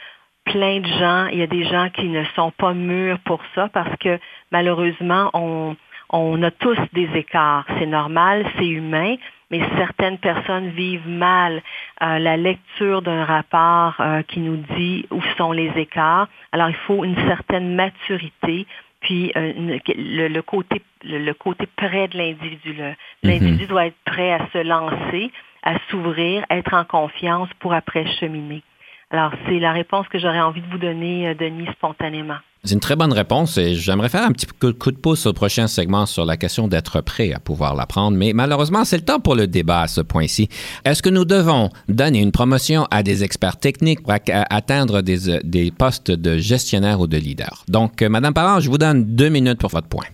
plein 0.45 0.81
de 0.81 0.89
gens, 0.89 1.27
il 1.27 1.39
y 1.39 1.43
a 1.43 1.47
des 1.47 1.65
gens 1.65 1.89
qui 1.91 2.09
ne 2.09 2.25
sont 2.35 2.51
pas 2.51 2.75
mûrs 2.75 3.21
pour 3.21 3.41
ça 3.55 3.69
parce 3.69 3.97
que 3.99 4.19
malheureusement, 4.51 5.31
on, 5.35 5.77
on 6.13 6.43
a 6.43 6.51
tous 6.51 6.79
des 6.93 7.09
écarts. 7.15 7.65
C'est 7.79 7.87
normal, 7.87 8.45
c'est 8.59 8.69
humain, 8.69 9.17
mais 9.51 9.61
certaines 9.77 10.19
personnes 10.19 10.69
vivent 10.71 11.09
mal 11.09 11.63
euh, 12.03 12.19
la 12.19 12.37
lecture 12.37 13.03
d'un 13.03 13.25
rapport 13.25 13.95
euh, 14.01 14.23
qui 14.23 14.41
nous 14.41 14.57
dit 14.77 15.07
où 15.11 15.21
sont 15.37 15.53
les 15.53 15.71
écarts. 15.77 16.29
Alors, 16.53 16.69
il 16.69 16.77
faut 16.87 17.05
une 17.05 17.17
certaine 17.27 17.75
maturité, 17.75 18.67
puis 19.01 19.33
euh, 19.37 19.79
le, 19.87 20.41
côté, 20.41 20.83
le, 21.05 21.33
côté 21.33 21.67
près 21.77 22.09
de 22.09 22.19
l'individu. 22.19 22.75
Mhm. 22.75 22.95
L'individu 23.23 23.67
doit 23.67 23.87
être 23.87 23.99
prêt 24.05 24.33
à 24.33 24.47
se 24.53 24.59
lancer, 24.59 25.31
à 25.63 25.75
s'ouvrir, 25.91 26.45
être 26.51 26.75
en 26.75 26.85
confiance 26.85 27.49
pour 27.61 27.73
après 27.73 28.07
cheminer. 28.19 28.63
Alors, 29.11 29.33
c'est 29.47 29.59
la 29.59 29.73
réponse 29.73 30.07
que 30.09 30.19
j'aurais 30.19 30.41
envie 30.41 30.61
de 30.61 30.71
vous 30.71 30.79
donner, 30.79 31.35
Denis, 31.35 31.67
spontanément. 31.73 32.39
C'est 32.63 32.75
une 32.75 32.81
très 32.81 32.95
bonne 32.95 33.15
réponse 33.15 33.57
et 33.57 33.75
j'aimerais 33.75 34.11
faire 34.11 34.23
un 34.23 34.33
petit 34.33 34.47
coup 34.47 34.93
de 34.93 34.97
pouce 34.99 35.25
au 35.25 35.33
prochain 35.33 35.67
segment 35.67 36.05
sur 36.05 36.27
la 36.27 36.37
question 36.37 36.69
d'être 36.69 37.01
prêt 37.01 37.33
à 37.33 37.39
pouvoir 37.39 37.75
l'apprendre, 37.75 38.19
mais 38.19 38.35
malheureusement, 38.35 38.85
c'est 38.85 38.99
le 38.99 39.03
temps 39.03 39.19
pour 39.19 39.35
le 39.35 39.47
débat 39.47 39.81
à 39.81 39.89
ce 39.89 40.03
point-ci. 40.03 40.51
Est-ce 40.85 41.03
que 41.03 41.09
nous 41.09 41.25
devons 41.25 41.71
donner 41.89 42.21
une 42.21 42.33
promotion 42.33 42.87
à 42.91 43.03
des 43.03 43.25
experts 43.25 43.57
techniques 43.57 44.03
pour 44.03 44.13
atteindre 44.13 45.01
des, 45.01 45.41
des 45.43 45.71
postes 45.71 46.11
de 46.11 46.37
gestionnaire 46.37 47.01
ou 47.01 47.07
de 47.07 47.17
leader? 47.17 47.65
Donc, 47.69 48.03
euh, 48.03 48.11
Madame 48.11 48.35
Parent, 48.35 48.61
je 48.61 48.69
vous 48.69 48.77
donne 48.77 49.05
deux 49.17 49.31
minutes 49.31 49.59
pour 49.59 49.71
votre 49.71 49.89
point. 49.89 50.05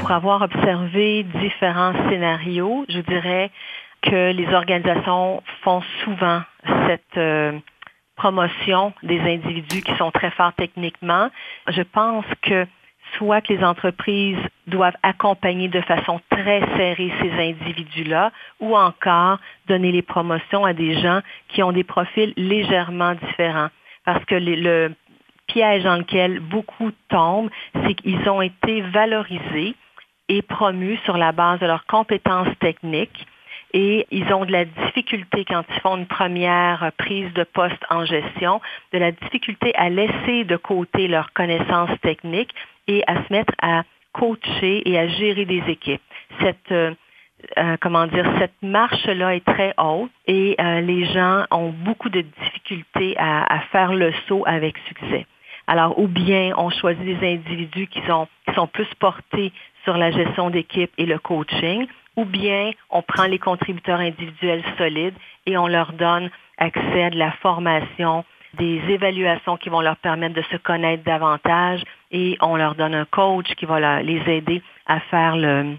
Pour 0.00 0.10
avoir 0.10 0.40
observé 0.40 1.26
différents 1.42 1.92
scénarios, 2.08 2.86
je 2.88 3.00
dirais 3.00 3.50
que 4.02 4.32
les 4.32 4.48
organisations 4.54 5.42
font 5.62 5.82
souvent 6.04 6.42
cette 6.86 7.16
euh, 7.16 7.58
promotion 8.16 8.92
des 9.02 9.20
individus 9.20 9.82
qui 9.82 9.94
sont 9.96 10.10
très 10.10 10.30
forts 10.30 10.52
techniquement. 10.54 11.30
Je 11.68 11.82
pense 11.82 12.24
que 12.42 12.66
soit 13.16 13.40
que 13.40 13.52
les 13.52 13.64
entreprises 13.64 14.38
doivent 14.66 14.96
accompagner 15.02 15.68
de 15.68 15.80
façon 15.80 16.20
très 16.30 16.60
serrée 16.76 17.12
ces 17.20 17.32
individus-là, 17.32 18.30
ou 18.60 18.76
encore 18.76 19.38
donner 19.66 19.90
les 19.90 20.02
promotions 20.02 20.64
à 20.64 20.72
des 20.72 21.00
gens 21.00 21.20
qui 21.48 21.62
ont 21.62 21.72
des 21.72 21.84
profils 21.84 22.32
légèrement 22.36 23.14
différents. 23.14 23.68
Parce 24.04 24.24
que 24.26 24.34
le 24.36 24.94
piège 25.46 25.82
dans 25.82 25.96
lequel 25.96 26.40
beaucoup 26.40 26.90
tombent, 27.08 27.50
c'est 27.82 27.94
qu'ils 27.94 28.28
ont 28.28 28.42
été 28.42 28.82
valorisés 28.82 29.74
et 30.28 30.42
promus 30.42 30.98
sur 31.04 31.16
la 31.16 31.32
base 31.32 31.58
de 31.60 31.66
leurs 31.66 31.86
compétences 31.86 32.56
techniques 32.60 33.26
et 33.72 34.06
ils 34.10 34.32
ont 34.32 34.44
de 34.44 34.52
la 34.52 34.64
difficulté 34.64 35.44
quand 35.44 35.62
ils 35.68 35.80
font 35.80 35.96
une 35.96 36.06
première 36.06 36.92
prise 36.98 37.32
de 37.34 37.44
poste 37.44 37.82
en 37.90 38.04
gestion, 38.04 38.60
de 38.92 38.98
la 38.98 39.12
difficulté 39.12 39.74
à 39.74 39.88
laisser 39.88 40.44
de 40.44 40.56
côté 40.56 41.08
leurs 41.08 41.32
connaissances 41.32 41.98
techniques 42.02 42.54
et 42.88 43.02
à 43.06 43.24
se 43.24 43.32
mettre 43.32 43.54
à 43.62 43.82
coacher 44.12 44.88
et 44.88 44.98
à 44.98 45.06
gérer 45.08 45.44
des 45.44 45.62
équipes. 45.68 46.02
Cette 46.40 46.72
euh, 46.72 46.94
euh, 47.58 47.76
comment 47.80 48.06
dire, 48.06 48.30
cette 48.38 48.62
marche-là 48.62 49.34
est 49.34 49.44
très 49.44 49.74
haute 49.78 50.10
et 50.26 50.56
euh, 50.60 50.80
les 50.80 51.06
gens 51.06 51.44
ont 51.50 51.70
beaucoup 51.70 52.10
de 52.10 52.20
difficultés 52.20 53.14
à, 53.18 53.60
faire 53.72 53.94
le 53.94 54.12
saut 54.28 54.42
avec 54.46 54.76
succès. 54.86 55.26
Alors, 55.66 55.98
ou 55.98 56.06
bien 56.06 56.52
on 56.56 56.70
choisit 56.70 57.04
des 57.04 57.34
individus 57.34 57.86
qui 57.86 58.00
sont, 58.06 58.28
qui 58.46 58.54
sont 58.54 58.66
plus 58.66 58.88
portés 58.98 59.52
sur 59.84 59.96
la 59.96 60.10
gestion 60.10 60.50
d'équipe 60.50 60.90
et 60.98 61.06
le 61.06 61.18
coaching, 61.18 61.86
ou 62.20 62.24
bien 62.24 62.72
on 62.90 63.02
prend 63.02 63.24
les 63.24 63.38
contributeurs 63.38 64.00
individuels 64.00 64.64
solides 64.76 65.14
et 65.46 65.56
on 65.56 65.66
leur 65.66 65.92
donne 65.92 66.30
accès 66.58 67.04
à 67.04 67.10
de 67.10 67.18
la 67.18 67.32
formation, 67.42 68.24
des 68.58 68.80
évaluations 68.88 69.56
qui 69.56 69.68
vont 69.68 69.80
leur 69.80 69.96
permettre 69.96 70.34
de 70.34 70.42
se 70.50 70.56
connaître 70.56 71.02
davantage 71.04 71.82
et 72.10 72.36
on 72.40 72.56
leur 72.56 72.74
donne 72.74 72.94
un 72.94 73.06
coach 73.06 73.46
qui 73.56 73.64
va 73.64 74.02
les 74.02 74.22
aider 74.26 74.62
à 74.86 75.00
faire 75.00 75.36
le, 75.36 75.76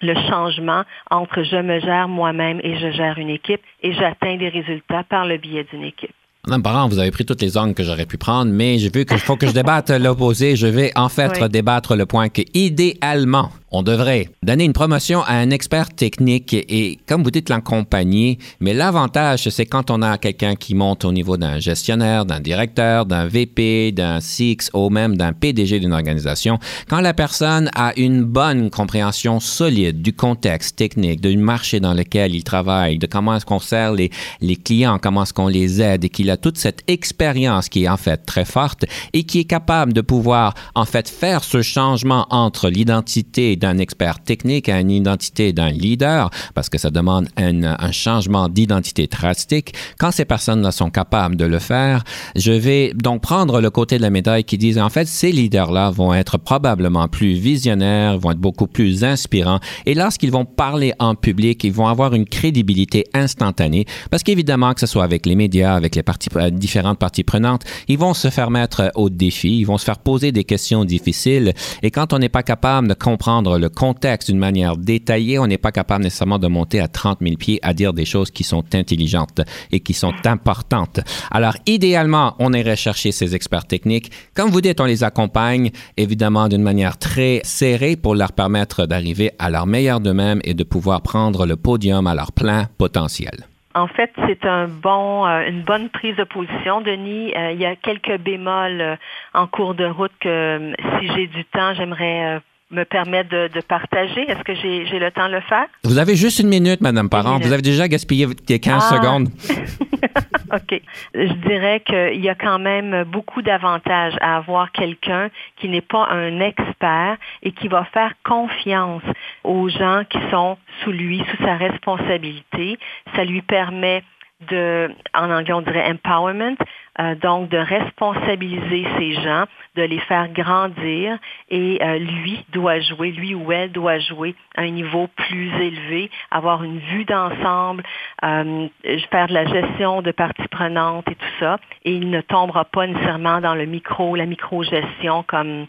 le 0.00 0.14
changement 0.28 0.84
entre 1.10 1.42
je 1.42 1.56
me 1.56 1.80
gère 1.80 2.08
moi-même 2.08 2.60
et 2.62 2.78
je 2.78 2.90
gère 2.92 3.18
une 3.18 3.30
équipe 3.30 3.60
et 3.82 3.92
j'atteins 3.92 4.36
des 4.36 4.48
résultats 4.48 5.04
par 5.04 5.26
le 5.26 5.36
biais 5.36 5.66
d'une 5.70 5.84
équipe. 5.84 6.14
Madame 6.46 6.62
Parent, 6.62 6.88
vous 6.88 6.98
avez 6.98 7.12
pris 7.12 7.24
toutes 7.24 7.40
les 7.40 7.56
angles 7.56 7.74
que 7.74 7.84
j'aurais 7.84 8.06
pu 8.06 8.18
prendre, 8.18 8.50
mais 8.50 8.78
j'ai 8.78 8.90
vu 8.90 9.04
qu'il 9.04 9.18
faut 9.18 9.36
que 9.36 9.46
je 9.46 9.52
débatte 9.52 9.90
l'opposé. 9.90 10.56
Je 10.56 10.66
vais 10.66 10.90
en 10.96 11.08
fait 11.08 11.40
débattre 11.44 11.94
le 11.94 12.04
point 12.04 12.30
que, 12.30 12.42
idéalement, 12.52 13.50
on 13.72 13.82
devrait 13.82 14.28
donner 14.42 14.64
une 14.64 14.74
promotion 14.74 15.22
à 15.22 15.34
un 15.34 15.50
expert 15.50 15.88
technique 15.88 16.52
et, 16.52 16.98
comme 17.08 17.22
vous 17.22 17.30
dites, 17.30 17.48
l'accompagner. 17.48 18.38
Mais 18.60 18.74
l'avantage, 18.74 19.48
c'est 19.48 19.66
quand 19.66 19.90
on 19.90 20.02
a 20.02 20.18
quelqu'un 20.18 20.54
qui 20.54 20.74
monte 20.74 21.06
au 21.06 21.12
niveau 21.12 21.38
d'un 21.38 21.58
gestionnaire, 21.58 22.26
d'un 22.26 22.40
directeur, 22.40 23.06
d'un 23.06 23.26
VP, 23.26 23.92
d'un 23.92 24.18
CXO, 24.18 24.90
même 24.90 25.16
d'un 25.16 25.32
PDG 25.32 25.80
d'une 25.80 25.94
organisation, 25.94 26.58
quand 26.88 27.00
la 27.00 27.14
personne 27.14 27.70
a 27.74 27.92
une 27.96 28.22
bonne 28.22 28.68
compréhension 28.68 29.40
solide 29.40 30.02
du 30.02 30.12
contexte 30.12 30.76
technique, 30.76 31.22
du 31.22 31.36
marché 31.38 31.80
dans 31.80 31.94
lequel 31.94 32.34
il 32.34 32.44
travaille, 32.44 32.98
de 32.98 33.06
comment 33.06 33.36
est-ce 33.36 33.46
qu'on 33.46 33.58
sert 33.58 33.92
les, 33.92 34.10
les 34.42 34.56
clients, 34.56 34.98
comment 35.02 35.22
est-ce 35.22 35.32
qu'on 35.32 35.48
les 35.48 35.80
aide 35.80 36.04
et 36.04 36.10
qu'il 36.10 36.30
a 36.30 36.36
toute 36.36 36.58
cette 36.58 36.82
expérience 36.88 37.70
qui 37.70 37.84
est 37.84 37.88
en 37.88 37.96
fait 37.96 38.26
très 38.26 38.44
forte 38.44 38.84
et 39.14 39.24
qui 39.24 39.40
est 39.40 39.44
capable 39.44 39.94
de 39.94 40.02
pouvoir 40.02 40.52
en 40.74 40.84
fait 40.84 41.08
faire 41.08 41.42
ce 41.42 41.62
changement 41.62 42.26
entre 42.30 42.68
l'identité 42.68 43.56
d'un 43.62 43.78
expert 43.78 44.18
technique 44.22 44.68
à 44.68 44.80
une 44.80 44.90
identité 44.90 45.52
d'un 45.52 45.70
leader, 45.70 46.30
parce 46.54 46.68
que 46.68 46.78
ça 46.78 46.90
demande 46.90 47.28
un, 47.36 47.62
un 47.62 47.92
changement 47.92 48.48
d'identité 48.48 49.06
drastique. 49.06 49.74
Quand 49.98 50.10
ces 50.10 50.24
personnes-là 50.24 50.72
sont 50.72 50.90
capables 50.90 51.36
de 51.36 51.44
le 51.44 51.58
faire, 51.58 52.04
je 52.36 52.52
vais 52.52 52.92
donc 52.94 53.22
prendre 53.22 53.60
le 53.60 53.70
côté 53.70 53.96
de 53.98 54.02
la 54.02 54.10
médaille 54.10 54.44
qui 54.44 54.58
dit, 54.58 54.80
en 54.80 54.90
fait, 54.90 55.06
ces 55.06 55.32
leaders-là 55.32 55.90
vont 55.90 56.12
être 56.12 56.38
probablement 56.38 57.06
plus 57.08 57.34
visionnaires, 57.34 58.18
vont 58.18 58.32
être 58.32 58.38
beaucoup 58.38 58.66
plus 58.66 59.04
inspirants, 59.04 59.60
et 59.86 59.94
lorsqu'ils 59.94 60.32
vont 60.32 60.44
parler 60.44 60.92
en 60.98 61.14
public, 61.14 61.62
ils 61.64 61.72
vont 61.72 61.86
avoir 61.86 62.14
une 62.14 62.26
crédibilité 62.26 63.04
instantanée, 63.14 63.86
parce 64.10 64.22
qu'évidemment, 64.22 64.74
que 64.74 64.80
ce 64.80 64.86
soit 64.86 65.04
avec 65.04 65.24
les 65.26 65.36
médias, 65.36 65.74
avec 65.74 65.94
les 65.94 66.02
euh, 66.36 66.50
différentes 66.50 66.98
parties 66.98 67.24
prenantes, 67.24 67.62
ils 67.88 67.98
vont 67.98 68.14
se 68.14 68.28
faire 68.28 68.50
mettre 68.50 68.90
au 68.96 69.08
défi, 69.08 69.58
ils 69.60 69.64
vont 69.64 69.78
se 69.78 69.84
faire 69.84 69.98
poser 69.98 70.32
des 70.32 70.44
questions 70.44 70.84
difficiles, 70.84 71.52
et 71.82 71.90
quand 71.90 72.12
on 72.12 72.18
n'est 72.18 72.28
pas 72.28 72.42
capable 72.42 72.88
de 72.88 72.94
comprendre 72.94 73.51
le 73.58 73.68
contexte 73.68 74.30
d'une 74.30 74.38
manière 74.38 74.76
détaillée, 74.76 75.38
on 75.38 75.46
n'est 75.46 75.58
pas 75.58 75.72
capable 75.72 76.04
nécessairement 76.04 76.38
de 76.38 76.48
monter 76.48 76.80
à 76.80 76.88
30 76.88 77.18
000 77.20 77.36
pieds 77.36 77.58
à 77.62 77.74
dire 77.74 77.92
des 77.92 78.04
choses 78.04 78.30
qui 78.30 78.44
sont 78.44 78.64
intelligentes 78.74 79.40
et 79.70 79.80
qui 79.80 79.94
sont 79.94 80.14
importantes. 80.24 81.00
Alors, 81.30 81.54
idéalement, 81.66 82.34
on 82.38 82.52
irait 82.52 82.76
chercher 82.76 83.12
ces 83.12 83.34
experts 83.34 83.66
techniques. 83.66 84.10
Comme 84.34 84.50
vous 84.50 84.60
dites, 84.60 84.80
on 84.80 84.84
les 84.84 85.04
accompagne 85.04 85.70
évidemment 85.96 86.48
d'une 86.48 86.62
manière 86.62 86.98
très 86.98 87.40
serrée 87.44 87.96
pour 87.96 88.14
leur 88.14 88.32
permettre 88.32 88.86
d'arriver 88.86 89.30
à 89.38 89.50
leur 89.50 89.66
meilleur 89.66 90.00
d'eux-mêmes 90.00 90.40
et 90.44 90.54
de 90.54 90.64
pouvoir 90.64 91.02
prendre 91.02 91.46
le 91.46 91.56
podium 91.56 92.06
à 92.06 92.14
leur 92.14 92.32
plein 92.32 92.66
potentiel. 92.78 93.46
En 93.74 93.86
fait, 93.86 94.12
c'est 94.26 94.44
un 94.44 94.68
bon, 94.68 95.26
euh, 95.26 95.48
une 95.48 95.62
bonne 95.62 95.88
prise 95.88 96.16
de 96.16 96.24
position, 96.24 96.82
Denis. 96.82 97.32
Euh, 97.34 97.52
il 97.52 97.60
y 97.60 97.64
a 97.64 97.74
quelques 97.74 98.18
bémols 98.18 98.80
euh, 98.80 98.96
en 99.32 99.46
cours 99.46 99.74
de 99.74 99.86
route 99.86 100.12
que, 100.20 100.74
si 100.98 101.08
j'ai 101.14 101.26
du 101.26 101.44
temps, 101.46 101.72
j'aimerais 101.74 102.40
me 102.72 102.84
permet 102.84 103.24
de, 103.24 103.48
partager. 103.68 104.22
Est-ce 104.22 104.42
que 104.42 104.54
j'ai 104.54 104.98
le 104.98 105.10
temps 105.10 105.28
de 105.28 105.34
le 105.34 105.40
faire? 105.42 105.66
Vous 105.84 105.98
avez 105.98 106.16
juste 106.16 106.40
une 106.40 106.48
minute, 106.48 106.80
Madame 106.80 107.08
Parent. 107.08 107.38
Vous 107.38 107.52
avez 107.52 107.62
déjà 107.62 107.86
gaspillé 107.86 108.26
15 108.26 108.82
ah. 108.90 108.96
secondes. 108.96 109.28
OK. 110.52 110.80
Je 111.14 111.32
dirais 111.48 111.80
qu'il 111.80 112.22
y 112.22 112.28
a 112.28 112.34
quand 112.34 112.58
même 112.58 113.04
beaucoup 113.04 113.42
d'avantages 113.42 114.14
à 114.20 114.36
avoir 114.36 114.72
quelqu'un 114.72 115.30
qui 115.56 115.68
n'est 115.68 115.80
pas 115.80 116.08
un 116.10 116.40
expert 116.40 117.16
et 117.42 117.52
qui 117.52 117.68
va 117.68 117.84
faire 117.84 118.12
confiance 118.24 119.02
aux 119.44 119.68
gens 119.68 120.02
qui 120.08 120.18
sont 120.30 120.58
sous 120.82 120.92
lui, 120.92 121.24
sous 121.30 121.44
sa 121.44 121.56
responsabilité. 121.56 122.78
Ça 123.14 123.24
lui 123.24 123.42
permet 123.42 124.02
de, 124.50 124.90
en 125.14 125.30
anglais 125.30 125.52
on 125.52 125.62
dirait 125.62 125.90
empowerment, 125.90 126.56
euh, 127.00 127.14
donc 127.14 127.48
de 127.48 127.56
responsabiliser 127.56 128.86
ces 128.98 129.12
gens, 129.22 129.44
de 129.76 129.82
les 129.82 130.00
faire 130.00 130.28
grandir 130.28 131.18
et 131.48 131.78
euh, 131.82 131.98
lui 131.98 132.44
doit 132.52 132.80
jouer, 132.80 133.12
lui 133.12 133.34
ou 133.34 133.50
elle 133.50 133.72
doit 133.72 133.98
jouer 133.98 134.34
à 134.56 134.62
un 134.62 134.70
niveau 134.70 135.08
plus 135.16 135.50
élevé, 135.60 136.10
avoir 136.30 136.62
une 136.62 136.78
vue 136.78 137.04
d'ensemble, 137.04 137.82
euh, 138.24 138.68
faire 139.10 139.28
de 139.28 139.34
la 139.34 139.46
gestion 139.46 140.02
de 140.02 140.10
parties 140.10 140.48
prenantes 140.48 141.08
et 141.08 141.14
tout 141.14 141.34
ça. 141.40 141.58
Et 141.84 141.92
il 141.92 142.10
ne 142.10 142.20
tombera 142.20 142.66
pas 142.66 142.86
nécessairement 142.86 143.40
dans 143.40 143.54
le 143.54 143.64
micro, 143.64 144.14
la 144.14 144.26
micro-gestion 144.26 145.22
comme 145.22 145.66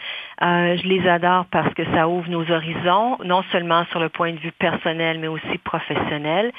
Euh, 0.41 0.77
je 0.77 0.87
les 0.87 1.07
adore 1.07 1.45
parce 1.51 1.73
que 1.73 1.83
ça 1.93 2.07
ouvre 2.07 2.29
nos 2.29 2.49
horizons, 2.49 3.17
non 3.23 3.43
seulement 3.51 3.85
sur 3.91 3.99
le 3.99 4.09
point 4.09 4.33
de 4.33 4.39
vue 4.39 4.51
personnel, 4.53 5.19
mais 5.19 5.27
aussi 5.27 5.57
professionnel. 5.63 6.51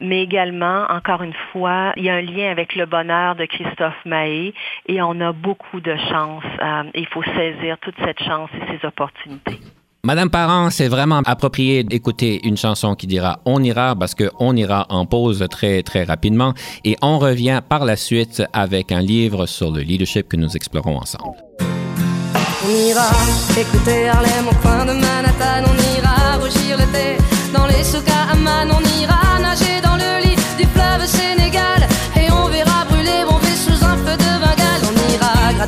Mais 0.00 0.22
également, 0.22 0.86
encore 0.88 1.22
une 1.22 1.34
fois, 1.52 1.92
il 1.96 2.04
y 2.04 2.10
a 2.10 2.14
un 2.14 2.22
lien 2.22 2.50
avec 2.50 2.74
le 2.74 2.86
bonheur 2.86 3.36
de 3.36 3.44
Christophe 3.44 4.04
Mahé 4.04 4.54
et 4.86 5.02
on 5.02 5.20
a 5.20 5.32
beaucoup 5.32 5.80
de 5.80 5.96
chance. 6.10 6.44
Euh, 6.60 6.84
il 6.94 7.06
faut 7.06 7.22
saisir 7.22 7.78
toute 7.78 7.98
cette 8.04 8.22
chance 8.22 8.50
et 8.54 8.78
ces 8.78 8.86
opportunités. 8.86 9.60
Madame 10.04 10.30
Parent, 10.30 10.70
c'est 10.70 10.88
vraiment 10.88 11.20
approprié 11.26 11.84
d'écouter 11.84 12.44
une 12.44 12.56
chanson 12.56 12.96
qui 12.96 13.06
dira 13.06 13.38
On 13.44 13.62
ira 13.62 13.94
parce 13.94 14.16
qu'on 14.16 14.56
ira 14.56 14.84
en 14.88 15.06
pause 15.06 15.46
très, 15.48 15.84
très 15.84 16.02
rapidement. 16.02 16.54
Et 16.82 16.96
on 17.02 17.20
revient 17.20 17.60
par 17.68 17.84
la 17.84 17.94
suite 17.94 18.42
avec 18.52 18.90
un 18.90 19.00
livre 19.00 19.46
sur 19.46 19.70
le 19.70 19.82
leadership 19.82 20.26
que 20.26 20.36
nous 20.36 20.56
explorons 20.56 20.96
ensemble. 20.96 21.36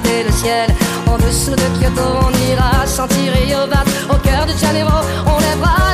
Le 0.05 0.33
ciel 0.33 0.69
en 1.07 1.17
dessous 1.17 1.51
de 1.51 1.81
Kyoto, 1.81 2.03
on 2.27 2.53
ira 2.53 2.87
sentir 2.87 3.33
Rio 3.33 3.59
au 4.11 4.17
cœur 4.19 4.47
de 4.47 4.53
Janeiro. 4.59 4.91
On 5.27 5.39
lèvera 5.39 5.94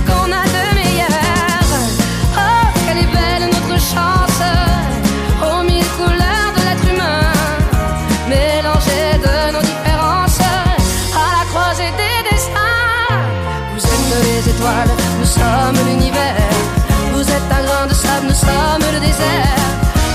sommes 18.45 18.85
le 18.95 18.99
désert. 18.99 19.59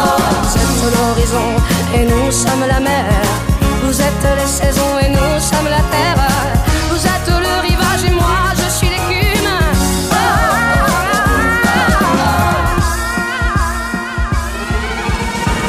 oh. 0.04 0.18
Vous 0.42 0.54
êtes 0.64 0.82
l'horizon 0.94 1.48
et 1.96 2.04
nous 2.12 2.30
sommes 2.42 2.66
la 2.74 2.80
mer. 2.80 3.06
Vous 3.84 3.96
êtes 4.08 4.26
les 4.40 4.50
saisons 4.60 4.94
et 5.04 5.08
nous 5.08 5.34
sommes 5.50 5.70
la 5.78 5.82
terre. 5.94 6.24
Vous 6.90 7.02
êtes 7.14 7.30
le 7.46 7.54
rivage 7.68 8.02
et 8.08 8.14
moi 8.22 8.38
je 8.60 8.68
suis 8.76 8.88
l'écume. 8.94 9.52
Oh, 10.10 10.24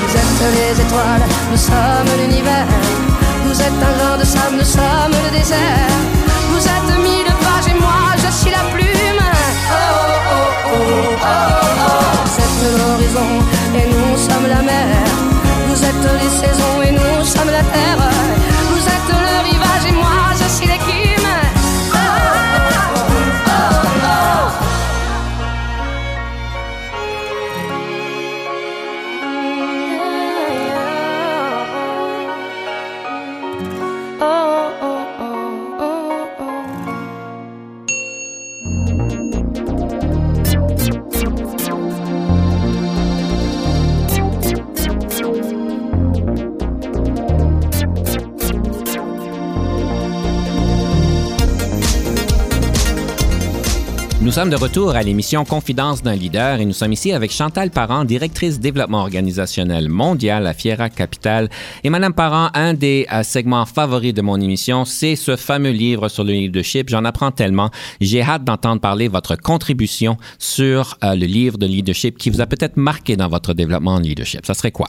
Vous 0.07 0.13
êtes 0.21 0.41
les 0.57 0.73
étoiles, 0.85 1.25
nous 1.51 1.61
sommes 1.69 2.11
l'univers. 2.19 2.67
Vous 3.45 3.57
êtes 3.67 3.79
un 3.89 3.93
grain 3.99 4.17
de 4.17 4.25
sable, 4.25 4.55
nous 4.59 4.71
sommes 4.77 5.15
le 5.25 5.37
désert. 5.37 6.20
Vous 16.01 16.07
êtes 16.07 16.23
les 16.23 16.29
saisons 16.29 16.81
et 16.81 16.91
nous 16.91 17.23
sommes 17.25 17.51
la 17.51 17.61
terre. 17.61 18.60
Nous 54.31 54.35
sommes 54.35 54.49
de 54.49 54.55
retour 54.55 54.91
à 54.91 55.03
l'émission 55.03 55.43
Confidence 55.43 56.03
d'un 56.03 56.15
leader 56.15 56.61
et 56.61 56.65
nous 56.65 56.71
sommes 56.71 56.93
ici 56.93 57.11
avec 57.11 57.33
Chantal 57.33 57.69
Parent, 57.69 58.05
directrice 58.05 58.61
développement 58.61 59.01
organisationnel 59.01 59.89
mondial 59.89 60.47
à 60.47 60.53
Fiera 60.53 60.89
Capital. 60.89 61.49
Et 61.83 61.89
Madame 61.89 62.13
Parent, 62.13 62.49
un 62.53 62.73
des 62.73 63.05
euh, 63.11 63.23
segments 63.23 63.65
favoris 63.65 64.13
de 64.13 64.21
mon 64.21 64.39
émission, 64.39 64.85
c'est 64.85 65.17
ce 65.17 65.35
fameux 65.35 65.71
livre 65.71 66.07
sur 66.07 66.23
le 66.23 66.31
leadership. 66.31 66.87
J'en 66.87 67.03
apprends 67.03 67.31
tellement. 67.31 67.71
J'ai 67.99 68.21
hâte 68.21 68.45
d'entendre 68.45 68.79
parler 68.79 69.09
votre 69.09 69.35
contribution 69.35 70.15
sur 70.39 70.97
euh, 71.03 71.13
le 71.13 71.25
livre 71.25 71.57
de 71.57 71.65
leadership 71.65 72.17
qui 72.17 72.29
vous 72.29 72.39
a 72.39 72.45
peut-être 72.45 72.77
marqué 72.77 73.17
dans 73.17 73.27
votre 73.27 73.53
développement 73.53 73.95
en 73.95 73.99
leadership. 73.99 74.45
Ça 74.45 74.53
serait 74.53 74.71
quoi? 74.71 74.87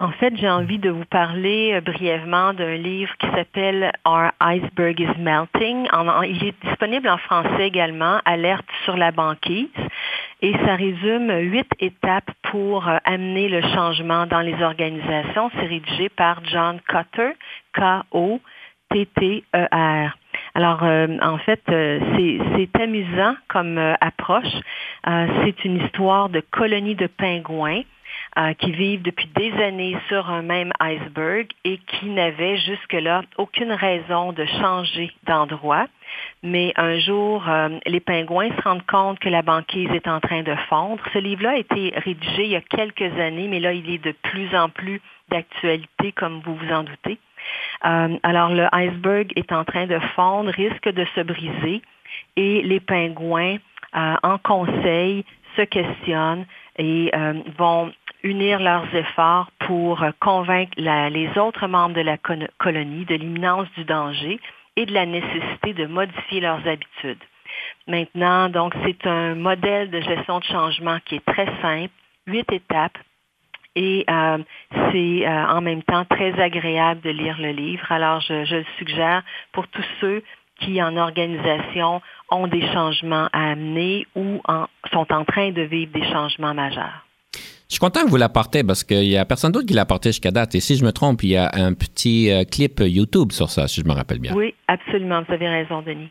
En 0.00 0.12
fait, 0.12 0.32
j'ai 0.36 0.48
envie 0.48 0.78
de 0.78 0.90
vous 0.90 1.06
parler 1.06 1.72
euh, 1.74 1.80
brièvement 1.80 2.52
d'un 2.52 2.76
livre 2.76 3.12
qui 3.18 3.26
s'appelle 3.34 3.90
Our 4.06 4.30
Iceberg 4.38 5.00
is 5.00 5.18
Melting. 5.18 5.88
il 6.24 6.44
est 6.46 6.54
disponible 6.64 7.08
en 7.08 7.18
français 7.18 7.66
également, 7.66 8.20
Alerte 8.24 8.68
sur 8.84 8.96
la 8.96 9.10
banquise. 9.10 9.66
Et 10.40 10.52
ça 10.64 10.76
résume 10.76 11.32
huit 11.50 11.66
étapes 11.80 12.30
pour 12.42 12.86
euh, 12.88 12.98
amener 13.04 13.48
le 13.48 13.60
changement 13.60 14.26
dans 14.26 14.40
les 14.40 14.62
organisations. 14.62 15.50
C'est 15.54 15.66
rédigé 15.66 16.08
par 16.10 16.44
John 16.44 16.78
Cutter, 16.86 17.32
K-O-T-T-E-R. 17.74 18.38
Alors, 20.54 20.84
euh, 20.84 21.08
en 21.20 21.38
fait, 21.38 21.62
c'est 21.66 22.80
amusant 22.80 23.34
comme 23.48 23.78
approche. 24.00 24.62
c'est 25.04 25.64
une 25.64 25.82
histoire 25.82 26.28
de 26.28 26.38
colonie 26.52 26.94
de 26.94 27.08
pingouins 27.08 27.82
euh, 28.36 28.52
qui 28.52 28.70
vivent 28.72 29.02
depuis 29.02 29.26
des 29.34 29.52
années 29.54 29.96
sur 30.06 30.28
un 30.28 30.42
même 30.42 30.70
iceberg 30.80 31.48
et 31.64 31.78
qui 31.78 32.06
n'avaient 32.06 32.58
jusque-là 32.58 33.22
aucune 33.38 33.72
raison 33.72 34.32
de 34.32 34.44
changer 34.44 35.10
d'endroit. 35.26 35.86
Mais 36.42 36.72
un 36.76 36.98
jour, 36.98 37.48
euh, 37.48 37.78
les 37.86 38.00
pingouins 38.00 38.50
se 38.54 38.62
rendent 38.62 38.86
compte 38.86 39.18
que 39.18 39.30
la 39.30 39.40
banquise 39.40 39.90
est 39.92 40.06
en 40.06 40.20
train 40.20 40.42
de 40.42 40.54
fondre. 40.68 41.02
Ce 41.14 41.18
livre-là 41.18 41.52
a 41.52 41.56
été 41.56 41.94
rédigé 41.96 42.44
il 42.44 42.50
y 42.50 42.56
a 42.56 42.60
quelques 42.60 43.18
années, 43.18 43.48
mais 43.48 43.60
là, 43.60 43.72
il 43.72 43.90
est 43.90 44.04
de 44.04 44.12
plus 44.22 44.54
en 44.54 44.68
plus 44.68 45.00
d'actualité, 45.30 46.12
comme 46.12 46.40
vous 46.44 46.54
vous 46.54 46.72
en 46.72 46.84
doutez. 46.84 47.18
Euh, 47.86 48.18
alors, 48.22 48.50
le 48.50 48.66
iceberg 48.72 49.32
est 49.36 49.52
en 49.52 49.64
train 49.64 49.86
de 49.86 49.98
fondre, 50.14 50.50
risque 50.50 50.88
de 50.90 51.06
se 51.14 51.22
briser, 51.22 51.80
et 52.36 52.62
les 52.62 52.80
pingouins, 52.80 53.56
en 53.94 54.38
conseil, 54.38 55.24
se 55.56 55.62
questionnent 55.62 56.46
et 56.78 57.10
vont 57.56 57.90
unir 58.22 58.58
leurs 58.58 58.92
efforts 58.94 59.50
pour 59.60 60.04
convaincre 60.20 60.72
les 60.76 61.38
autres 61.38 61.66
membres 61.66 61.94
de 61.94 62.00
la 62.00 62.16
colonie 62.58 63.04
de 63.04 63.14
l'imminence 63.14 63.68
du 63.76 63.84
danger 63.84 64.40
et 64.76 64.86
de 64.86 64.94
la 64.94 65.06
nécessité 65.06 65.74
de 65.74 65.86
modifier 65.86 66.40
leurs 66.40 66.66
habitudes. 66.66 67.22
Maintenant, 67.86 68.48
donc, 68.48 68.74
c'est 68.84 69.06
un 69.06 69.34
modèle 69.34 69.90
de 69.90 70.00
gestion 70.00 70.38
de 70.40 70.44
changement 70.44 70.98
qui 71.04 71.16
est 71.16 71.26
très 71.26 71.48
simple, 71.62 71.92
huit 72.26 72.50
étapes, 72.52 72.98
et 73.74 74.04
euh, 74.10 74.38
c'est 74.90 75.26
euh, 75.26 75.46
en 75.46 75.60
même 75.60 75.82
temps 75.82 76.04
très 76.04 76.38
agréable 76.40 77.00
de 77.00 77.10
lire 77.10 77.36
le 77.38 77.50
livre. 77.50 77.90
Alors, 77.90 78.20
je, 78.20 78.44
je, 78.44 78.56
le 78.56 78.64
suggère 78.78 79.22
pour 79.52 79.66
tous 79.68 79.84
ceux 80.00 80.22
qui, 80.60 80.82
en 80.82 80.96
organisation, 80.96 82.02
ont 82.30 82.46
des 82.46 82.66
changements 82.72 83.28
à 83.32 83.52
amener 83.52 84.06
ou 84.16 84.42
sont 84.92 85.12
en 85.12 85.24
train 85.24 85.50
de 85.52 85.62
vivre 85.62 85.92
des 85.92 86.04
changements 86.10 86.54
majeurs. 86.54 87.07
Je 87.68 87.74
suis 87.74 87.80
content 87.80 88.02
que 88.06 88.08
vous 88.08 88.16
l'apportez 88.16 88.64
parce 88.64 88.82
qu'il 88.82 89.00
n'y 89.00 89.18
a 89.18 89.26
personne 89.26 89.52
d'autre 89.52 89.66
qui 89.66 89.74
l'a 89.74 89.82
apporté 89.82 90.08
jusqu'à 90.08 90.30
date. 90.30 90.54
Et 90.54 90.60
si 90.60 90.76
je 90.76 90.84
me 90.86 90.90
trompe, 90.90 91.22
il 91.22 91.30
y 91.30 91.36
a 91.36 91.50
un 91.52 91.74
petit 91.74 92.30
euh, 92.30 92.44
clip 92.44 92.80
YouTube 92.80 93.30
sur 93.30 93.50
ça, 93.50 93.68
si 93.68 93.82
je 93.82 93.86
me 93.86 93.92
rappelle 93.92 94.20
bien. 94.20 94.34
Oui, 94.34 94.54
absolument. 94.68 95.22
Vous 95.28 95.34
avez 95.34 95.48
raison, 95.48 95.82
Denis. 95.82 96.08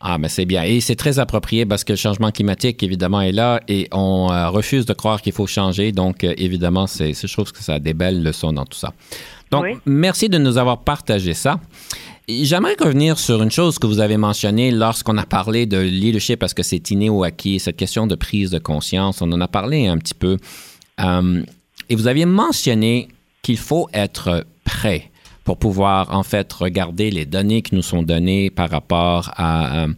Ah, 0.00 0.18
mais 0.18 0.28
c'est 0.28 0.44
bien. 0.44 0.64
Et 0.64 0.80
c'est 0.80 0.96
très 0.96 1.20
approprié 1.20 1.66
parce 1.66 1.84
que 1.84 1.92
le 1.92 1.96
changement 1.98 2.32
climatique, 2.32 2.82
évidemment, 2.82 3.20
est 3.20 3.30
là 3.30 3.60
et 3.68 3.86
on 3.92 4.28
euh, 4.32 4.48
refuse 4.48 4.86
de 4.86 4.92
croire 4.92 5.22
qu'il 5.22 5.32
faut 5.32 5.46
changer. 5.46 5.92
Donc, 5.92 6.24
euh, 6.24 6.34
évidemment, 6.36 6.88
c'est, 6.88 7.14
je 7.14 7.32
trouve 7.32 7.52
que 7.52 7.62
ça 7.62 7.74
a 7.74 7.78
des 7.78 7.94
belles 7.94 8.20
leçons 8.20 8.52
dans 8.52 8.64
tout 8.64 8.78
ça. 8.78 8.92
Donc, 9.52 9.66
merci 9.86 10.28
de 10.28 10.38
nous 10.38 10.58
avoir 10.58 10.82
partagé 10.82 11.32
ça. 11.32 11.60
J'aimerais 12.28 12.74
revenir 12.78 13.20
sur 13.20 13.40
une 13.40 13.52
chose 13.52 13.78
que 13.78 13.86
vous 13.86 14.00
avez 14.00 14.16
mentionnée 14.16 14.72
lorsqu'on 14.72 15.16
a 15.16 15.24
parlé 15.24 15.64
de 15.64 15.78
leadership 15.78 16.40
parce 16.40 16.54
que 16.54 16.64
c'est 16.64 16.90
inné 16.90 17.08
ou 17.08 17.22
acquis, 17.22 17.60
cette 17.60 17.76
question 17.76 18.08
de 18.08 18.16
prise 18.16 18.50
de 18.50 18.58
conscience. 18.58 19.22
On 19.22 19.30
en 19.30 19.40
a 19.40 19.48
parlé 19.48 19.86
un 19.86 19.96
petit 19.96 20.14
peu. 20.14 20.36
Euh, 21.00 21.42
et 21.88 21.96
vous 21.96 22.06
aviez 22.06 22.26
mentionné 22.26 23.08
qu'il 23.42 23.58
faut 23.58 23.88
être 23.92 24.46
prêt 24.64 25.10
pour 25.44 25.58
pouvoir 25.58 26.14
en 26.14 26.22
fait 26.22 26.52
regarder 26.52 27.10
les 27.10 27.24
données 27.24 27.62
qui 27.62 27.74
nous 27.74 27.82
sont 27.82 28.02
données 28.02 28.50
par 28.50 28.68
rapport 28.68 29.30
à, 29.36 29.84
euh, 29.84 29.88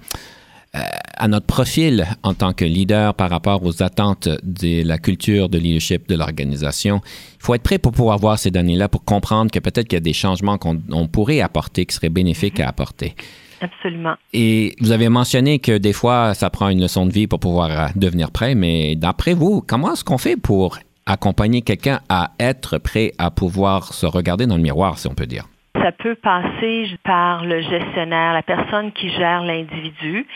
à 0.73 1.27
notre 1.27 1.47
profil 1.47 2.07
en 2.23 2.35
tant 2.35 2.53
que 2.53 2.65
leader, 2.65 3.15
par 3.15 3.31
rapport 3.31 3.65
aux 3.65 3.83
attentes 3.83 4.29
de 4.45 4.87
la 4.87 4.99
culture 4.99 5.49
de 5.49 5.59
leadership 5.59 6.09
de 6.09 6.15
l'organisation. 6.15 7.01
Il 7.05 7.45
faut 7.45 7.55
être 7.55 7.63
prêt 7.63 7.79
pour 7.79 7.91
pouvoir 7.91 8.19
voir 8.19 8.39
ces 8.39 8.53
données-là, 8.53 8.89
pour 8.89 9.05
comprendre 9.05 9.51
que 9.51 9.59
peut-être 9.59 9.89
qu'il 9.89 9.97
y 9.97 9.99
a 9.99 10.01
des 10.01 10.13
changements 10.13 10.59
qu'on 10.59 11.09
pourrait 11.09 11.41
apporter 11.41 11.87
qui 11.87 11.95
seraient 11.97 12.09
bénéfiques 12.09 12.61
à 12.61 12.69
apporter. 12.69 13.17
Absolument. 13.61 14.15
Et 14.33 14.77
vous 14.81 14.93
avez 14.93 15.09
mentionné 15.09 15.59
que 15.59 15.77
des 15.77 15.93
fois, 15.93 16.35
ça 16.35 16.49
prend 16.49 16.69
une 16.69 16.81
leçon 16.81 17.05
de 17.05 17.13
vie 17.13 17.27
pour 17.27 17.41
pouvoir 17.41 17.91
devenir 17.97 18.31
prêt, 18.31 18.55
mais 18.55 18.95
d'après 18.95 19.35
vous, 19.35 19.63
comment 19.67 19.93
est-ce 19.93 20.05
qu'on 20.05 20.19
fait 20.19 20.37
pour 20.37 20.79
accompagner 21.11 21.63
quelqu'un 21.63 22.01
à 22.09 22.31
être 22.39 22.79
prêt 22.79 23.13
à 23.19 23.31
pouvoir 23.31 23.93
se 23.93 24.07
regarder 24.07 24.47
dans 24.47 24.57
le 24.57 24.63
miroir, 24.63 24.99
si 24.99 25.09
on 25.09 25.15
peut 25.15 25.27
dire? 25.27 25.45
Ça 25.75 25.93
peut 25.93 26.15
passer 26.15 26.91
par 27.05 27.45
le 27.45 27.63
gestionnaire, 27.63 28.35
la 28.35 28.43
personne 28.43 28.93
qui 28.93 29.09
gère 29.11 29.43
l'individu. 29.43 30.27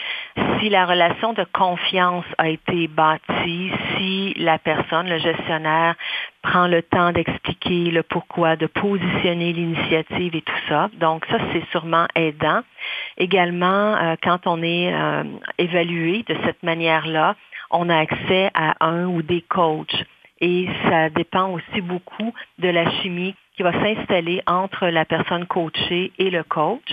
Si 0.59 0.71
la 0.71 0.87
relation 0.87 1.33
de 1.33 1.45
confiance 1.53 2.25
a 2.39 2.49
été 2.49 2.89
bâtie, 2.89 3.71
si 3.97 4.35
la 4.39 4.59
personne, 4.59 5.09
le 5.09 5.19
gestionnaire, 5.19 5.97
prend 6.43 6.67
le 6.67 6.83
temps 6.83 7.13
d'expliquer 7.13 7.91
le 7.91 8.03
pourquoi, 8.03 8.57
de 8.57 8.67
positionner 8.67 9.53
l'initiative 9.53 10.35
et 10.35 10.43
tout 10.43 10.63
ça. 10.69 10.89
Donc 10.99 11.27
ça, 11.27 11.39
c'est 11.53 11.65
sûrement 11.71 12.07
aidant. 12.15 12.61
Également, 13.19 13.97
euh, 13.97 14.15
quand 14.23 14.47
on 14.47 14.63
est 14.63 14.95
euh, 14.95 15.25
évalué 15.59 16.25
de 16.27 16.37
cette 16.45 16.63
manière-là, 16.63 17.37
on 17.71 17.91
a 17.91 17.99
accès 17.99 18.51
à 18.55 18.87
un 18.87 19.07
ou 19.07 19.21
des 19.23 19.43
coachs 19.43 20.05
et 20.45 20.69
ça 20.91 21.09
dépend 21.09 21.49
aussi 21.53 21.81
beaucoup 21.81 22.35
de 22.59 22.69
la 22.69 22.91
chimie 23.01 23.35
qui 23.57 23.63
va 23.63 23.73
s'installer 23.73 24.43
entre 24.47 24.89
la 24.89 25.07
personne 25.07 25.47
coachée 25.47 26.13
et 26.19 26.29
le 26.29 26.43
coach. 26.45 26.91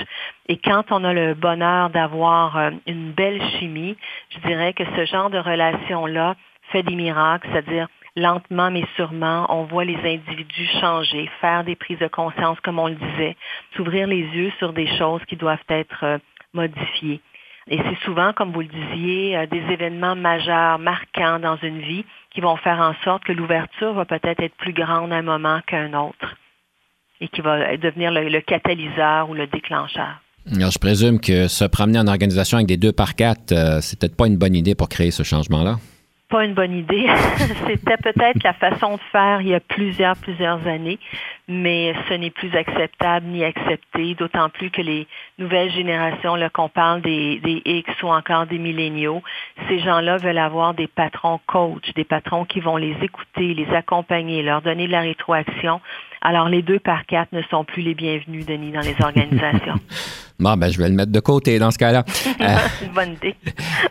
Et 0.48 0.56
quand 0.56 0.86
on 0.92 1.04
a 1.04 1.12
le 1.12 1.34
bonheur 1.34 1.90
d'avoir 1.90 2.56
euh, 2.56 2.72
une 2.88 3.12
belle 3.12 3.42
chimie, 3.60 3.98
je 4.30 4.40
dirais 4.48 4.72
que 4.72 4.86
ce 4.96 5.06
genre 5.06 5.30
de 5.30 5.38
relation-là 5.38 6.36
fait 6.72 6.84
des 6.84 6.96
miracles, 6.96 7.46
c'est-à-dire 7.52 7.90
lentement 8.16 8.72
mais 8.72 8.86
sûrement, 8.96 9.46
on 9.50 9.64
voit 9.64 9.84
les 9.84 9.98
individus 9.98 10.70
changer, 10.80 11.30
faire 11.42 11.66
des 11.66 11.76
prises 11.76 12.00
de 12.00 12.08
conscience, 12.08 12.58
comme 12.62 12.80
on 12.80 12.88
le 12.88 12.96
disait, 12.96 13.36
s'ouvrir 13.76 14.08
les 14.08 14.22
yeux 14.22 14.54
sur 14.60 14.72
des 14.72 14.88
choses 14.98 15.22
qui 15.26 15.36
doivent 15.36 15.68
être 15.68 16.04
euh, 16.04 16.18
modifiées. 16.54 17.20
Et 17.68 17.78
c'est 17.78 18.06
souvent, 18.06 18.32
comme 18.32 18.52
vous 18.52 18.62
le 18.62 18.68
disiez, 18.68 19.38
euh, 19.38 19.46
des 19.46 19.64
événements 19.74 20.16
majeurs, 20.16 20.80
marquants 20.80 21.40
dans 21.40 21.58
une 21.58 21.80
vie 21.80 22.06
qui 22.34 22.42
vont 22.42 22.58
faire 22.58 22.80
en 22.80 22.94
sorte 23.04 23.24
que 23.24 23.32
l'ouverture 23.32 23.94
va 23.94 24.06
peut-être 24.06 24.42
être 24.42 24.56
plus 24.56 24.74
grande 24.74 25.12
à 25.12 25.18
un 25.18 25.22
moment 25.22 25.60
qu'un 25.68 25.94
autre 25.94 26.36
et 27.20 27.28
qui 27.28 27.42
va 27.42 27.78
devenir 27.78 28.12
le, 28.12 28.42
catalyseur 28.42 29.30
ou 29.30 29.34
le 29.34 29.48
déclencheur. 29.48 30.22
Alors, 30.56 30.72
je 30.72 30.80
présume 30.80 31.20
que 31.20 31.48
se 31.48 31.66
promener 31.66 32.00
en 32.00 32.08
organisation 32.08 32.58
avec 32.58 32.68
des 32.68 32.78
deux 32.78 32.92
par 32.92 33.16
quatre, 33.16 33.52
euh, 33.52 33.80
c'est 33.80 34.00
peut-être 34.00 34.16
pas 34.16 34.26
une 34.26 34.38
bonne 34.38 34.56
idée 34.56 34.74
pour 34.74 34.90
créer 34.90 35.12
ce 35.12 35.22
changement-là 35.22 35.78
pas 36.32 36.46
une 36.46 36.54
bonne 36.54 36.74
idée. 36.74 37.08
C'était 37.68 37.98
peut-être 37.98 38.44
la 38.44 38.54
façon 38.54 38.96
de 38.96 39.02
faire 39.12 39.42
il 39.42 39.50
y 39.50 39.54
a 39.54 39.60
plusieurs, 39.60 40.16
plusieurs 40.16 40.66
années, 40.66 40.98
mais 41.48 41.94
ce 42.08 42.14
n'est 42.14 42.30
plus 42.30 42.56
acceptable 42.56 43.28
ni 43.28 43.44
accepté, 43.44 44.16
d'autant 44.16 44.50
plus 44.50 44.72
que 44.72 44.82
les 44.82 45.08
nouvelles 45.38 45.72
générations, 45.72 46.36
là, 46.36 46.50
qu'on 46.50 46.70
parle 46.70 47.02
des, 47.02 47.40
des 47.40 47.62
X 47.66 48.02
ou 48.02 48.08
encore 48.08 48.48
des 48.48 48.58
milléniaux, 48.58 49.22
ces 49.68 49.80
gens-là 49.80 50.18
veulent 50.18 50.38
avoir 50.38 50.74
des 50.74 50.88
patrons 50.88 51.40
coach, 51.46 51.94
des 51.96 52.06
patrons 52.06 52.46
qui 52.46 52.62
vont 52.62 52.78
les 52.78 52.96
écouter, 53.02 53.54
les 53.54 53.70
accompagner, 53.76 54.42
leur 54.42 54.62
donner 54.62 54.88
de 54.88 54.92
la 54.94 55.02
rétroaction. 55.02 55.82
Alors, 56.24 56.50
les 56.50 56.62
deux 56.62 56.80
par 56.80 57.06
quatre 57.08 57.34
ne 57.34 57.42
sont 57.50 57.66
plus 57.66 57.82
les 57.82 57.96
bienvenus, 57.96 58.46
Denis, 58.46 58.72
dans 58.72 58.82
les 58.82 58.96
organisations. 59.02 59.76
Bon, 60.40 60.58
ben, 60.58 60.72
je 60.72 60.80
vais 60.80 60.90
le 60.90 60.96
mettre 60.96 61.12
de 61.12 61.20
côté 61.20 61.60
dans 61.60 61.70
ce 61.70 61.78
cas-là. 61.78 62.04
C'est 62.08 62.86
une 62.88 62.94
bonne 62.94 63.12
idée. 63.12 63.36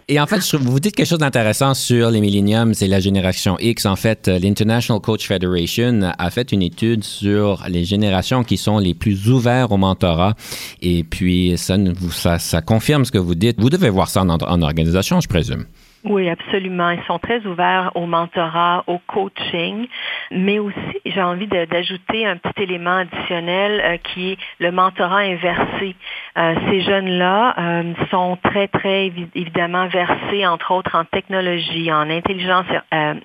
et 0.08 0.18
en 0.18 0.26
fait, 0.26 0.40
vous 0.56 0.80
dites 0.80 0.96
quelque 0.96 1.06
chose 1.06 1.20
d'intéressant 1.20 1.74
sur 1.74 2.10
les 2.10 2.20
milléniums, 2.20 2.74
c'est 2.74 2.88
la 2.88 2.98
génération 2.98 3.56
X. 3.60 3.86
En 3.86 3.94
fait, 3.94 4.26
l'International 4.26 5.00
Coach 5.00 5.28
Federation 5.28 6.12
a 6.18 6.30
fait 6.30 6.50
une 6.50 6.62
étude 6.62 7.04
sur 7.04 7.62
les 7.68 7.84
générations 7.84 8.42
qui 8.42 8.56
sont 8.56 8.78
les 8.78 8.94
plus 8.94 9.30
ouvertes 9.30 9.70
au 9.70 9.76
mentorat. 9.76 10.34
Et 10.82 11.04
puis, 11.04 11.56
ça, 11.56 11.76
ça, 12.10 12.40
ça 12.40 12.62
confirme 12.62 13.04
ce 13.04 13.12
que 13.12 13.18
vous 13.18 13.36
dites. 13.36 13.60
Vous 13.60 13.70
devez 13.70 13.90
voir 13.90 14.08
ça 14.08 14.22
en, 14.22 14.28
en 14.30 14.62
organisation, 14.62 15.20
je 15.20 15.28
présume. 15.28 15.66
Oui, 16.02 16.30
absolument. 16.30 16.90
Ils 16.90 17.02
sont 17.02 17.18
très 17.18 17.44
ouverts 17.44 17.90
au 17.94 18.06
mentorat, 18.06 18.84
au 18.86 18.98
coaching, 19.06 19.86
mais 20.30 20.58
aussi, 20.58 21.00
j'ai 21.04 21.20
envie 21.20 21.46
d'ajouter 21.46 22.26
un 22.26 22.38
petit 22.38 22.62
élément 22.62 22.96
additionnel 22.96 23.82
euh, 23.84 23.96
qui 23.98 24.32
est 24.32 24.38
le 24.60 24.72
mentorat 24.72 25.18
inversé. 25.18 25.94
Euh, 26.38 26.54
ces 26.70 26.80
jeunes-là 26.80 27.54
euh, 27.58 27.92
sont 28.10 28.38
très, 28.42 28.68
très 28.68 29.12
évidemment 29.34 29.88
versés, 29.88 30.46
entre 30.46 30.72
autres, 30.72 30.96
en 30.96 31.04
technologie, 31.04 31.92
en 31.92 32.08
intelligence 32.08 32.66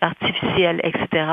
artificielle, 0.02 0.82
etc. 0.84 1.26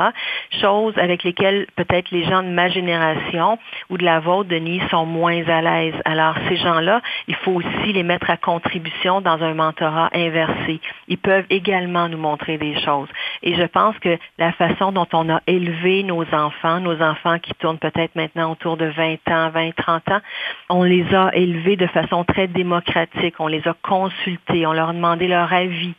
Choses 0.61 0.97
avec 0.97 1.23
lesquelles 1.23 1.67
peut-être 1.75 2.11
les 2.11 2.23
gens 2.23 2.41
de 2.41 2.49
ma 2.49 2.69
génération 2.69 3.59
ou 3.89 3.97
de 3.97 4.05
la 4.05 4.21
vôtre, 4.21 4.49
Denis, 4.49 4.81
sont 4.89 5.05
moins 5.05 5.43
à 5.49 5.61
l'aise. 5.61 5.95
Alors, 6.05 6.35
ces 6.47 6.55
gens-là, 6.55 7.01
il 7.27 7.35
faut 7.35 7.51
aussi 7.51 7.91
les 7.91 8.03
mettre 8.03 8.29
à 8.29 8.37
contribution 8.37 9.19
dans 9.19 9.43
un 9.43 9.53
mentorat 9.53 10.09
inversé. 10.13 10.79
Ils 11.09 11.17
peuvent 11.17 11.32
peuvent 11.33 11.45
également 11.49 12.07
nous 12.09 12.17
montrer 12.19 12.59
des 12.59 12.79
choses. 12.81 13.07
Et 13.41 13.55
je 13.55 13.63
pense 13.63 13.97
que 13.97 14.19
la 14.37 14.51
façon 14.51 14.91
dont 14.91 15.07
on 15.13 15.29
a 15.29 15.41
élevé 15.47 16.03
nos 16.03 16.23
enfants, 16.31 16.79
nos 16.79 17.01
enfants 17.01 17.39
qui 17.39 17.53
tournent 17.55 17.79
peut-être 17.79 18.15
maintenant 18.15 18.51
autour 18.51 18.77
de 18.77 18.85
20 18.85 19.13
ans, 19.31 19.49
20, 19.49 19.71
30 19.75 20.09
ans, 20.09 20.21
on 20.69 20.83
les 20.83 21.05
a 21.15 21.35
élevés 21.35 21.75
de 21.75 21.87
façon 21.87 22.23
très 22.23 22.47
démocratique. 22.47 23.33
On 23.39 23.47
les 23.47 23.67
a 23.67 23.75
consultés, 23.81 24.67
on 24.67 24.73
leur 24.73 24.89
a 24.89 24.93
demandé 24.93 25.27
leur 25.27 25.51
avis. 25.51 25.95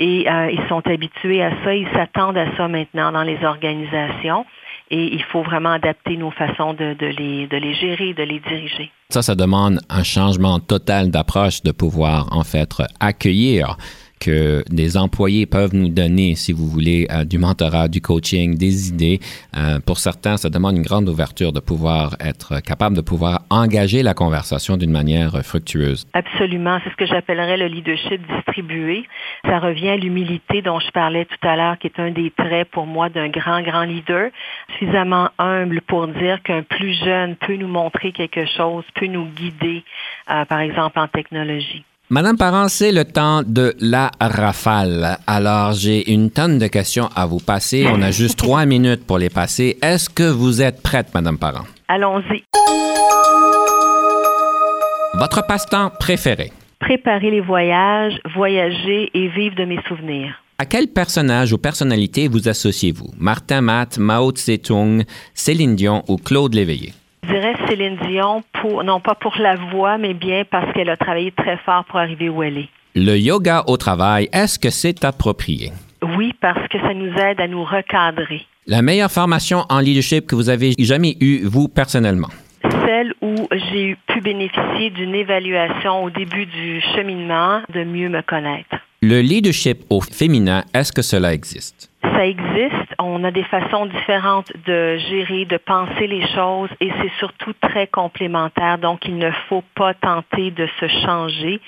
Et 0.00 0.28
euh, 0.28 0.50
ils 0.50 0.68
sont 0.68 0.84
habitués 0.88 1.44
à 1.44 1.52
ça, 1.62 1.72
ils 1.76 1.88
s'attendent 1.94 2.38
à 2.38 2.56
ça 2.56 2.66
maintenant 2.66 3.12
dans 3.12 3.22
les 3.22 3.44
organisations 3.44 4.44
et 4.90 5.14
il 5.14 5.22
faut 5.22 5.42
vraiment 5.42 5.72
adapter 5.72 6.16
nos 6.16 6.32
façons 6.32 6.74
de, 6.74 6.94
les, 7.00 7.46
de 7.46 7.56
les 7.56 7.74
gérer, 7.74 8.14
de 8.14 8.24
les 8.24 8.40
diriger. 8.40 8.90
Ça, 9.10 9.22
ça 9.22 9.34
demande 9.34 9.78
un 9.88 10.02
changement 10.02 10.58
total 10.58 11.10
d'approche 11.10 11.62
de 11.62 11.72
pouvoir 11.72 12.26
en 12.30 12.44
fait 12.44 12.70
accueillir 13.00 13.76
que 14.22 14.62
des 14.70 14.96
employés 14.96 15.46
peuvent 15.46 15.74
nous 15.74 15.88
donner, 15.88 16.36
si 16.36 16.52
vous 16.52 16.68
voulez, 16.68 17.08
euh, 17.10 17.24
du 17.24 17.38
mentorat, 17.38 17.88
du 17.88 18.00
coaching, 18.00 18.56
des 18.56 18.88
idées. 18.88 19.18
Euh, 19.56 19.80
pour 19.84 19.98
certains, 19.98 20.36
ça 20.36 20.48
demande 20.48 20.76
une 20.76 20.84
grande 20.84 21.08
ouverture 21.08 21.52
de 21.52 21.58
pouvoir 21.58 22.14
être 22.20 22.60
capable 22.60 22.96
de 22.96 23.00
pouvoir 23.00 23.42
engager 23.50 24.04
la 24.04 24.14
conversation 24.14 24.76
d'une 24.76 24.92
manière 24.92 25.44
fructueuse. 25.44 26.06
Absolument. 26.12 26.78
C'est 26.84 26.90
ce 26.90 26.96
que 26.96 27.06
j'appellerais 27.06 27.56
le 27.56 27.66
leadership 27.66 28.20
distribué. 28.32 29.04
Ça 29.44 29.58
revient 29.58 29.88
à 29.88 29.96
l'humilité 29.96 30.62
dont 30.62 30.78
je 30.78 30.90
parlais 30.92 31.24
tout 31.24 31.48
à 31.48 31.56
l'heure, 31.56 31.78
qui 31.78 31.88
est 31.88 31.98
un 31.98 32.12
des 32.12 32.30
traits 32.30 32.68
pour 32.70 32.86
moi 32.86 33.08
d'un 33.08 33.28
grand, 33.28 33.62
grand 33.62 33.82
leader, 33.82 34.30
suffisamment 34.78 35.30
humble 35.38 35.80
pour 35.80 36.06
dire 36.06 36.40
qu'un 36.44 36.62
plus 36.62 36.94
jeune 37.04 37.34
peut 37.36 37.56
nous 37.56 37.68
montrer 37.68 38.12
quelque 38.12 38.46
chose, 38.46 38.84
peut 38.94 39.06
nous 39.06 39.26
guider, 39.26 39.82
euh, 40.30 40.44
par 40.44 40.60
exemple 40.60 40.98
en 41.00 41.08
technologie. 41.08 41.84
Madame 42.12 42.36
Parent, 42.36 42.68
c'est 42.68 42.92
le 42.92 43.06
temps 43.06 43.42
de 43.42 43.74
la 43.80 44.10
rafale. 44.20 45.16
Alors, 45.26 45.72
j'ai 45.72 46.12
une 46.12 46.30
tonne 46.30 46.58
de 46.58 46.66
questions 46.66 47.08
à 47.16 47.24
vous 47.24 47.38
passer. 47.38 47.86
On 47.90 48.02
a 48.02 48.10
juste 48.10 48.36
trois 48.46 48.66
minutes 48.66 49.06
pour 49.06 49.16
les 49.16 49.30
passer. 49.30 49.78
Est-ce 49.80 50.10
que 50.10 50.30
vous 50.30 50.60
êtes 50.60 50.82
prête, 50.82 51.14
Madame 51.14 51.38
Parent? 51.38 51.64
Allons-y. 51.88 52.42
Votre 55.14 55.46
passe-temps 55.46 55.90
préféré? 55.98 56.52
Préparer 56.80 57.30
les 57.30 57.40
voyages, 57.40 58.20
voyager 58.36 59.08
et 59.14 59.28
vivre 59.28 59.56
de 59.56 59.64
mes 59.64 59.80
souvenirs. 59.88 60.34
À 60.58 60.66
quel 60.66 60.88
personnage 60.88 61.54
ou 61.54 61.56
personnalité 61.56 62.28
vous 62.28 62.46
associez-vous? 62.46 63.08
Martin 63.16 63.62
Matt, 63.62 63.96
Mao 63.96 64.32
Tse-tung, 64.32 65.04
Céline 65.32 65.76
Dion 65.76 66.04
ou 66.08 66.18
Claude 66.18 66.52
Léveillé? 66.52 66.92
Je 67.24 67.32
dirais 67.32 67.54
Céline 67.68 67.96
Dion, 68.08 68.42
pour, 68.60 68.82
non 68.82 68.98
pas 68.98 69.14
pour 69.14 69.34
la 69.38 69.54
voix, 69.54 69.96
mais 69.96 70.12
bien 70.12 70.42
parce 70.50 70.72
qu'elle 70.72 70.90
a 70.90 70.96
travaillé 70.96 71.30
très 71.30 71.56
fort 71.58 71.84
pour 71.84 72.00
arriver 72.00 72.28
où 72.28 72.42
elle 72.42 72.58
est. 72.58 72.68
Le 72.96 73.16
yoga 73.16 73.62
au 73.68 73.76
travail, 73.76 74.28
est-ce 74.32 74.58
que 74.58 74.70
c'est 74.70 75.04
approprié? 75.04 75.70
Oui, 76.18 76.32
parce 76.40 76.66
que 76.68 76.78
ça 76.80 76.92
nous 76.92 77.12
aide 77.14 77.40
à 77.40 77.46
nous 77.46 77.64
recadrer. 77.64 78.42
La 78.66 78.82
meilleure 78.82 79.10
formation 79.10 79.64
en 79.68 79.78
leadership 79.78 80.26
que 80.26 80.34
vous 80.34 80.50
avez 80.50 80.72
jamais 80.80 81.16
eue, 81.20 81.44
vous, 81.44 81.68
personnellement? 81.68 82.28
Celle 82.84 83.14
où 83.22 83.34
j'ai 83.70 83.96
pu 84.08 84.20
bénéficier 84.20 84.90
d'une 84.90 85.14
évaluation 85.14 86.02
au 86.04 86.10
début 86.10 86.46
du 86.46 86.80
cheminement 86.94 87.60
de 87.72 87.84
mieux 87.84 88.08
me 88.08 88.22
connaître. 88.22 88.76
Le 89.00 89.20
leadership 89.20 89.84
au 89.90 90.00
féminin, 90.00 90.64
est-ce 90.74 90.92
que 90.92 91.02
cela 91.02 91.32
existe? 91.32 91.91
Ça 92.02 92.26
existe. 92.26 92.94
On 92.98 93.22
a 93.24 93.30
des 93.30 93.44
façons 93.44 93.86
différentes 93.86 94.52
de 94.66 94.96
gérer, 94.98 95.44
de 95.44 95.56
penser 95.56 96.06
les 96.06 96.26
choses 96.34 96.70
et 96.80 96.90
c'est 97.00 97.12
surtout 97.18 97.52
très 97.60 97.86
complémentaire. 97.86 98.78
Donc, 98.78 99.00
il 99.06 99.16
ne 99.18 99.30
faut 99.48 99.62
pas 99.74 99.94
tenter 99.94 100.50
de 100.50 100.68
se 100.80 100.88
changer. 101.04 101.60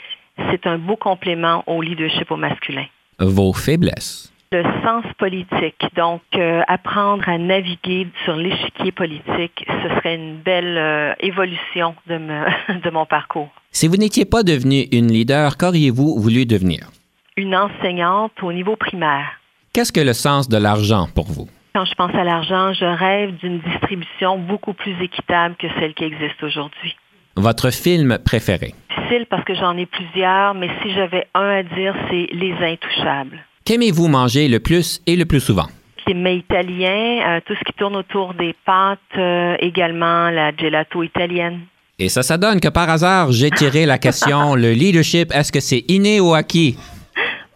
C'est 0.50 0.66
un 0.66 0.78
beau 0.78 0.96
complément 0.96 1.62
au 1.66 1.80
leadership 1.80 2.30
au 2.30 2.36
masculin. 2.36 2.86
Vos 3.20 3.52
faiblesses? 3.52 4.32
Le 4.50 4.64
sens 4.84 5.04
politique. 5.18 5.84
Donc, 5.96 6.22
euh, 6.36 6.62
apprendre 6.68 7.28
à 7.28 7.38
naviguer 7.38 8.06
sur 8.24 8.36
l'échiquier 8.36 8.92
politique, 8.92 9.64
ce 9.66 9.88
serait 9.96 10.16
une 10.16 10.36
belle 10.36 10.78
euh, 10.78 11.14
évolution 11.20 11.94
de, 12.06 12.18
de 12.82 12.90
mon 12.90 13.06
parcours. 13.06 13.50
Si 13.70 13.88
vous 13.88 13.96
n'étiez 13.96 14.24
pas 14.24 14.42
devenu 14.42 14.82
une 14.92 15.10
leader, 15.10 15.56
qu'auriez-vous 15.56 16.20
voulu 16.20 16.46
devenir? 16.46 16.88
une 17.36 17.54
enseignante 17.54 18.42
au 18.42 18.52
niveau 18.52 18.76
primaire. 18.76 19.40
Qu'est-ce 19.74 19.90
que 19.90 20.00
le 20.00 20.12
sens 20.12 20.48
de 20.48 20.56
l'argent 20.56 21.08
pour 21.16 21.26
vous? 21.26 21.48
Quand 21.74 21.84
je 21.84 21.94
pense 21.94 22.14
à 22.14 22.22
l'argent, 22.22 22.72
je 22.74 22.84
rêve 22.84 23.34
d'une 23.38 23.58
distribution 23.58 24.38
beaucoup 24.38 24.72
plus 24.72 24.94
équitable 25.02 25.56
que 25.58 25.66
celle 25.80 25.94
qui 25.94 26.04
existe 26.04 26.40
aujourd'hui. 26.44 26.94
Votre 27.34 27.72
film 27.72 28.18
préféré? 28.24 28.72
Difficile 28.96 29.26
parce 29.28 29.42
que 29.42 29.52
j'en 29.56 29.76
ai 29.76 29.86
plusieurs, 29.86 30.54
mais 30.54 30.68
si 30.80 30.94
j'avais 30.94 31.26
un 31.34 31.48
à 31.48 31.62
dire, 31.64 31.92
c'est 32.08 32.28
Les 32.30 32.52
Intouchables. 32.52 33.40
Qu'aimez-vous 33.64 34.06
manger 34.06 34.46
le 34.46 34.60
plus 34.60 35.02
et 35.08 35.16
le 35.16 35.24
plus 35.24 35.40
souvent? 35.40 35.66
Les 36.06 36.14
mets 36.14 36.36
italiens, 36.36 37.22
euh, 37.26 37.40
tout 37.44 37.54
ce 37.56 37.64
qui 37.64 37.72
tourne 37.76 37.96
autour 37.96 38.34
des 38.34 38.54
pâtes, 38.64 39.00
euh, 39.18 39.56
également 39.58 40.30
la 40.30 40.54
gelato 40.56 41.02
italienne. 41.02 41.62
Et 41.98 42.08
ça, 42.08 42.22
ça 42.22 42.38
donne 42.38 42.60
que 42.60 42.68
par 42.68 42.88
hasard, 42.90 43.32
j'ai 43.32 43.50
tiré 43.50 43.86
la 43.86 43.98
question, 43.98 44.54
le 44.54 44.70
leadership, 44.70 45.32
est-ce 45.34 45.50
que 45.50 45.58
c'est 45.58 45.84
inné 45.88 46.20
ou 46.20 46.32
acquis? 46.32 46.76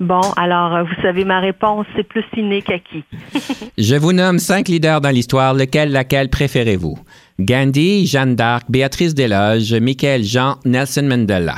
Bon, 0.00 0.20
alors, 0.36 0.76
euh, 0.76 0.82
vous 0.84 1.02
savez, 1.02 1.24
ma 1.24 1.40
réponse, 1.40 1.84
c'est 1.96 2.06
plus 2.06 2.24
inné 2.36 2.62
qu'acquis. 2.62 3.04
Je 3.78 3.96
vous 3.96 4.12
nomme 4.12 4.38
cinq 4.38 4.68
leaders 4.68 5.00
dans 5.00 5.10
l'histoire. 5.10 5.54
Lequel, 5.54 5.90
laquelle 5.90 6.30
préférez-vous? 6.30 6.98
Gandhi, 7.40 8.06
Jeanne 8.06 8.36
d'Arc, 8.36 8.66
Béatrice 8.68 9.14
Desloges, 9.14 9.74
Michael 9.74 10.22
Jean, 10.22 10.56
Nelson 10.64 11.02
Mandela. 11.02 11.56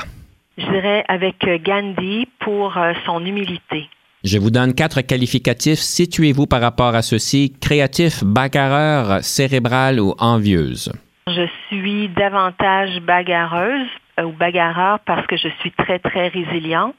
Je 0.57 0.65
dirais 0.65 1.03
avec 1.07 1.35
euh, 1.47 1.59
Gandhi 1.63 2.27
pour 2.39 2.75
euh, 2.77 2.93
son 3.05 3.23
humilité. 3.23 3.87
Je 4.23 4.39
vous 4.39 4.49
donne 4.49 4.73
quatre 4.73 5.01
qualificatifs. 5.01 5.79
Situez-vous 5.79 6.47
par 6.47 6.61
rapport 6.61 6.95
à 6.95 7.03
ceux-ci. 7.03 7.53
Créatif, 7.61 8.23
bagarreur, 8.23 9.23
cérébral 9.23 9.99
ou 9.99 10.15
envieuse? 10.19 10.91
Je 11.27 11.47
suis 11.67 12.09
davantage 12.09 12.99
bagarreuse 13.01 13.87
ou 14.23 14.31
bagarreur 14.31 14.99
parce 15.05 15.25
que 15.27 15.37
je 15.37 15.47
suis 15.59 15.71
très, 15.71 15.99
très 15.99 16.27
résiliente. 16.27 16.95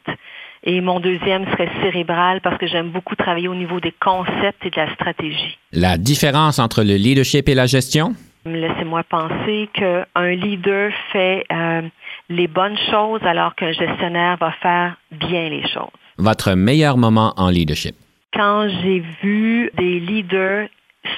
Et 0.64 0.80
mon 0.80 1.00
deuxième 1.00 1.44
serait 1.50 1.70
cérébral 1.82 2.40
parce 2.40 2.56
que 2.58 2.66
j'aime 2.66 2.90
beaucoup 2.90 3.16
travailler 3.16 3.48
au 3.48 3.54
niveau 3.54 3.80
des 3.80 3.92
concepts 4.00 4.64
et 4.64 4.70
de 4.70 4.76
la 4.76 4.92
stratégie. 4.94 5.58
La 5.72 5.98
différence 5.98 6.58
entre 6.58 6.82
le 6.84 6.94
leadership 6.94 7.48
et 7.48 7.54
la 7.54 7.66
gestion? 7.66 8.14
Laissez-moi 8.44 9.02
penser 9.04 9.68
qu'un 9.72 10.34
leader 10.34 10.92
fait 11.12 11.44
euh, 11.52 11.82
les 12.28 12.48
bonnes 12.48 12.78
choses 12.90 13.22
alors 13.22 13.54
qu'un 13.54 13.72
gestionnaire 13.72 14.36
va 14.36 14.52
faire 14.60 14.96
bien 15.10 15.48
les 15.48 15.62
choses. 15.68 15.90
Votre 16.18 16.54
meilleur 16.54 16.96
moment 16.96 17.34
en 17.36 17.50
leadership? 17.50 17.94
Quand 18.32 18.68
j'ai 18.82 19.02
vu 19.22 19.70
des 19.76 20.00
leaders 20.00 20.68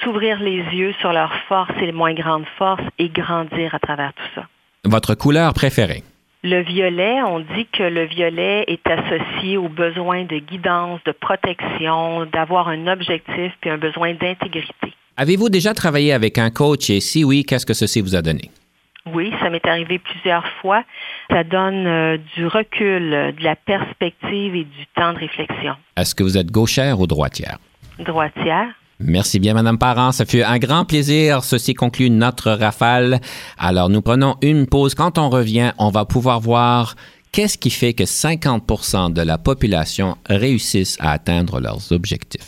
s'ouvrir 0.03 0.39
les 0.39 0.63
yeux 0.73 0.93
sur 0.99 1.13
leurs 1.13 1.33
forces 1.47 1.71
et 1.81 1.85
les 1.85 1.91
moins 1.91 2.13
grandes 2.13 2.45
forces 2.57 2.83
et 2.97 3.09
grandir 3.09 3.75
à 3.75 3.79
travers 3.79 4.13
tout 4.13 4.29
ça. 4.33 4.47
Votre 4.83 5.15
couleur 5.15 5.53
préférée? 5.53 6.03
Le 6.47 6.61
violet, 6.61 7.23
on 7.23 7.39
dit 7.39 7.65
que 7.73 7.81
le 7.81 8.05
violet 8.05 8.65
est 8.67 8.85
associé 8.85 9.57
au 9.57 9.67
besoin 9.67 10.25
de 10.25 10.37
guidance, 10.37 10.99
de 11.03 11.11
protection, 11.11 12.27
d'avoir 12.27 12.67
un 12.67 12.85
objectif 12.85 13.51
puis 13.61 13.71
un 13.71 13.79
besoin 13.79 14.13
d'intégrité. 14.13 14.93
Avez-vous 15.17 15.49
déjà 15.49 15.73
travaillé 15.73 16.13
avec 16.13 16.37
un 16.37 16.51
coach 16.51 16.91
et 16.91 16.99
si 16.99 17.23
oui, 17.23 17.45
qu'est-ce 17.45 17.65
que 17.65 17.73
ceci 17.73 17.99
vous 17.99 18.15
a 18.15 18.21
donné? 18.21 18.51
Oui, 19.11 19.33
ça 19.41 19.49
m'est 19.49 19.65
arrivé 19.65 19.97
plusieurs 19.97 20.47
fois. 20.61 20.83
Ça 21.31 21.43
donne 21.43 21.87
euh, 21.87 22.17
du 22.35 22.45
recul, 22.45 23.09
de 23.09 23.43
la 23.43 23.55
perspective 23.55 24.55
et 24.55 24.65
du 24.65 24.85
temps 24.95 25.13
de 25.13 25.17
réflexion. 25.17 25.73
Est-ce 25.97 26.13
que 26.13 26.21
vous 26.21 26.37
êtes 26.37 26.51
gauchère 26.51 26.99
ou 26.99 27.07
droitière? 27.07 27.57
Droitière. 27.97 28.67
Merci 28.99 29.39
bien, 29.39 29.53
Madame 29.53 29.77
Parent. 29.77 30.11
Ça 30.11 30.25
fut 30.25 30.41
un 30.41 30.57
grand 30.57 30.85
plaisir. 30.85 31.43
Ceci 31.43 31.73
conclut 31.73 32.09
notre 32.09 32.51
rafale. 32.51 33.19
Alors, 33.57 33.89
nous 33.89 34.01
prenons 34.01 34.35
une 34.41 34.67
pause. 34.67 34.95
Quand 34.95 35.17
on 35.17 35.29
revient, 35.29 35.73
on 35.77 35.89
va 35.89 36.05
pouvoir 36.05 36.39
voir 36.39 36.95
qu'est-ce 37.31 37.57
qui 37.57 37.69
fait 37.69 37.93
que 37.93 38.03
50% 38.03 39.11
de 39.11 39.21
la 39.21 39.37
population 39.37 40.17
réussissent 40.27 40.97
à 40.99 41.11
atteindre 41.11 41.59
leurs 41.59 41.91
objectifs. 41.91 42.45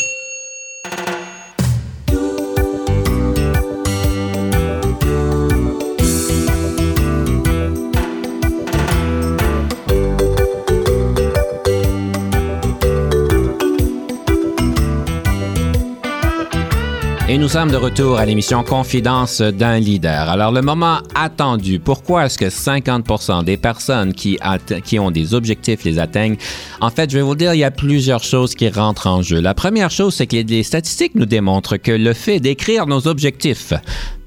Et 17.37 17.39
nous 17.39 17.49
sommes 17.49 17.69
de 17.69 17.77
retour 17.77 18.17
à 18.17 18.25
l'émission 18.25 18.63
Confidence 18.63 19.41
d'un 19.41 19.77
leader. 19.77 20.27
Alors, 20.27 20.51
le 20.51 20.63
moment 20.63 21.01
attendu, 21.13 21.77
pourquoi 21.77 22.25
est-ce 22.25 22.35
que 22.35 22.49
50 22.49 23.43
des 23.45 23.57
personnes 23.57 24.11
qui, 24.15 24.39
qui 24.83 24.97
ont 24.97 25.11
des 25.11 25.35
objectifs 25.35 25.83
les 25.83 25.99
atteignent? 25.99 26.37
En 26.81 26.89
fait, 26.89 27.11
je 27.11 27.17
vais 27.17 27.23
vous 27.23 27.35
dire, 27.35 27.53
il 27.53 27.59
y 27.59 27.63
a 27.63 27.69
plusieurs 27.69 28.23
choses 28.23 28.55
qui 28.55 28.67
rentrent 28.69 29.05
en 29.05 29.21
jeu. 29.21 29.39
La 29.39 29.53
première 29.53 29.91
chose, 29.91 30.15
c'est 30.15 30.25
que 30.25 30.35
les 30.35 30.63
statistiques 30.63 31.13
nous 31.13 31.27
démontrent 31.27 31.77
que 31.77 31.91
le 31.91 32.13
fait 32.13 32.39
d'écrire 32.39 32.87
nos 32.87 33.07
objectifs 33.07 33.71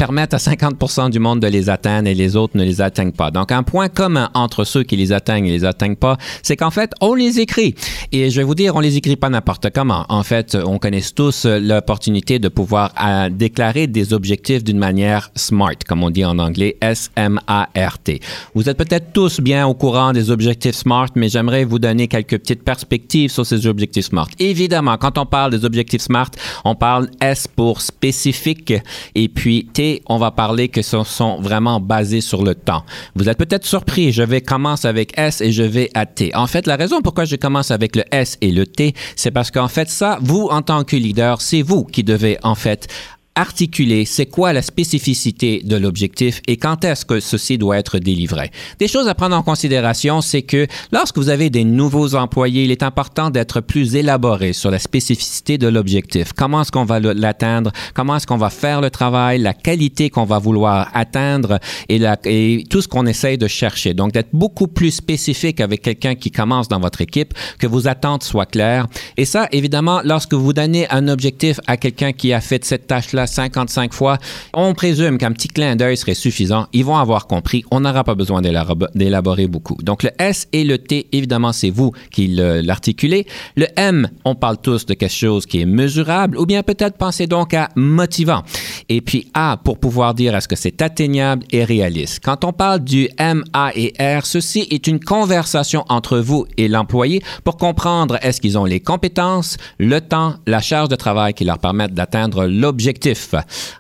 permettent 0.00 0.32
à 0.32 0.38
50 0.38 1.10
du 1.10 1.18
monde 1.18 1.40
de 1.40 1.46
les 1.46 1.68
atteindre 1.68 2.08
et 2.08 2.14
les 2.14 2.34
autres 2.34 2.56
ne 2.56 2.64
les 2.64 2.80
atteignent 2.80 3.12
pas. 3.12 3.30
Donc, 3.30 3.52
un 3.52 3.62
point 3.62 3.90
commun 3.90 4.30
entre 4.32 4.64
ceux 4.64 4.82
qui 4.82 4.96
les 4.96 5.12
atteignent 5.12 5.44
et 5.44 5.50
les 5.50 5.66
atteignent 5.66 5.94
pas, 5.94 6.16
c'est 6.42 6.56
qu'en 6.56 6.70
fait, 6.70 6.92
on 7.02 7.12
les 7.12 7.38
écrit. 7.38 7.74
Et 8.10 8.30
je 8.30 8.36
vais 8.38 8.42
vous 8.42 8.54
dire, 8.54 8.74
on 8.76 8.80
les 8.80 8.96
écrit 8.96 9.16
pas 9.16 9.28
n'importe 9.28 9.68
comment. 9.74 10.06
En 10.08 10.22
fait, 10.22 10.56
on 10.64 10.78
connaît 10.78 11.02
tous 11.14 11.44
l'opportunité 11.44 12.38
de 12.38 12.48
pouvoir 12.48 12.94
euh, 12.98 13.28
déclarer 13.28 13.88
des 13.88 14.14
objectifs 14.14 14.64
d'une 14.64 14.78
manière 14.78 15.30
smart, 15.34 15.76
comme 15.86 16.02
on 16.02 16.08
dit 16.08 16.24
en 16.24 16.38
anglais, 16.38 16.78
S-M-A-R-T. 16.80 18.20
Vous 18.54 18.70
êtes 18.70 18.78
peut-être 18.78 19.12
tous 19.12 19.38
bien 19.42 19.66
au 19.66 19.74
courant 19.74 20.14
des 20.14 20.30
objectifs 20.30 20.76
smart, 20.76 21.08
mais 21.14 21.28
j'aimerais 21.28 21.64
vous 21.64 21.78
donner 21.78 22.08
quelques 22.08 22.38
petites 22.38 22.64
perspectives 22.64 23.30
sur 23.30 23.44
ces 23.44 23.66
objectifs 23.66 24.06
smart. 24.06 24.28
Évidemment, 24.38 24.96
quand 24.96 25.18
on 25.18 25.26
parle 25.26 25.50
des 25.50 25.66
objectifs 25.66 26.00
smart, 26.00 26.30
on 26.64 26.74
parle 26.74 27.10
S 27.20 27.46
pour 27.46 27.82
spécifique 27.82 28.72
et 29.14 29.28
puis 29.28 29.68
T 29.74 29.89
on 30.06 30.18
va 30.18 30.30
parler 30.30 30.68
que 30.68 30.82
ce 30.82 31.02
sont 31.04 31.40
vraiment 31.40 31.80
basés 31.80 32.20
sur 32.20 32.42
le 32.44 32.54
temps. 32.54 32.84
Vous 33.14 33.28
êtes 33.28 33.38
peut-être 33.38 33.66
surpris, 33.66 34.12
je 34.12 34.22
vais 34.22 34.40
commencer 34.40 34.88
avec 34.88 35.16
S 35.18 35.40
et 35.40 35.52
je 35.52 35.62
vais 35.62 35.90
à 35.94 36.06
T. 36.06 36.34
En 36.34 36.46
fait, 36.46 36.66
la 36.66 36.76
raison 36.76 37.00
pourquoi 37.02 37.24
je 37.24 37.36
commence 37.36 37.70
avec 37.70 37.96
le 37.96 38.04
S 38.10 38.36
et 38.40 38.50
le 38.50 38.66
T, 38.66 38.94
c'est 39.16 39.30
parce 39.30 39.50
qu'en 39.50 39.68
fait, 39.68 39.88
ça, 39.88 40.18
vous, 40.20 40.48
en 40.50 40.62
tant 40.62 40.84
que 40.84 40.96
leader, 40.96 41.40
c'est 41.40 41.62
vous 41.62 41.84
qui 41.84 42.04
devez, 42.04 42.38
en 42.42 42.54
fait, 42.54 42.88
articuler 43.34 44.04
c'est 44.04 44.26
quoi 44.26 44.52
la 44.52 44.62
spécificité 44.62 45.62
de 45.64 45.76
l'objectif 45.76 46.42
et 46.46 46.56
quand 46.56 46.84
est-ce 46.84 47.04
que 47.04 47.20
ceci 47.20 47.58
doit 47.58 47.78
être 47.78 47.98
délivré. 47.98 48.50
Des 48.78 48.88
choses 48.88 49.08
à 49.08 49.14
prendre 49.14 49.36
en 49.36 49.42
considération, 49.42 50.20
c'est 50.20 50.42
que 50.42 50.66
lorsque 50.92 51.16
vous 51.16 51.28
avez 51.28 51.48
des 51.48 51.64
nouveaux 51.64 52.14
employés, 52.14 52.64
il 52.64 52.70
est 52.70 52.82
important 52.82 53.30
d'être 53.30 53.60
plus 53.60 53.94
élaboré 53.94 54.52
sur 54.52 54.70
la 54.70 54.78
spécificité 54.78 55.58
de 55.58 55.68
l'objectif. 55.68 56.32
Comment 56.32 56.62
est-ce 56.62 56.72
qu'on 56.72 56.84
va 56.84 57.00
l'atteindre? 57.00 57.72
Comment 57.94 58.16
est-ce 58.16 58.26
qu'on 58.26 58.36
va 58.36 58.50
faire 58.50 58.80
le 58.80 58.90
travail? 58.90 59.38
La 59.38 59.54
qualité 59.54 60.10
qu'on 60.10 60.24
va 60.24 60.38
vouloir 60.38 60.90
atteindre 60.94 61.58
et, 61.88 61.98
la, 61.98 62.18
et 62.24 62.64
tout 62.68 62.82
ce 62.82 62.88
qu'on 62.88 63.06
essaye 63.06 63.38
de 63.38 63.46
chercher. 63.46 63.94
Donc, 63.94 64.12
d'être 64.12 64.30
beaucoup 64.32 64.68
plus 64.68 64.90
spécifique 64.90 65.60
avec 65.60 65.82
quelqu'un 65.82 66.14
qui 66.14 66.30
commence 66.30 66.68
dans 66.68 66.80
votre 66.80 67.00
équipe, 67.00 67.34
que 67.58 67.66
vos 67.66 67.88
attentes 67.88 68.24
soient 68.24 68.46
claires. 68.46 68.86
Et 69.16 69.24
ça, 69.24 69.48
évidemment, 69.52 70.00
lorsque 70.04 70.34
vous 70.34 70.52
donnez 70.52 70.88
un 70.90 71.08
objectif 71.08 71.60
à 71.66 71.76
quelqu'un 71.76 72.12
qui 72.12 72.32
a 72.32 72.40
fait 72.40 72.64
cette 72.64 72.86
tâche-là 72.86 73.26
55 73.30 73.92
fois, 73.92 74.18
on 74.52 74.74
présume 74.74 75.18
qu'un 75.18 75.32
petit 75.32 75.48
clin 75.48 75.76
d'œil 75.76 75.96
serait 75.96 76.14
suffisant. 76.14 76.66
Ils 76.72 76.84
vont 76.84 76.96
avoir 76.96 77.26
compris. 77.26 77.64
On 77.70 77.80
n'aura 77.80 78.04
pas 78.04 78.14
besoin 78.14 78.42
d'élaborer 78.42 79.46
beaucoup. 79.46 79.76
Donc, 79.82 80.02
le 80.02 80.10
S 80.18 80.48
et 80.52 80.64
le 80.64 80.78
T, 80.78 81.08
évidemment, 81.12 81.52
c'est 81.52 81.70
vous 81.70 81.92
qui 82.10 82.28
l'articulez. 82.28 83.26
Le 83.56 83.66
M, 83.76 84.08
on 84.24 84.34
parle 84.34 84.58
tous 84.58 84.86
de 84.86 84.94
quelque 84.94 85.12
chose 85.12 85.46
qui 85.46 85.60
est 85.60 85.66
mesurable 85.66 86.36
ou 86.38 86.46
bien 86.46 86.62
peut-être 86.62 86.96
pensez 86.96 87.26
donc 87.26 87.54
à 87.54 87.68
motivant. 87.76 88.42
Et 88.88 89.00
puis 89.00 89.28
A, 89.34 89.58
pour 89.62 89.78
pouvoir 89.78 90.14
dire 90.14 90.34
est-ce 90.34 90.48
que 90.48 90.56
c'est 90.56 90.82
atteignable 90.82 91.44
et 91.50 91.64
réaliste. 91.64 92.20
Quand 92.22 92.44
on 92.44 92.52
parle 92.52 92.80
du 92.80 93.08
M, 93.18 93.44
A 93.52 93.70
et 93.74 93.92
R, 93.98 94.26
ceci 94.26 94.66
est 94.70 94.86
une 94.86 95.00
conversation 95.00 95.84
entre 95.88 96.18
vous 96.18 96.46
et 96.56 96.68
l'employé 96.68 97.22
pour 97.44 97.56
comprendre 97.56 98.18
est-ce 98.22 98.40
qu'ils 98.40 98.58
ont 98.58 98.64
les 98.64 98.80
compétences, 98.80 99.56
le 99.78 100.00
temps, 100.00 100.34
la 100.46 100.60
charge 100.60 100.88
de 100.88 100.96
travail 100.96 101.34
qui 101.34 101.44
leur 101.44 101.58
permettent 101.58 101.94
d'atteindre 101.94 102.46
l'objectif 102.46 103.09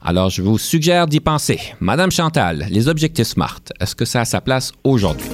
alors, 0.02 0.30
je 0.30 0.42
vous 0.42 0.58
suggère 0.58 1.06
d'y 1.06 1.20
penser. 1.20 1.60
Madame 1.80 2.10
Chantal, 2.10 2.66
les 2.70 2.88
objectifs 2.88 3.28
SMART, 3.28 3.60
est-ce 3.80 3.94
que 3.94 4.04
ça 4.04 4.20
a 4.20 4.24
sa 4.24 4.40
place 4.40 4.72
aujourd'hui? 4.84 5.28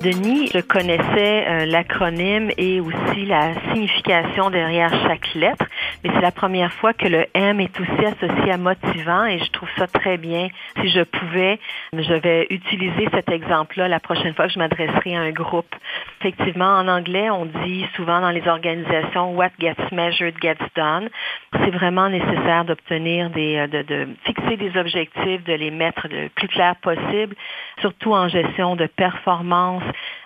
Denis, 0.00 0.48
je 0.54 0.60
connaissais 0.60 1.44
euh, 1.48 1.66
l'acronyme 1.66 2.52
et 2.56 2.80
aussi 2.80 3.26
la 3.26 3.52
signification 3.72 4.48
derrière 4.48 4.92
chaque 5.02 5.34
lettre, 5.34 5.66
mais 6.04 6.10
c'est 6.14 6.20
la 6.20 6.30
première 6.30 6.72
fois 6.72 6.92
que 6.92 7.08
le 7.08 7.26
M 7.34 7.58
est 7.58 7.80
aussi 7.80 8.04
associé 8.04 8.52
à 8.52 8.58
motivant 8.58 9.24
et 9.24 9.40
je 9.40 9.50
trouve 9.50 9.68
ça 9.76 9.88
très 9.88 10.16
bien. 10.16 10.48
Si 10.80 10.88
je 10.90 11.02
pouvais, 11.02 11.58
je 11.92 12.14
vais 12.14 12.46
utiliser 12.50 13.08
cet 13.12 13.28
exemple-là 13.28 13.88
la 13.88 13.98
prochaine 13.98 14.34
fois 14.34 14.46
que 14.46 14.52
je 14.52 14.60
m'adresserai 14.60 15.16
à 15.16 15.20
un 15.20 15.32
groupe. 15.32 15.74
Effectivement, 16.20 16.78
en 16.78 16.86
anglais, 16.86 17.28
on 17.30 17.46
dit 17.46 17.84
souvent 17.96 18.20
dans 18.20 18.30
les 18.30 18.46
organisations 18.46 19.34
What 19.34 19.50
gets 19.58 19.74
measured 19.90 20.36
gets 20.40 20.58
done. 20.76 21.08
C'est 21.52 21.70
vraiment 21.70 22.08
nécessaire 22.08 22.64
d'obtenir 22.64 23.30
des, 23.30 23.56
euh, 23.56 23.66
de, 23.66 23.82
de 23.82 24.08
fixer 24.24 24.56
des 24.56 24.78
objectifs, 24.78 25.42
de 25.42 25.54
les 25.54 25.72
mettre 25.72 26.06
le 26.08 26.28
plus 26.28 26.46
clair 26.46 26.76
possible, 26.76 27.34
surtout 27.80 28.12
en 28.12 28.28
gestion 28.28 28.76
de 28.76 28.86
performance 28.86 29.82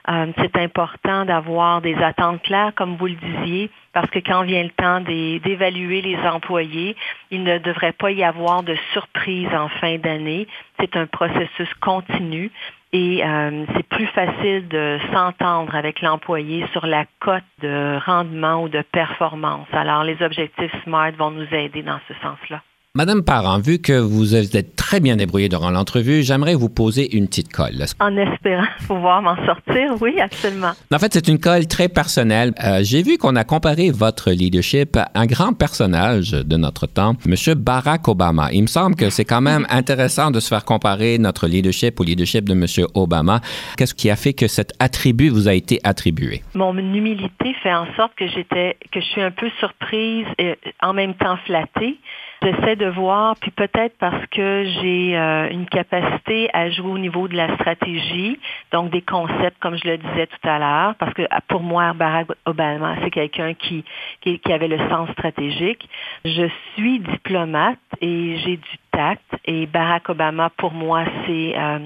euh, 0.08 0.32
c'est 0.38 0.56
important 0.56 1.24
d'avoir 1.24 1.80
des 1.80 1.94
attentes 1.96 2.42
claires, 2.42 2.72
comme 2.74 2.96
vous 2.96 3.06
le 3.06 3.14
disiez, 3.14 3.70
parce 3.92 4.10
que 4.10 4.18
quand 4.18 4.42
vient 4.42 4.62
le 4.62 4.70
temps 4.70 5.00
d'évaluer 5.00 6.02
les 6.02 6.16
employés, 6.16 6.96
il 7.30 7.44
ne 7.44 7.58
devrait 7.58 7.92
pas 7.92 8.10
y 8.10 8.24
avoir 8.24 8.62
de 8.62 8.76
surprise 8.92 9.48
en 9.54 9.68
fin 9.68 9.98
d'année. 9.98 10.48
C'est 10.80 10.96
un 10.96 11.06
processus 11.06 11.72
continu 11.80 12.50
et 12.92 13.24
euh, 13.24 13.64
c'est 13.74 13.86
plus 13.88 14.06
facile 14.08 14.66
de 14.68 14.98
s'entendre 15.12 15.74
avec 15.74 16.02
l'employé 16.02 16.66
sur 16.72 16.86
la 16.86 17.04
cote 17.20 17.44
de 17.60 17.98
rendement 18.04 18.64
ou 18.64 18.68
de 18.68 18.82
performance. 18.82 19.68
Alors, 19.72 20.02
les 20.02 20.20
objectifs 20.20 20.72
SMART 20.82 21.12
vont 21.12 21.30
nous 21.30 21.46
aider 21.54 21.82
dans 21.82 22.00
ce 22.08 22.14
sens-là. 22.14 22.60
Madame 22.94 23.22
Parent, 23.22 23.58
vu 23.58 23.78
que 23.78 23.98
vous 23.98 24.34
êtes 24.34 24.76
très 24.76 25.00
bien 25.00 25.16
débrouillée 25.16 25.48
durant 25.48 25.70
l'entrevue, 25.70 26.22
j'aimerais 26.22 26.54
vous 26.54 26.68
poser 26.68 27.16
une 27.16 27.26
petite 27.26 27.50
colle. 27.50 27.86
En 28.00 28.14
espérant 28.18 28.66
pouvoir 28.86 29.22
m'en 29.22 29.34
sortir, 29.46 29.94
oui, 30.02 30.20
absolument. 30.20 30.72
En 30.92 30.98
fait, 30.98 31.14
c'est 31.14 31.26
une 31.26 31.38
colle 31.38 31.66
très 31.66 31.88
personnelle. 31.88 32.52
Euh, 32.62 32.80
j'ai 32.82 33.02
vu 33.02 33.16
qu'on 33.16 33.34
a 33.34 33.44
comparé 33.44 33.90
votre 33.90 34.30
leadership 34.30 34.94
à 34.98 35.08
un 35.14 35.24
grand 35.24 35.54
personnage 35.54 36.32
de 36.32 36.56
notre 36.58 36.86
temps, 36.86 37.14
M. 37.24 37.34
Barack 37.56 38.08
Obama. 38.08 38.50
Il 38.52 38.60
me 38.60 38.66
semble 38.66 38.94
que 38.94 39.08
c'est 39.08 39.24
quand 39.24 39.40
même 39.40 39.66
intéressant 39.70 40.30
de 40.30 40.38
se 40.38 40.48
faire 40.48 40.66
comparer 40.66 41.16
notre 41.16 41.46
leadership 41.46 41.98
au 41.98 42.04
leadership 42.04 42.44
de 42.44 42.52
M. 42.52 42.66
Obama. 42.92 43.40
Qu'est-ce 43.78 43.94
qui 43.94 44.10
a 44.10 44.16
fait 44.16 44.34
que 44.34 44.48
cet 44.48 44.74
attribut 44.80 45.30
vous 45.30 45.48
a 45.48 45.54
été 45.54 45.80
attribué? 45.82 46.42
Mon 46.54 46.76
humilité 46.76 47.54
fait 47.62 47.72
en 47.72 47.86
sorte 47.96 48.12
que 48.18 48.28
j'étais, 48.28 48.76
que 48.92 49.00
je 49.00 49.06
suis 49.06 49.22
un 49.22 49.30
peu 49.30 49.48
surprise 49.60 50.26
et 50.38 50.58
en 50.82 50.92
même 50.92 51.14
temps 51.14 51.38
flattée. 51.46 51.96
J'essaie 52.42 52.74
de 52.74 52.86
voir, 52.86 53.36
puis 53.36 53.52
peut-être 53.52 53.96
parce 53.98 54.26
que 54.26 54.64
j'ai 54.64 55.16
euh, 55.16 55.48
une 55.50 55.66
capacité 55.66 56.50
à 56.52 56.70
jouer 56.70 56.90
au 56.90 56.98
niveau 56.98 57.28
de 57.28 57.36
la 57.36 57.54
stratégie, 57.54 58.40
donc 58.72 58.90
des 58.90 59.02
concepts, 59.02 59.58
comme 59.60 59.76
je 59.76 59.86
le 59.86 59.98
disais 59.98 60.26
tout 60.26 60.48
à 60.48 60.58
l'heure, 60.58 60.94
parce 60.96 61.14
que 61.14 61.22
pour 61.46 61.62
moi, 61.62 61.92
Barack 61.92 62.28
Obama, 62.46 62.96
c'est 63.02 63.10
quelqu'un 63.10 63.54
qui, 63.54 63.84
qui, 64.22 64.40
avait 64.52 64.66
le 64.66 64.78
sens 64.88 65.08
stratégique. 65.10 65.88
Je 66.24 66.48
suis 66.74 66.98
diplomate 66.98 67.78
et 68.00 68.36
j'ai 68.38 68.56
du 68.56 68.78
tact, 68.90 69.22
et 69.44 69.66
Barack 69.66 70.08
Obama, 70.08 70.50
pour 70.56 70.72
moi, 70.72 71.04
c'est 71.26 71.54
euh, 71.56 71.78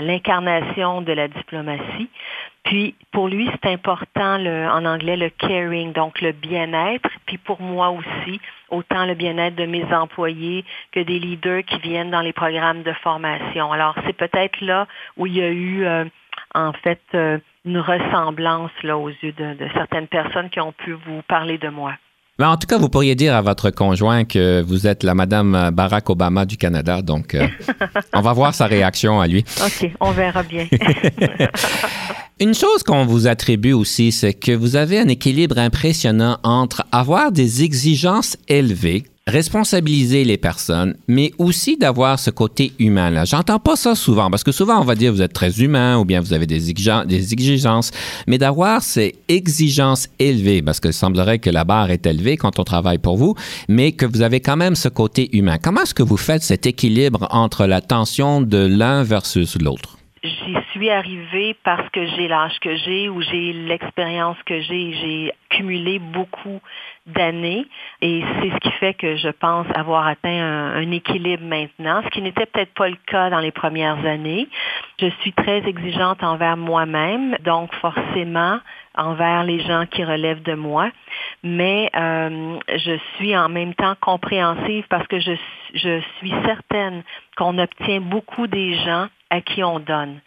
l'incarnation 0.00 1.02
de 1.02 1.12
la 1.12 1.28
diplomatie. 1.28 2.08
Puis 2.64 2.94
pour 3.12 3.28
lui, 3.28 3.48
c'est 3.52 3.70
important 3.70 4.38
le, 4.38 4.66
en 4.68 4.84
anglais 4.86 5.16
le 5.16 5.28
caring, 5.28 5.92
donc 5.92 6.20
le 6.20 6.32
bien-être. 6.32 7.08
Puis 7.26 7.38
pour 7.38 7.60
moi 7.60 7.90
aussi, 7.90 8.40
autant 8.70 9.04
le 9.04 9.14
bien-être 9.14 9.54
de 9.54 9.66
mes 9.66 9.84
employés 9.92 10.64
que 10.90 11.00
des 11.00 11.18
leaders 11.18 11.62
qui 11.64 11.78
viennent 11.78 12.10
dans 12.10 12.22
les 12.22 12.32
programmes 12.32 12.82
de 12.82 12.92
formation. 12.94 13.70
Alors 13.70 13.94
c'est 14.06 14.16
peut-être 14.16 14.60
là 14.62 14.86
où 15.16 15.26
il 15.26 15.36
y 15.36 15.42
a 15.42 15.50
eu 15.50 15.84
euh, 15.84 16.04
en 16.54 16.72
fait 16.72 17.02
euh, 17.14 17.38
une 17.66 17.78
ressemblance 17.78 18.72
là 18.82 18.96
aux 18.96 19.10
yeux 19.10 19.32
de, 19.32 19.54
de 19.54 19.68
certaines 19.74 20.08
personnes 20.08 20.48
qui 20.48 20.60
ont 20.60 20.72
pu 20.72 20.92
vous 20.92 21.22
parler 21.28 21.58
de 21.58 21.68
moi. 21.68 21.92
Mais 22.38 22.46
en 22.46 22.56
tout 22.56 22.66
cas, 22.66 22.78
vous 22.78 22.88
pourriez 22.88 23.14
dire 23.14 23.36
à 23.36 23.42
votre 23.42 23.70
conjoint 23.70 24.24
que 24.24 24.60
vous 24.60 24.88
êtes 24.88 25.04
la 25.04 25.14
Madame 25.14 25.70
Barack 25.72 26.10
Obama 26.10 26.44
du 26.44 26.56
Canada. 26.56 27.00
Donc, 27.00 27.34
euh, 27.34 27.46
on 28.12 28.22
va 28.22 28.32
voir 28.32 28.54
sa 28.54 28.66
réaction 28.66 29.20
à 29.20 29.28
lui. 29.28 29.44
OK, 29.64 29.90
on 30.00 30.10
verra 30.10 30.42
bien. 30.42 30.66
Une 32.40 32.54
chose 32.54 32.82
qu'on 32.82 33.06
vous 33.06 33.28
attribue 33.28 33.72
aussi, 33.72 34.10
c'est 34.10 34.34
que 34.34 34.50
vous 34.50 34.74
avez 34.74 34.98
un 34.98 35.06
équilibre 35.06 35.58
impressionnant 35.58 36.38
entre 36.42 36.84
avoir 36.90 37.30
des 37.30 37.62
exigences 37.62 38.36
élevées 38.48 39.04
responsabiliser 39.26 40.24
les 40.24 40.36
personnes, 40.36 40.96
mais 41.08 41.32
aussi 41.38 41.78
d'avoir 41.78 42.18
ce 42.18 42.30
côté 42.30 42.72
humain 42.78 43.10
là. 43.10 43.24
J'entends 43.24 43.58
pas 43.58 43.74
ça 43.74 43.94
souvent 43.94 44.30
parce 44.30 44.44
que 44.44 44.52
souvent 44.52 44.80
on 44.80 44.84
va 44.84 44.94
dire 44.94 45.12
vous 45.12 45.22
êtes 45.22 45.32
très 45.32 45.62
humain 45.62 45.98
ou 45.98 46.04
bien 46.04 46.20
vous 46.20 46.34
avez 46.34 46.46
des, 46.46 46.70
exigences, 46.70 47.90
mais 48.26 48.36
d'avoir 48.36 48.82
ces 48.82 49.14
exigences 49.28 50.08
élevées 50.18 50.60
parce 50.60 50.78
que 50.78 50.92
semblerait 50.92 51.38
que 51.38 51.48
la 51.48 51.64
barre 51.64 51.90
est 51.90 52.06
élevée 52.06 52.36
quand 52.36 52.58
on 52.58 52.64
travaille 52.64 52.98
pour 52.98 53.16
vous, 53.16 53.34
mais 53.68 53.92
que 53.92 54.04
vous 54.04 54.20
avez 54.20 54.40
quand 54.40 54.56
même 54.56 54.74
ce 54.74 54.88
côté 54.88 55.34
humain. 55.36 55.56
Comment 55.62 55.82
est-ce 55.82 55.94
que 55.94 56.02
vous 56.02 56.18
faites 56.18 56.42
cet 56.42 56.66
équilibre 56.66 57.26
entre 57.30 57.66
la 57.66 57.80
tension 57.80 58.42
de 58.42 58.58
l'un 58.58 59.04
versus 59.04 59.58
l'autre? 59.58 59.96
j'y 60.24 60.56
suis 60.72 60.90
arrivée 60.90 61.54
parce 61.64 61.88
que 61.90 62.06
j'ai 62.06 62.28
l'âge 62.28 62.58
que 62.60 62.76
j'ai 62.76 63.08
ou 63.08 63.20
j'ai 63.20 63.52
l'expérience 63.52 64.36
que 64.46 64.60
j'ai. 64.60 64.92
J'ai 64.94 65.32
cumulé 65.50 65.98
beaucoup 65.98 66.60
d'années 67.06 67.66
et 68.00 68.22
c'est 68.40 68.50
ce 68.50 68.56
qui 68.58 68.70
fait 68.72 68.94
que 68.94 69.16
je 69.16 69.28
pense 69.28 69.66
avoir 69.74 70.06
atteint 70.06 70.30
un, 70.74 70.90
équilibre 70.90 71.44
maintenant, 71.44 72.02
ce 72.02 72.08
qui 72.08 72.22
n'était 72.22 72.46
peut-être 72.46 72.72
pas 72.74 72.88
le 72.88 72.96
cas 73.06 73.30
dans 73.30 73.40
les 73.40 73.50
premières 73.50 74.04
années. 74.06 74.48
Je 75.00 75.08
suis 75.20 75.32
très 75.32 75.66
exigeante 75.66 76.22
envers 76.22 76.56
moi-même, 76.56 77.36
donc 77.44 77.74
forcément 77.76 78.58
envers 78.96 79.44
les 79.44 79.60
gens 79.60 79.86
qui 79.86 80.04
relèvent 80.04 80.42
de 80.42 80.54
moi, 80.54 80.88
mais 81.42 81.90
euh, 81.96 82.58
je 82.68 82.98
suis 83.16 83.36
en 83.36 83.48
même 83.48 83.74
temps 83.74 83.96
compréhensive 84.00 84.84
parce 84.88 85.06
que 85.08 85.18
je, 85.18 85.32
je 85.74 86.00
suis 86.18 86.32
certaine 86.44 87.02
qu'on 87.36 87.58
obtient 87.58 88.00
beaucoup 88.00 88.46
des 88.46 88.74
gens 88.74 89.08
à 89.30 89.40
qui 89.40 89.64
on 89.64 89.80
donne. 89.80 90.20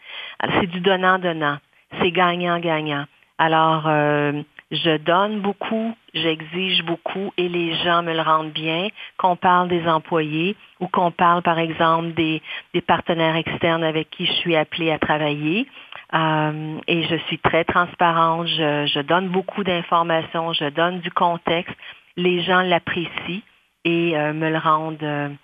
C'est 0.59 0.67
du 0.67 0.81
donnant-donnant, 0.81 1.57
c'est 2.01 2.11
gagnant-gagnant. 2.11 3.05
Alors, 3.37 3.83
euh, 3.87 4.41
je 4.71 4.97
donne 4.97 5.39
beaucoup, 5.41 5.95
j'exige 6.13 6.83
beaucoup 6.83 7.31
et 7.37 7.47
les 7.47 7.73
gens 7.83 8.03
me 8.03 8.13
le 8.13 8.21
rendent 8.21 8.51
bien, 8.51 8.89
qu'on 9.17 9.35
parle 9.35 9.69
des 9.69 9.87
employés 9.87 10.55
ou 10.79 10.87
qu'on 10.87 11.11
parle, 11.11 11.41
par 11.41 11.57
exemple, 11.57 12.13
des, 12.13 12.41
des 12.73 12.81
partenaires 12.81 13.35
externes 13.35 13.83
avec 13.83 14.09
qui 14.09 14.25
je 14.25 14.33
suis 14.33 14.55
appelée 14.55 14.91
à 14.91 14.99
travailler. 14.99 15.67
Euh, 16.13 16.79
et 16.87 17.03
je 17.03 17.15
suis 17.27 17.39
très 17.39 17.65
transparente, 17.65 18.47
je, 18.47 18.85
je 18.87 19.01
donne 19.01 19.27
beaucoup 19.29 19.63
d'informations, 19.63 20.53
je 20.53 20.69
donne 20.69 20.99
du 20.99 21.11
contexte. 21.11 21.75
Les 22.15 22.41
gens 22.41 22.61
l'apprécient 22.61 23.41
et 23.83 24.17
euh, 24.17 24.33
me 24.33 24.49
le 24.49 24.57
rendent, 24.57 25.37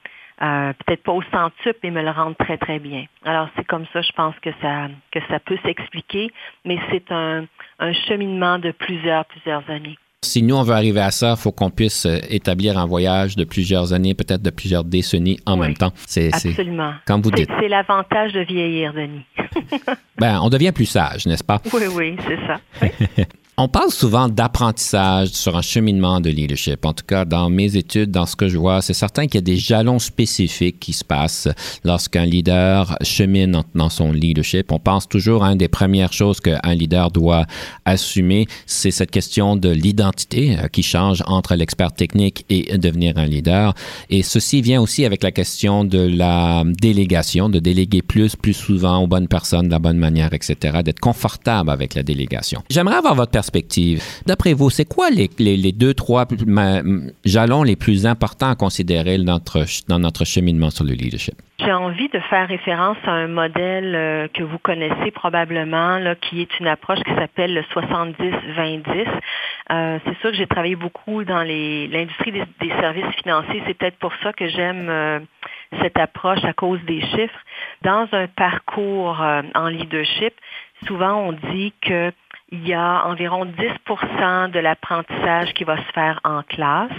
euh, 0.44 0.74
peut-être 0.86 1.04
pas 1.04 1.14
au 1.14 1.24
centuple, 1.32 1.80
mais 1.84 1.92
me 1.92 2.02
le 2.02 2.12
rendent 2.12 2.38
très, 2.38 2.58
très 2.58 2.80
bien. 2.80 3.06
Alors, 3.26 3.48
c'est 3.56 3.66
comme 3.66 3.86
ça, 3.94 4.02
je 4.02 4.12
pense 4.12 4.36
que 4.42 4.50
ça, 4.62 4.88
que 5.12 5.20
ça 5.30 5.40
peut 5.40 5.58
s'expliquer, 5.64 6.32
mais 6.66 6.78
c'est 6.92 7.12
un, 7.12 7.46
un 7.80 7.94
cheminement 7.94 8.60
de 8.60 8.72
plusieurs, 8.72 9.26
plusieurs 9.26 9.68
années. 9.70 9.98
Si 10.22 10.42
nous, 10.42 10.56
on 10.56 10.64
veut 10.64 10.74
arriver 10.74 11.02
à 11.02 11.12
ça, 11.12 11.36
il 11.38 11.42
faut 11.42 11.52
qu'on 11.52 11.70
puisse 11.70 12.06
euh, 12.06 12.18
établir 12.30 12.78
un 12.78 12.86
voyage 12.86 13.36
de 13.36 13.44
plusieurs 13.44 13.92
années, 13.92 14.14
peut-être 14.14 14.42
de 14.42 14.52
plusieurs 14.52 14.86
décennies 14.86 15.38
en 15.46 15.56
Oui, 15.56 15.68
même 15.68 15.74
temps. 15.76 15.92
C'est, 16.08 16.32
c'est- 16.32 16.50
Absolument. 16.50 16.94
comme 17.06 17.22
vous 17.22 17.30
C'est 17.32 17.42
dites. 17.42 17.52
c'est 17.60 17.68
l'avantage 17.68 18.32
de 18.34 18.40
vieillir, 18.42 18.94
Denis. 18.94 19.26
Ben, 20.18 20.40
on 20.42 20.50
devient 20.50 20.72
plus 20.72 20.86
sage, 20.86 21.26
n'est-ce 21.26 21.44
pas? 21.44 21.60
oui, 21.74 21.82
oui, 21.94 22.16
c'est 22.28 22.40
ça. 22.48 23.26
On 23.56 23.68
parle 23.68 23.92
souvent 23.92 24.30
d'apprentissage 24.30 25.28
sur 25.28 25.56
un 25.56 25.62
cheminement 25.62 26.20
de 26.20 26.32
leadership. 26.32 26.84
En 26.88 26.94
tout 26.94 27.06
cas, 27.06 27.24
dans 27.24 27.52
mes 27.52 27.78
études, 27.78 28.10
dans 28.10 28.26
ce 28.26 28.36
que 28.36 28.48
je 28.50 28.58
vois, 28.58 28.82
c'est 28.82 28.96
certain 28.96 29.28
qu'il 29.28 29.36
y 29.36 29.38
a 29.38 29.42
des 29.42 29.58
jalons 29.58 30.00
spécifiques 30.00 30.80
qui 30.80 30.92
se 30.92 31.04
passent 31.04 31.48
lorsqu'un 31.84 32.26
leader 32.26 32.98
chemine 33.04 33.62
dans- 33.76 33.90
son 33.92 34.12
leadership. 34.12 34.72
On 34.72 34.80
pense 34.80 35.08
toujours 35.08 35.44
à 35.44 35.52
une 35.52 35.60
des 35.60 35.68
premières 35.68 36.14
choses 36.14 36.40
qu'un 36.40 36.74
leader 36.74 37.12
doit 37.12 37.46
assumer, 37.86 38.48
c'est 38.66 38.90
cette 38.90 39.12
question 39.12 39.56
de 39.56 39.70
l'identité 39.70 40.58
euh, 40.58 40.68
qui 40.68 40.82
change 40.82 41.22
entre 41.28 41.54
l'expert 41.54 41.92
technique 41.94 42.46
et 42.50 42.76
devenir 42.80 43.20
un 43.20 43.26
leader. 43.26 43.76
Et 44.10 44.24
ceci 44.24 44.64
vient 44.64 44.82
aussi 44.82 45.06
avec 45.06 45.22
la 45.22 45.32
question 45.32 45.84
de 45.86 46.00
la 46.00 46.64
délégation, 46.66 47.50
de 47.50 47.60
déléguer 47.60 48.02
plus, 48.02 48.36
plus 48.36 48.54
souvent 48.54 48.98
aux 49.04 49.08
bonnes 49.08 49.28
personnes, 49.28 49.68
de 49.68 49.72
la 49.74 49.80
bonne 49.80 50.00
manière, 50.00 50.34
etc., 50.34 50.80
d'être 50.84 51.00
confortable 51.00 51.70
avec 51.70 51.94
la 51.94 52.02
délégation. 52.02 52.64
J'aimerais 52.72 52.96
avoir 52.96 53.14
votre 53.14 53.30
D'après 54.26 54.54
vous, 54.54 54.70
c'est 54.70 54.86
quoi 54.86 55.10
les, 55.10 55.28
deux, 55.72 55.94
trois 55.94 56.26
jalons 57.26 57.64
les 57.64 57.76
plus 57.76 58.06
importants 58.06 58.50
à 58.50 58.56
considérer 58.56 59.18
dans 59.18 59.34
notre, 59.34 59.66
dans 59.88 60.00
notre 60.00 60.26
cheminement 60.26 60.70
sur 60.70 60.86
le 60.86 60.94
leadership? 60.94 61.36
J'ai 61.60 61.72
envie 61.72 62.10
de 62.10 62.20
faire 62.20 62.48
référence 62.48 62.98
à 63.06 63.12
un 63.12 63.28
modèle 63.28 63.96
euh, 63.96 64.28
que 64.28 64.44
vous 64.44 64.58
connaissez 64.58 65.12
probablement, 65.12 65.98
qui 66.20 66.42
est 66.42 66.60
une 66.60 66.68
approche 66.68 67.00
qui 67.00 67.14
s'appelle 67.14 67.54
le 67.54 67.62
70-20-10. 67.62 69.08
Euh, 69.72 70.00
c'est 70.04 70.18
sûr 70.20 70.32
que 70.32 70.38
j'ai 70.38 70.48
travaillé 70.48 70.76
beaucoup 70.76 71.24
dans 71.24 71.44
l'industrie 71.44 72.32
des, 72.34 72.70
services 72.82 73.16
financiers. 73.22 73.64
C'est 73.66 73.76
peut-être 73.76 73.98
pour 74.00 74.12
ça 74.24 74.34
que 74.34 74.48
j'aime 74.50 74.90
euh, 74.90 75.20
cette 75.82 75.98
approche 75.98 76.44
à 76.44 76.54
cause 76.54 76.82
des 76.86 77.00
chiffres. 77.00 77.40
Dans 77.84 78.08
un 78.12 78.28
parcours 78.28 79.24
en 79.56 79.68
leadership, 79.68 80.34
souvent 80.86 81.16
on 81.16 81.32
dit 81.54 81.74
que 81.82 82.12
il 82.54 82.68
y 82.68 82.74
a 82.76 83.08
environ 83.08 83.46
10% 83.46 84.52
de 84.52 84.60
l'apprentissage 84.60 85.54
qui 85.56 85.64
va 85.64 85.76
se 85.76 85.92
faire 85.92 86.20
en 86.24 86.44
classe, 86.44 86.92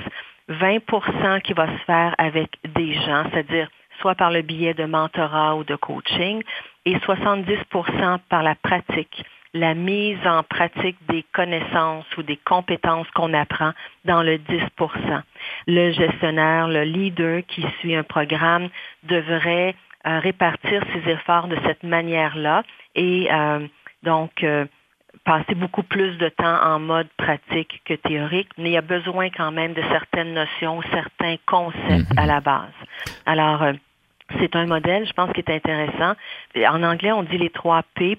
20% 0.51 1.43
qui 1.43 1.53
va 1.53 1.69
se 1.69 1.85
faire 1.85 2.13
avec 2.19 2.51
des 2.75 2.93
gens, 2.93 3.25
c'est-à-dire 3.31 3.71
soit 4.01 4.17
par 4.17 4.33
le 4.33 4.43
biais 4.43 4.75
de 4.75 4.85
mentorat 4.85 5.55
ou 5.55 5.63
de 5.63 5.77
coaching, 5.77 6.43
et 6.85 6.97
70% 6.97 8.19
par 8.29 8.43
la 8.43 8.57
pratique, 8.57 9.25
la 9.55 9.75
mise 9.75 10.19
en 10.27 10.43
pratique 10.43 10.97
des 11.09 11.25
connaissances 11.33 12.05
ou 12.19 12.25
des 12.25 12.37
compétences 12.45 13.09
qu'on 13.15 13.33
apprend 13.33 13.71
dans 14.05 14.25
le 14.25 14.39
10% 14.39 15.23
Le 15.69 15.93
gestionnaire, 15.93 16.67
le 16.67 16.83
leader 16.83 17.43
qui 17.47 17.65
suit 17.79 17.95
un 17.95 18.03
programme 18.03 18.69
devrait 19.05 19.77
euh, 20.05 20.19
répartir 20.19 20.83
ses 20.93 21.13
efforts 21.13 21.47
de 21.47 21.57
cette 21.65 21.85
manière-là 21.85 22.65
et 22.97 23.29
euh, 23.33 23.67
donc 24.03 24.43
euh, 24.43 24.67
passer 25.25 25.55
beaucoup 25.55 25.83
plus 25.83 26.17
de 26.19 26.29
temps 26.29 26.63
en 26.63 26.79
mode 26.79 27.09
pratique 27.17 27.81
que 27.85 27.95
théorique, 27.95 28.51
mais 28.59 28.71
il 28.71 28.73
y 28.73 28.77
a 28.77 28.83
besoin 28.83 29.31
quand 29.31 29.53
même 29.53 29.73
de 29.73 29.83
certaines 29.83 30.35
notions, 30.35 30.81
certains 30.93 31.37
concepts 31.47 32.13
à 32.17 32.27
la 32.27 32.41
base. 32.41 32.73
Alors, 33.27 33.63
euh, 33.63 33.73
c'est 34.39 34.55
un 34.57 34.67
modèle, 34.67 35.07
je 35.07 35.13
pense, 35.13 35.33
qui 35.33 35.41
est 35.41 35.51
intéressant. 35.51 36.15
En 36.57 36.83
anglais, 36.83 37.13
on 37.13 37.23
dit 37.23 37.39
les 37.39 37.51
trois 37.51 37.83
P, 37.95 38.19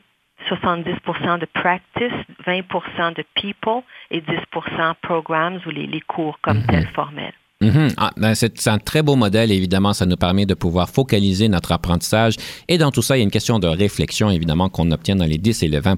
70% 0.50 1.40
de 1.40 1.46
practice, 1.46 2.14
20% 2.46 3.16
de 3.16 3.24
people 3.36 3.82
et 4.12 4.22
10% 4.22 4.94
programs 5.02 5.60
ou 5.66 5.70
les, 5.70 5.88
les 5.88 6.02
cours 6.02 6.40
comme 6.42 6.66
tels 6.66 6.88
formels. 6.90 7.34
Mhm. 7.62 7.94
Ah, 7.98 8.12
ben, 8.18 8.36
c'est 8.36 8.68
un 8.68 8.80
très 8.80 9.02
beau 9.02 9.16
modèle. 9.16 9.52
Évidemment, 9.52 9.94
ça 9.94 10.06
nous 10.06 10.18
permet 10.18 10.46
de 10.46 10.54
pouvoir 10.54 10.90
focaliser 10.90 11.48
notre 11.48 11.72
apprentissage. 11.72 12.36
Et 12.68 12.78
dans 12.78 12.92
tout 12.92 13.02
ça, 13.02 13.16
il 13.16 13.20
y 13.20 13.22
a 13.22 13.24
une 13.24 13.32
question 13.32 13.60
de 13.60 13.68
réflexion, 13.68 14.30
évidemment, 14.30 14.68
qu'on 14.68 14.92
obtient 14.92 15.16
dans 15.16 15.26
les 15.26 15.38
10 15.38 15.64
et 15.64 15.68
les 15.70 15.80
20 15.80 15.98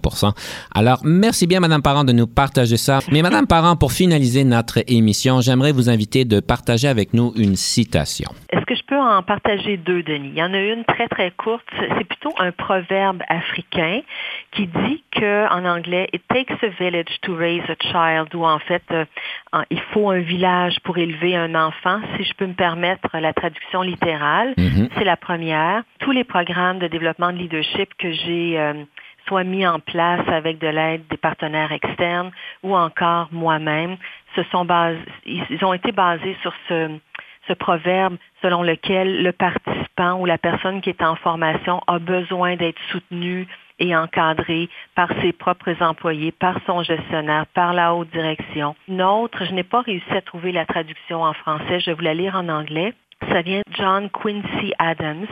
Alors, 0.75 1.01
merci 1.03 1.47
bien, 1.47 1.59
Madame 1.59 1.81
Parent, 1.81 2.03
de 2.03 2.13
nous 2.13 2.27
partager 2.27 2.77
ça. 2.77 2.99
Mais 3.11 3.23
Madame 3.23 3.47
Parent, 3.47 3.75
pour 3.75 3.91
finaliser 3.91 4.43
notre 4.43 4.83
émission, 4.87 5.41
j'aimerais 5.41 5.71
vous 5.71 5.89
inviter 5.89 6.25
de 6.25 6.39
partager 6.39 6.87
avec 6.87 7.13
nous 7.13 7.33
une 7.35 7.55
citation. 7.55 8.29
Peux 8.87 8.99
en 8.99 9.21
partager 9.21 9.77
deux, 9.77 10.01
Denis? 10.01 10.29
Il 10.29 10.37
y 10.37 10.43
en 10.43 10.53
a 10.53 10.59
une 10.59 10.83
très, 10.85 11.07
très 11.07 11.31
courte. 11.31 11.65
C'est 11.77 12.03
plutôt 12.05 12.33
un 12.39 12.51
proverbe 12.51 13.21
africain 13.27 14.01
qui 14.51 14.67
dit 14.67 15.03
que, 15.11 15.47
en 15.49 15.65
anglais, 15.65 16.09
it 16.13 16.23
takes 16.27 16.63
a 16.63 16.67
village 16.79 17.19
to 17.21 17.35
raise 17.35 17.63
a 17.69 17.75
child, 17.79 18.33
ou 18.33 18.45
en 18.45 18.59
fait, 18.59 18.83
euh, 18.91 19.05
il 19.69 19.81
faut 19.93 20.09
un 20.09 20.19
village 20.19 20.79
pour 20.83 20.97
élever 20.97 21.35
un 21.35 21.53
enfant, 21.55 21.99
si 22.15 22.23
je 22.23 22.33
peux 22.33 22.47
me 22.47 22.53
permettre 22.53 23.17
la 23.17 23.33
traduction 23.33 23.81
littérale. 23.81 24.53
Mhm. 24.57 24.89
C'est 24.97 25.03
la 25.05 25.17
première. 25.17 25.83
Tous 25.99 26.11
les 26.11 26.23
programmes 26.23 26.79
de 26.79 26.87
développement 26.87 27.31
de 27.31 27.37
leadership 27.37 27.89
que 27.97 28.11
j'ai 28.11 28.59
euh, 28.59 28.73
soit 29.27 29.43
mis 29.43 29.67
en 29.67 29.79
place 29.79 30.27
avec 30.27 30.57
de 30.59 30.67
l'aide 30.67 31.03
des 31.09 31.17
partenaires 31.17 31.71
externes 31.71 32.31
ou 32.63 32.75
encore 32.75 33.27
moi-même, 33.31 33.97
se 34.35 34.43
sont 34.51 34.65
basés, 34.65 34.99
ils 35.25 35.43
ils 35.49 35.65
ont 35.65 35.73
été 35.73 35.91
basés 35.91 36.35
sur 36.41 36.53
ce, 36.67 36.97
ce 37.47 37.53
proverbe 37.53 38.17
selon 38.41 38.63
lequel 38.63 39.23
le 39.23 39.31
participant 39.31 40.19
ou 40.19 40.25
la 40.25 40.37
personne 40.37 40.81
qui 40.81 40.89
est 40.89 41.01
en 41.01 41.15
formation 41.15 41.81
a 41.87 41.99
besoin 41.99 42.55
d'être 42.55 42.79
soutenu 42.91 43.47
et 43.79 43.95
encadré 43.95 44.69
par 44.95 45.09
ses 45.21 45.33
propres 45.33 45.81
employés, 45.81 46.31
par 46.31 46.59
son 46.65 46.83
gestionnaire, 46.83 47.45
par 47.47 47.73
la 47.73 47.93
haute 47.93 48.09
direction. 48.09 48.75
Une 48.87 48.97
je 48.97 49.53
n'ai 49.53 49.63
pas 49.63 49.81
réussi 49.81 50.11
à 50.11 50.21
trouver 50.21 50.51
la 50.51 50.65
traduction 50.65 51.23
en 51.23 51.33
français, 51.33 51.79
je 51.79 51.87
vais 51.87 51.93
vous 51.93 52.01
la 52.01 52.13
lire 52.13 52.35
en 52.35 52.49
anglais. 52.49 52.93
Ça 53.31 53.41
vient 53.41 53.61
de 53.67 53.73
John 53.75 54.09
Quincy 54.09 54.73
Adams. 54.77 55.27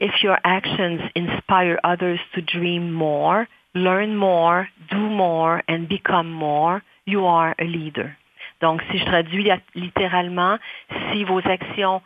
If 0.00 0.22
your 0.22 0.38
actions 0.42 1.00
inspire 1.16 1.78
others 1.84 2.18
to 2.34 2.40
dream 2.40 2.90
more, 2.90 3.46
learn 3.74 4.16
more, 4.16 4.68
do 4.90 4.98
more, 4.98 5.62
and 5.68 5.86
become 5.88 6.30
more, 6.30 6.82
you 7.06 7.24
are 7.26 7.54
a 7.58 7.64
leader. 7.64 8.16
Donc, 8.60 8.82
si 8.90 8.98
je 8.98 9.04
traduis 9.04 9.50
littéralement, 9.74 10.58
si 11.12 11.24
vos 11.24 11.40
actions 11.46 12.02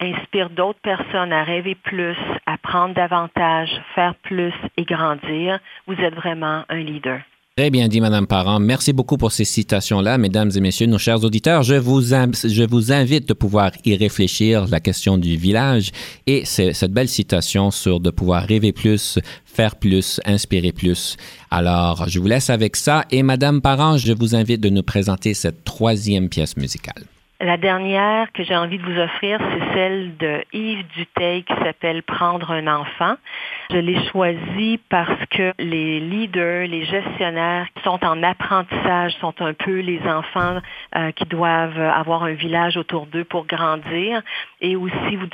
inspirent 0.00 0.50
d'autres 0.50 0.80
personnes 0.80 1.32
à 1.32 1.42
rêver 1.42 1.74
plus, 1.74 2.16
à 2.46 2.58
prendre 2.58 2.94
davantage, 2.94 3.70
faire 3.94 4.14
plus 4.16 4.52
et 4.76 4.84
grandir, 4.84 5.58
vous 5.86 5.98
êtes 6.00 6.14
vraiment 6.14 6.64
un 6.68 6.78
leader. 6.78 7.20
Très 7.58 7.70
bien 7.70 7.88
dit, 7.88 8.02
Madame 8.02 8.26
Parent. 8.26 8.60
Merci 8.60 8.92
beaucoup 8.92 9.16
pour 9.16 9.32
ces 9.32 9.46
citations-là, 9.46 10.18
mesdames 10.18 10.50
et 10.54 10.60
messieurs, 10.60 10.88
nos 10.88 10.98
chers 10.98 11.24
auditeurs. 11.24 11.62
Je 11.62 11.76
vous, 11.76 12.12
invite 12.12 13.26
de 13.26 13.32
pouvoir 13.32 13.70
y 13.86 13.96
réfléchir, 13.96 14.66
la 14.70 14.78
question 14.78 15.16
du 15.16 15.38
village 15.38 15.90
et 16.26 16.44
cette 16.44 16.92
belle 16.92 17.08
citation 17.08 17.70
sur 17.70 17.98
de 17.98 18.10
pouvoir 18.10 18.42
rêver 18.42 18.72
plus, 18.74 19.18
faire 19.46 19.76
plus, 19.76 20.20
inspirer 20.26 20.72
plus. 20.72 21.16
Alors, 21.50 22.06
je 22.10 22.20
vous 22.20 22.26
laisse 22.26 22.50
avec 22.50 22.76
ça 22.76 23.06
et 23.10 23.22
Madame 23.22 23.62
Parent, 23.62 23.96
je 23.96 24.12
vous 24.12 24.34
invite 24.34 24.60
de 24.60 24.68
nous 24.68 24.82
présenter 24.82 25.32
cette 25.32 25.64
troisième 25.64 26.28
pièce 26.28 26.58
musicale. 26.58 27.04
La 27.40 27.56
dernière 27.56 28.32
que 28.32 28.44
j'ai 28.44 28.56
envie 28.56 28.76
de 28.76 28.82
vous 28.82 28.98
offrir, 29.00 29.38
c'est 29.40 29.74
celle 29.74 30.16
de 30.18 30.44
Yves 30.52 30.84
Duteil 30.94 31.42
qui 31.44 31.54
s'appelle 31.64 32.02
Prendre 32.02 32.50
un 32.50 32.66
enfant. 32.66 33.16
Je 33.70 33.78
l'ai 33.78 33.98
choisi 34.10 34.78
parce 34.88 35.26
que 35.30 35.52
les 35.58 35.98
leaders, 35.98 36.68
les 36.68 36.84
gestionnaires 36.84 37.66
sont 37.82 37.98
en 38.04 38.22
apprentissage, 38.22 39.12
sont 39.20 39.34
un 39.40 39.54
peu 39.54 39.80
les 39.80 40.00
enfants 40.02 40.58
euh, 40.94 41.10
qui 41.12 41.24
doivent 41.24 41.78
avoir 41.78 42.22
un 42.22 42.34
village 42.34 42.76
autour 42.76 43.06
d'eux 43.06 43.24
pour 43.24 43.46
grandir. 43.46 44.22
Et 44.60 44.76
aussi, 44.76 45.16
vous, 45.16 45.26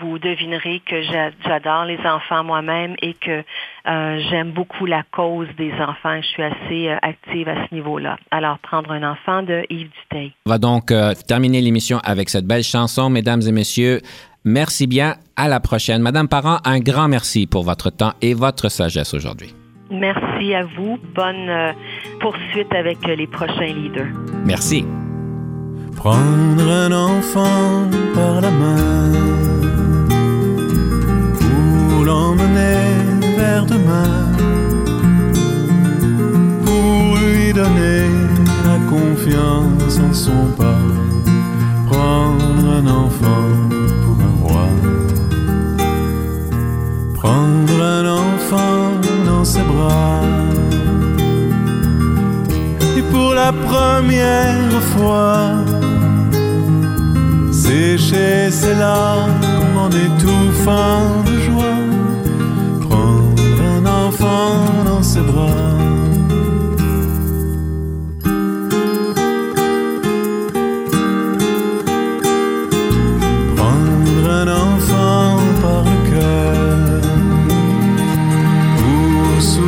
vous 0.00 0.18
devinerez 0.18 0.82
que 0.84 1.02
j'adore 1.02 1.84
les 1.84 2.00
enfants 2.04 2.42
moi-même 2.42 2.96
et 3.00 3.14
que 3.14 3.44
euh, 3.86 4.20
j'aime 4.28 4.50
beaucoup 4.50 4.86
la 4.86 5.04
cause 5.12 5.48
des 5.56 5.72
enfants. 5.74 6.20
Je 6.20 6.26
suis 6.26 6.42
assez 6.42 6.88
euh, 6.88 6.96
active 7.02 7.48
à 7.48 7.66
ce 7.68 7.74
niveau-là. 7.74 8.18
Alors, 8.30 8.58
prendre 8.58 8.90
un 8.90 9.08
enfant 9.08 9.42
de 9.42 9.64
Yves 9.70 9.90
Duteil. 10.02 10.32
On 10.46 10.50
va 10.50 10.58
donc 10.58 10.92
terminer 11.26 11.60
l'émission 11.60 12.00
avec 12.02 12.28
cette 12.28 12.46
belle 12.46 12.64
chanson, 12.64 13.08
mesdames 13.08 13.42
et 13.46 13.52
messieurs. 13.52 14.00
Merci 14.44 14.86
bien. 14.86 15.16
À 15.36 15.48
la 15.48 15.60
prochaine. 15.60 16.02
Madame 16.02 16.28
Parent, 16.28 16.58
un 16.64 16.80
grand 16.80 17.08
merci 17.08 17.46
pour 17.46 17.62
votre 17.62 17.90
temps 17.90 18.12
et 18.22 18.34
votre 18.34 18.68
sagesse 18.68 19.14
aujourd'hui. 19.14 19.54
Merci 19.90 20.54
à 20.54 20.64
vous. 20.64 20.98
Bonne 21.14 21.48
euh, 21.48 21.72
poursuite 22.20 22.72
avec 22.74 22.98
les 23.06 23.26
prochains 23.26 23.72
leaders. 23.72 24.08
Merci. 24.44 24.84
Prendre 25.96 26.70
un 26.70 26.92
enfant 26.92 27.88
par 28.14 28.40
la 28.40 28.50
main 28.50 29.12
pour 31.40 32.04
l'emmener 32.04 32.78
vers 33.36 33.64
demain, 33.66 34.32
pour 36.64 37.16
lui 37.16 37.52
donner 37.52 38.08
la 38.64 38.78
confiance 38.88 39.98
en 39.98 40.12
son 40.12 40.46
pas. 40.56 40.78
Prendre 41.86 42.68
un 42.68 42.86
enfant 42.86 43.77
un 47.80 48.06
enfant 48.06 48.92
dans 49.26 49.44
ses 49.44 49.62
bras. 49.62 50.22
Et 52.96 53.02
pour 53.02 53.34
la 53.34 53.52
première 53.52 54.82
fois, 54.94 55.64
sécher 57.52 58.50
ses 58.50 58.74
larmes 58.74 59.40
en 59.76 59.88
étouffant 59.90 61.22
de 61.26 61.34
joie, 61.46 61.80
prendre 62.88 63.62
un 63.76 63.86
enfant 64.06 64.84
dans 64.84 65.02
ses 65.02 65.20
bras. 65.20 65.77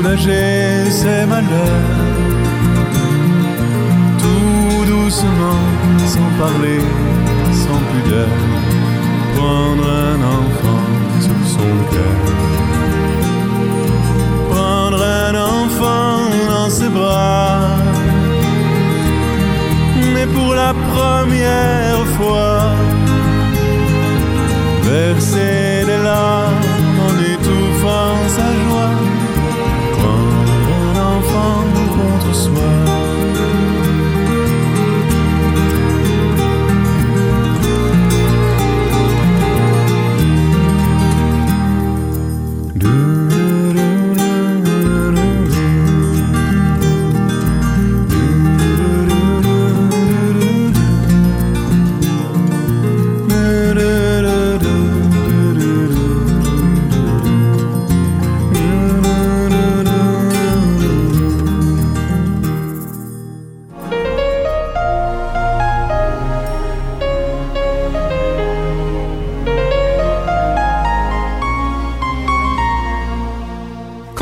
Soulager 0.01 0.91
ses 0.91 1.27
malheurs, 1.27 1.87
tout 4.19 4.85
doucement, 4.91 5.65
sans 6.07 6.31
parler, 6.39 6.81
sans 7.53 7.81
pudeur, 7.91 8.29
prendre 9.37 9.87
un 9.87 10.21
enfant 10.39 10.85
sur 11.21 11.41
son 11.55 11.73
cœur, 11.93 12.19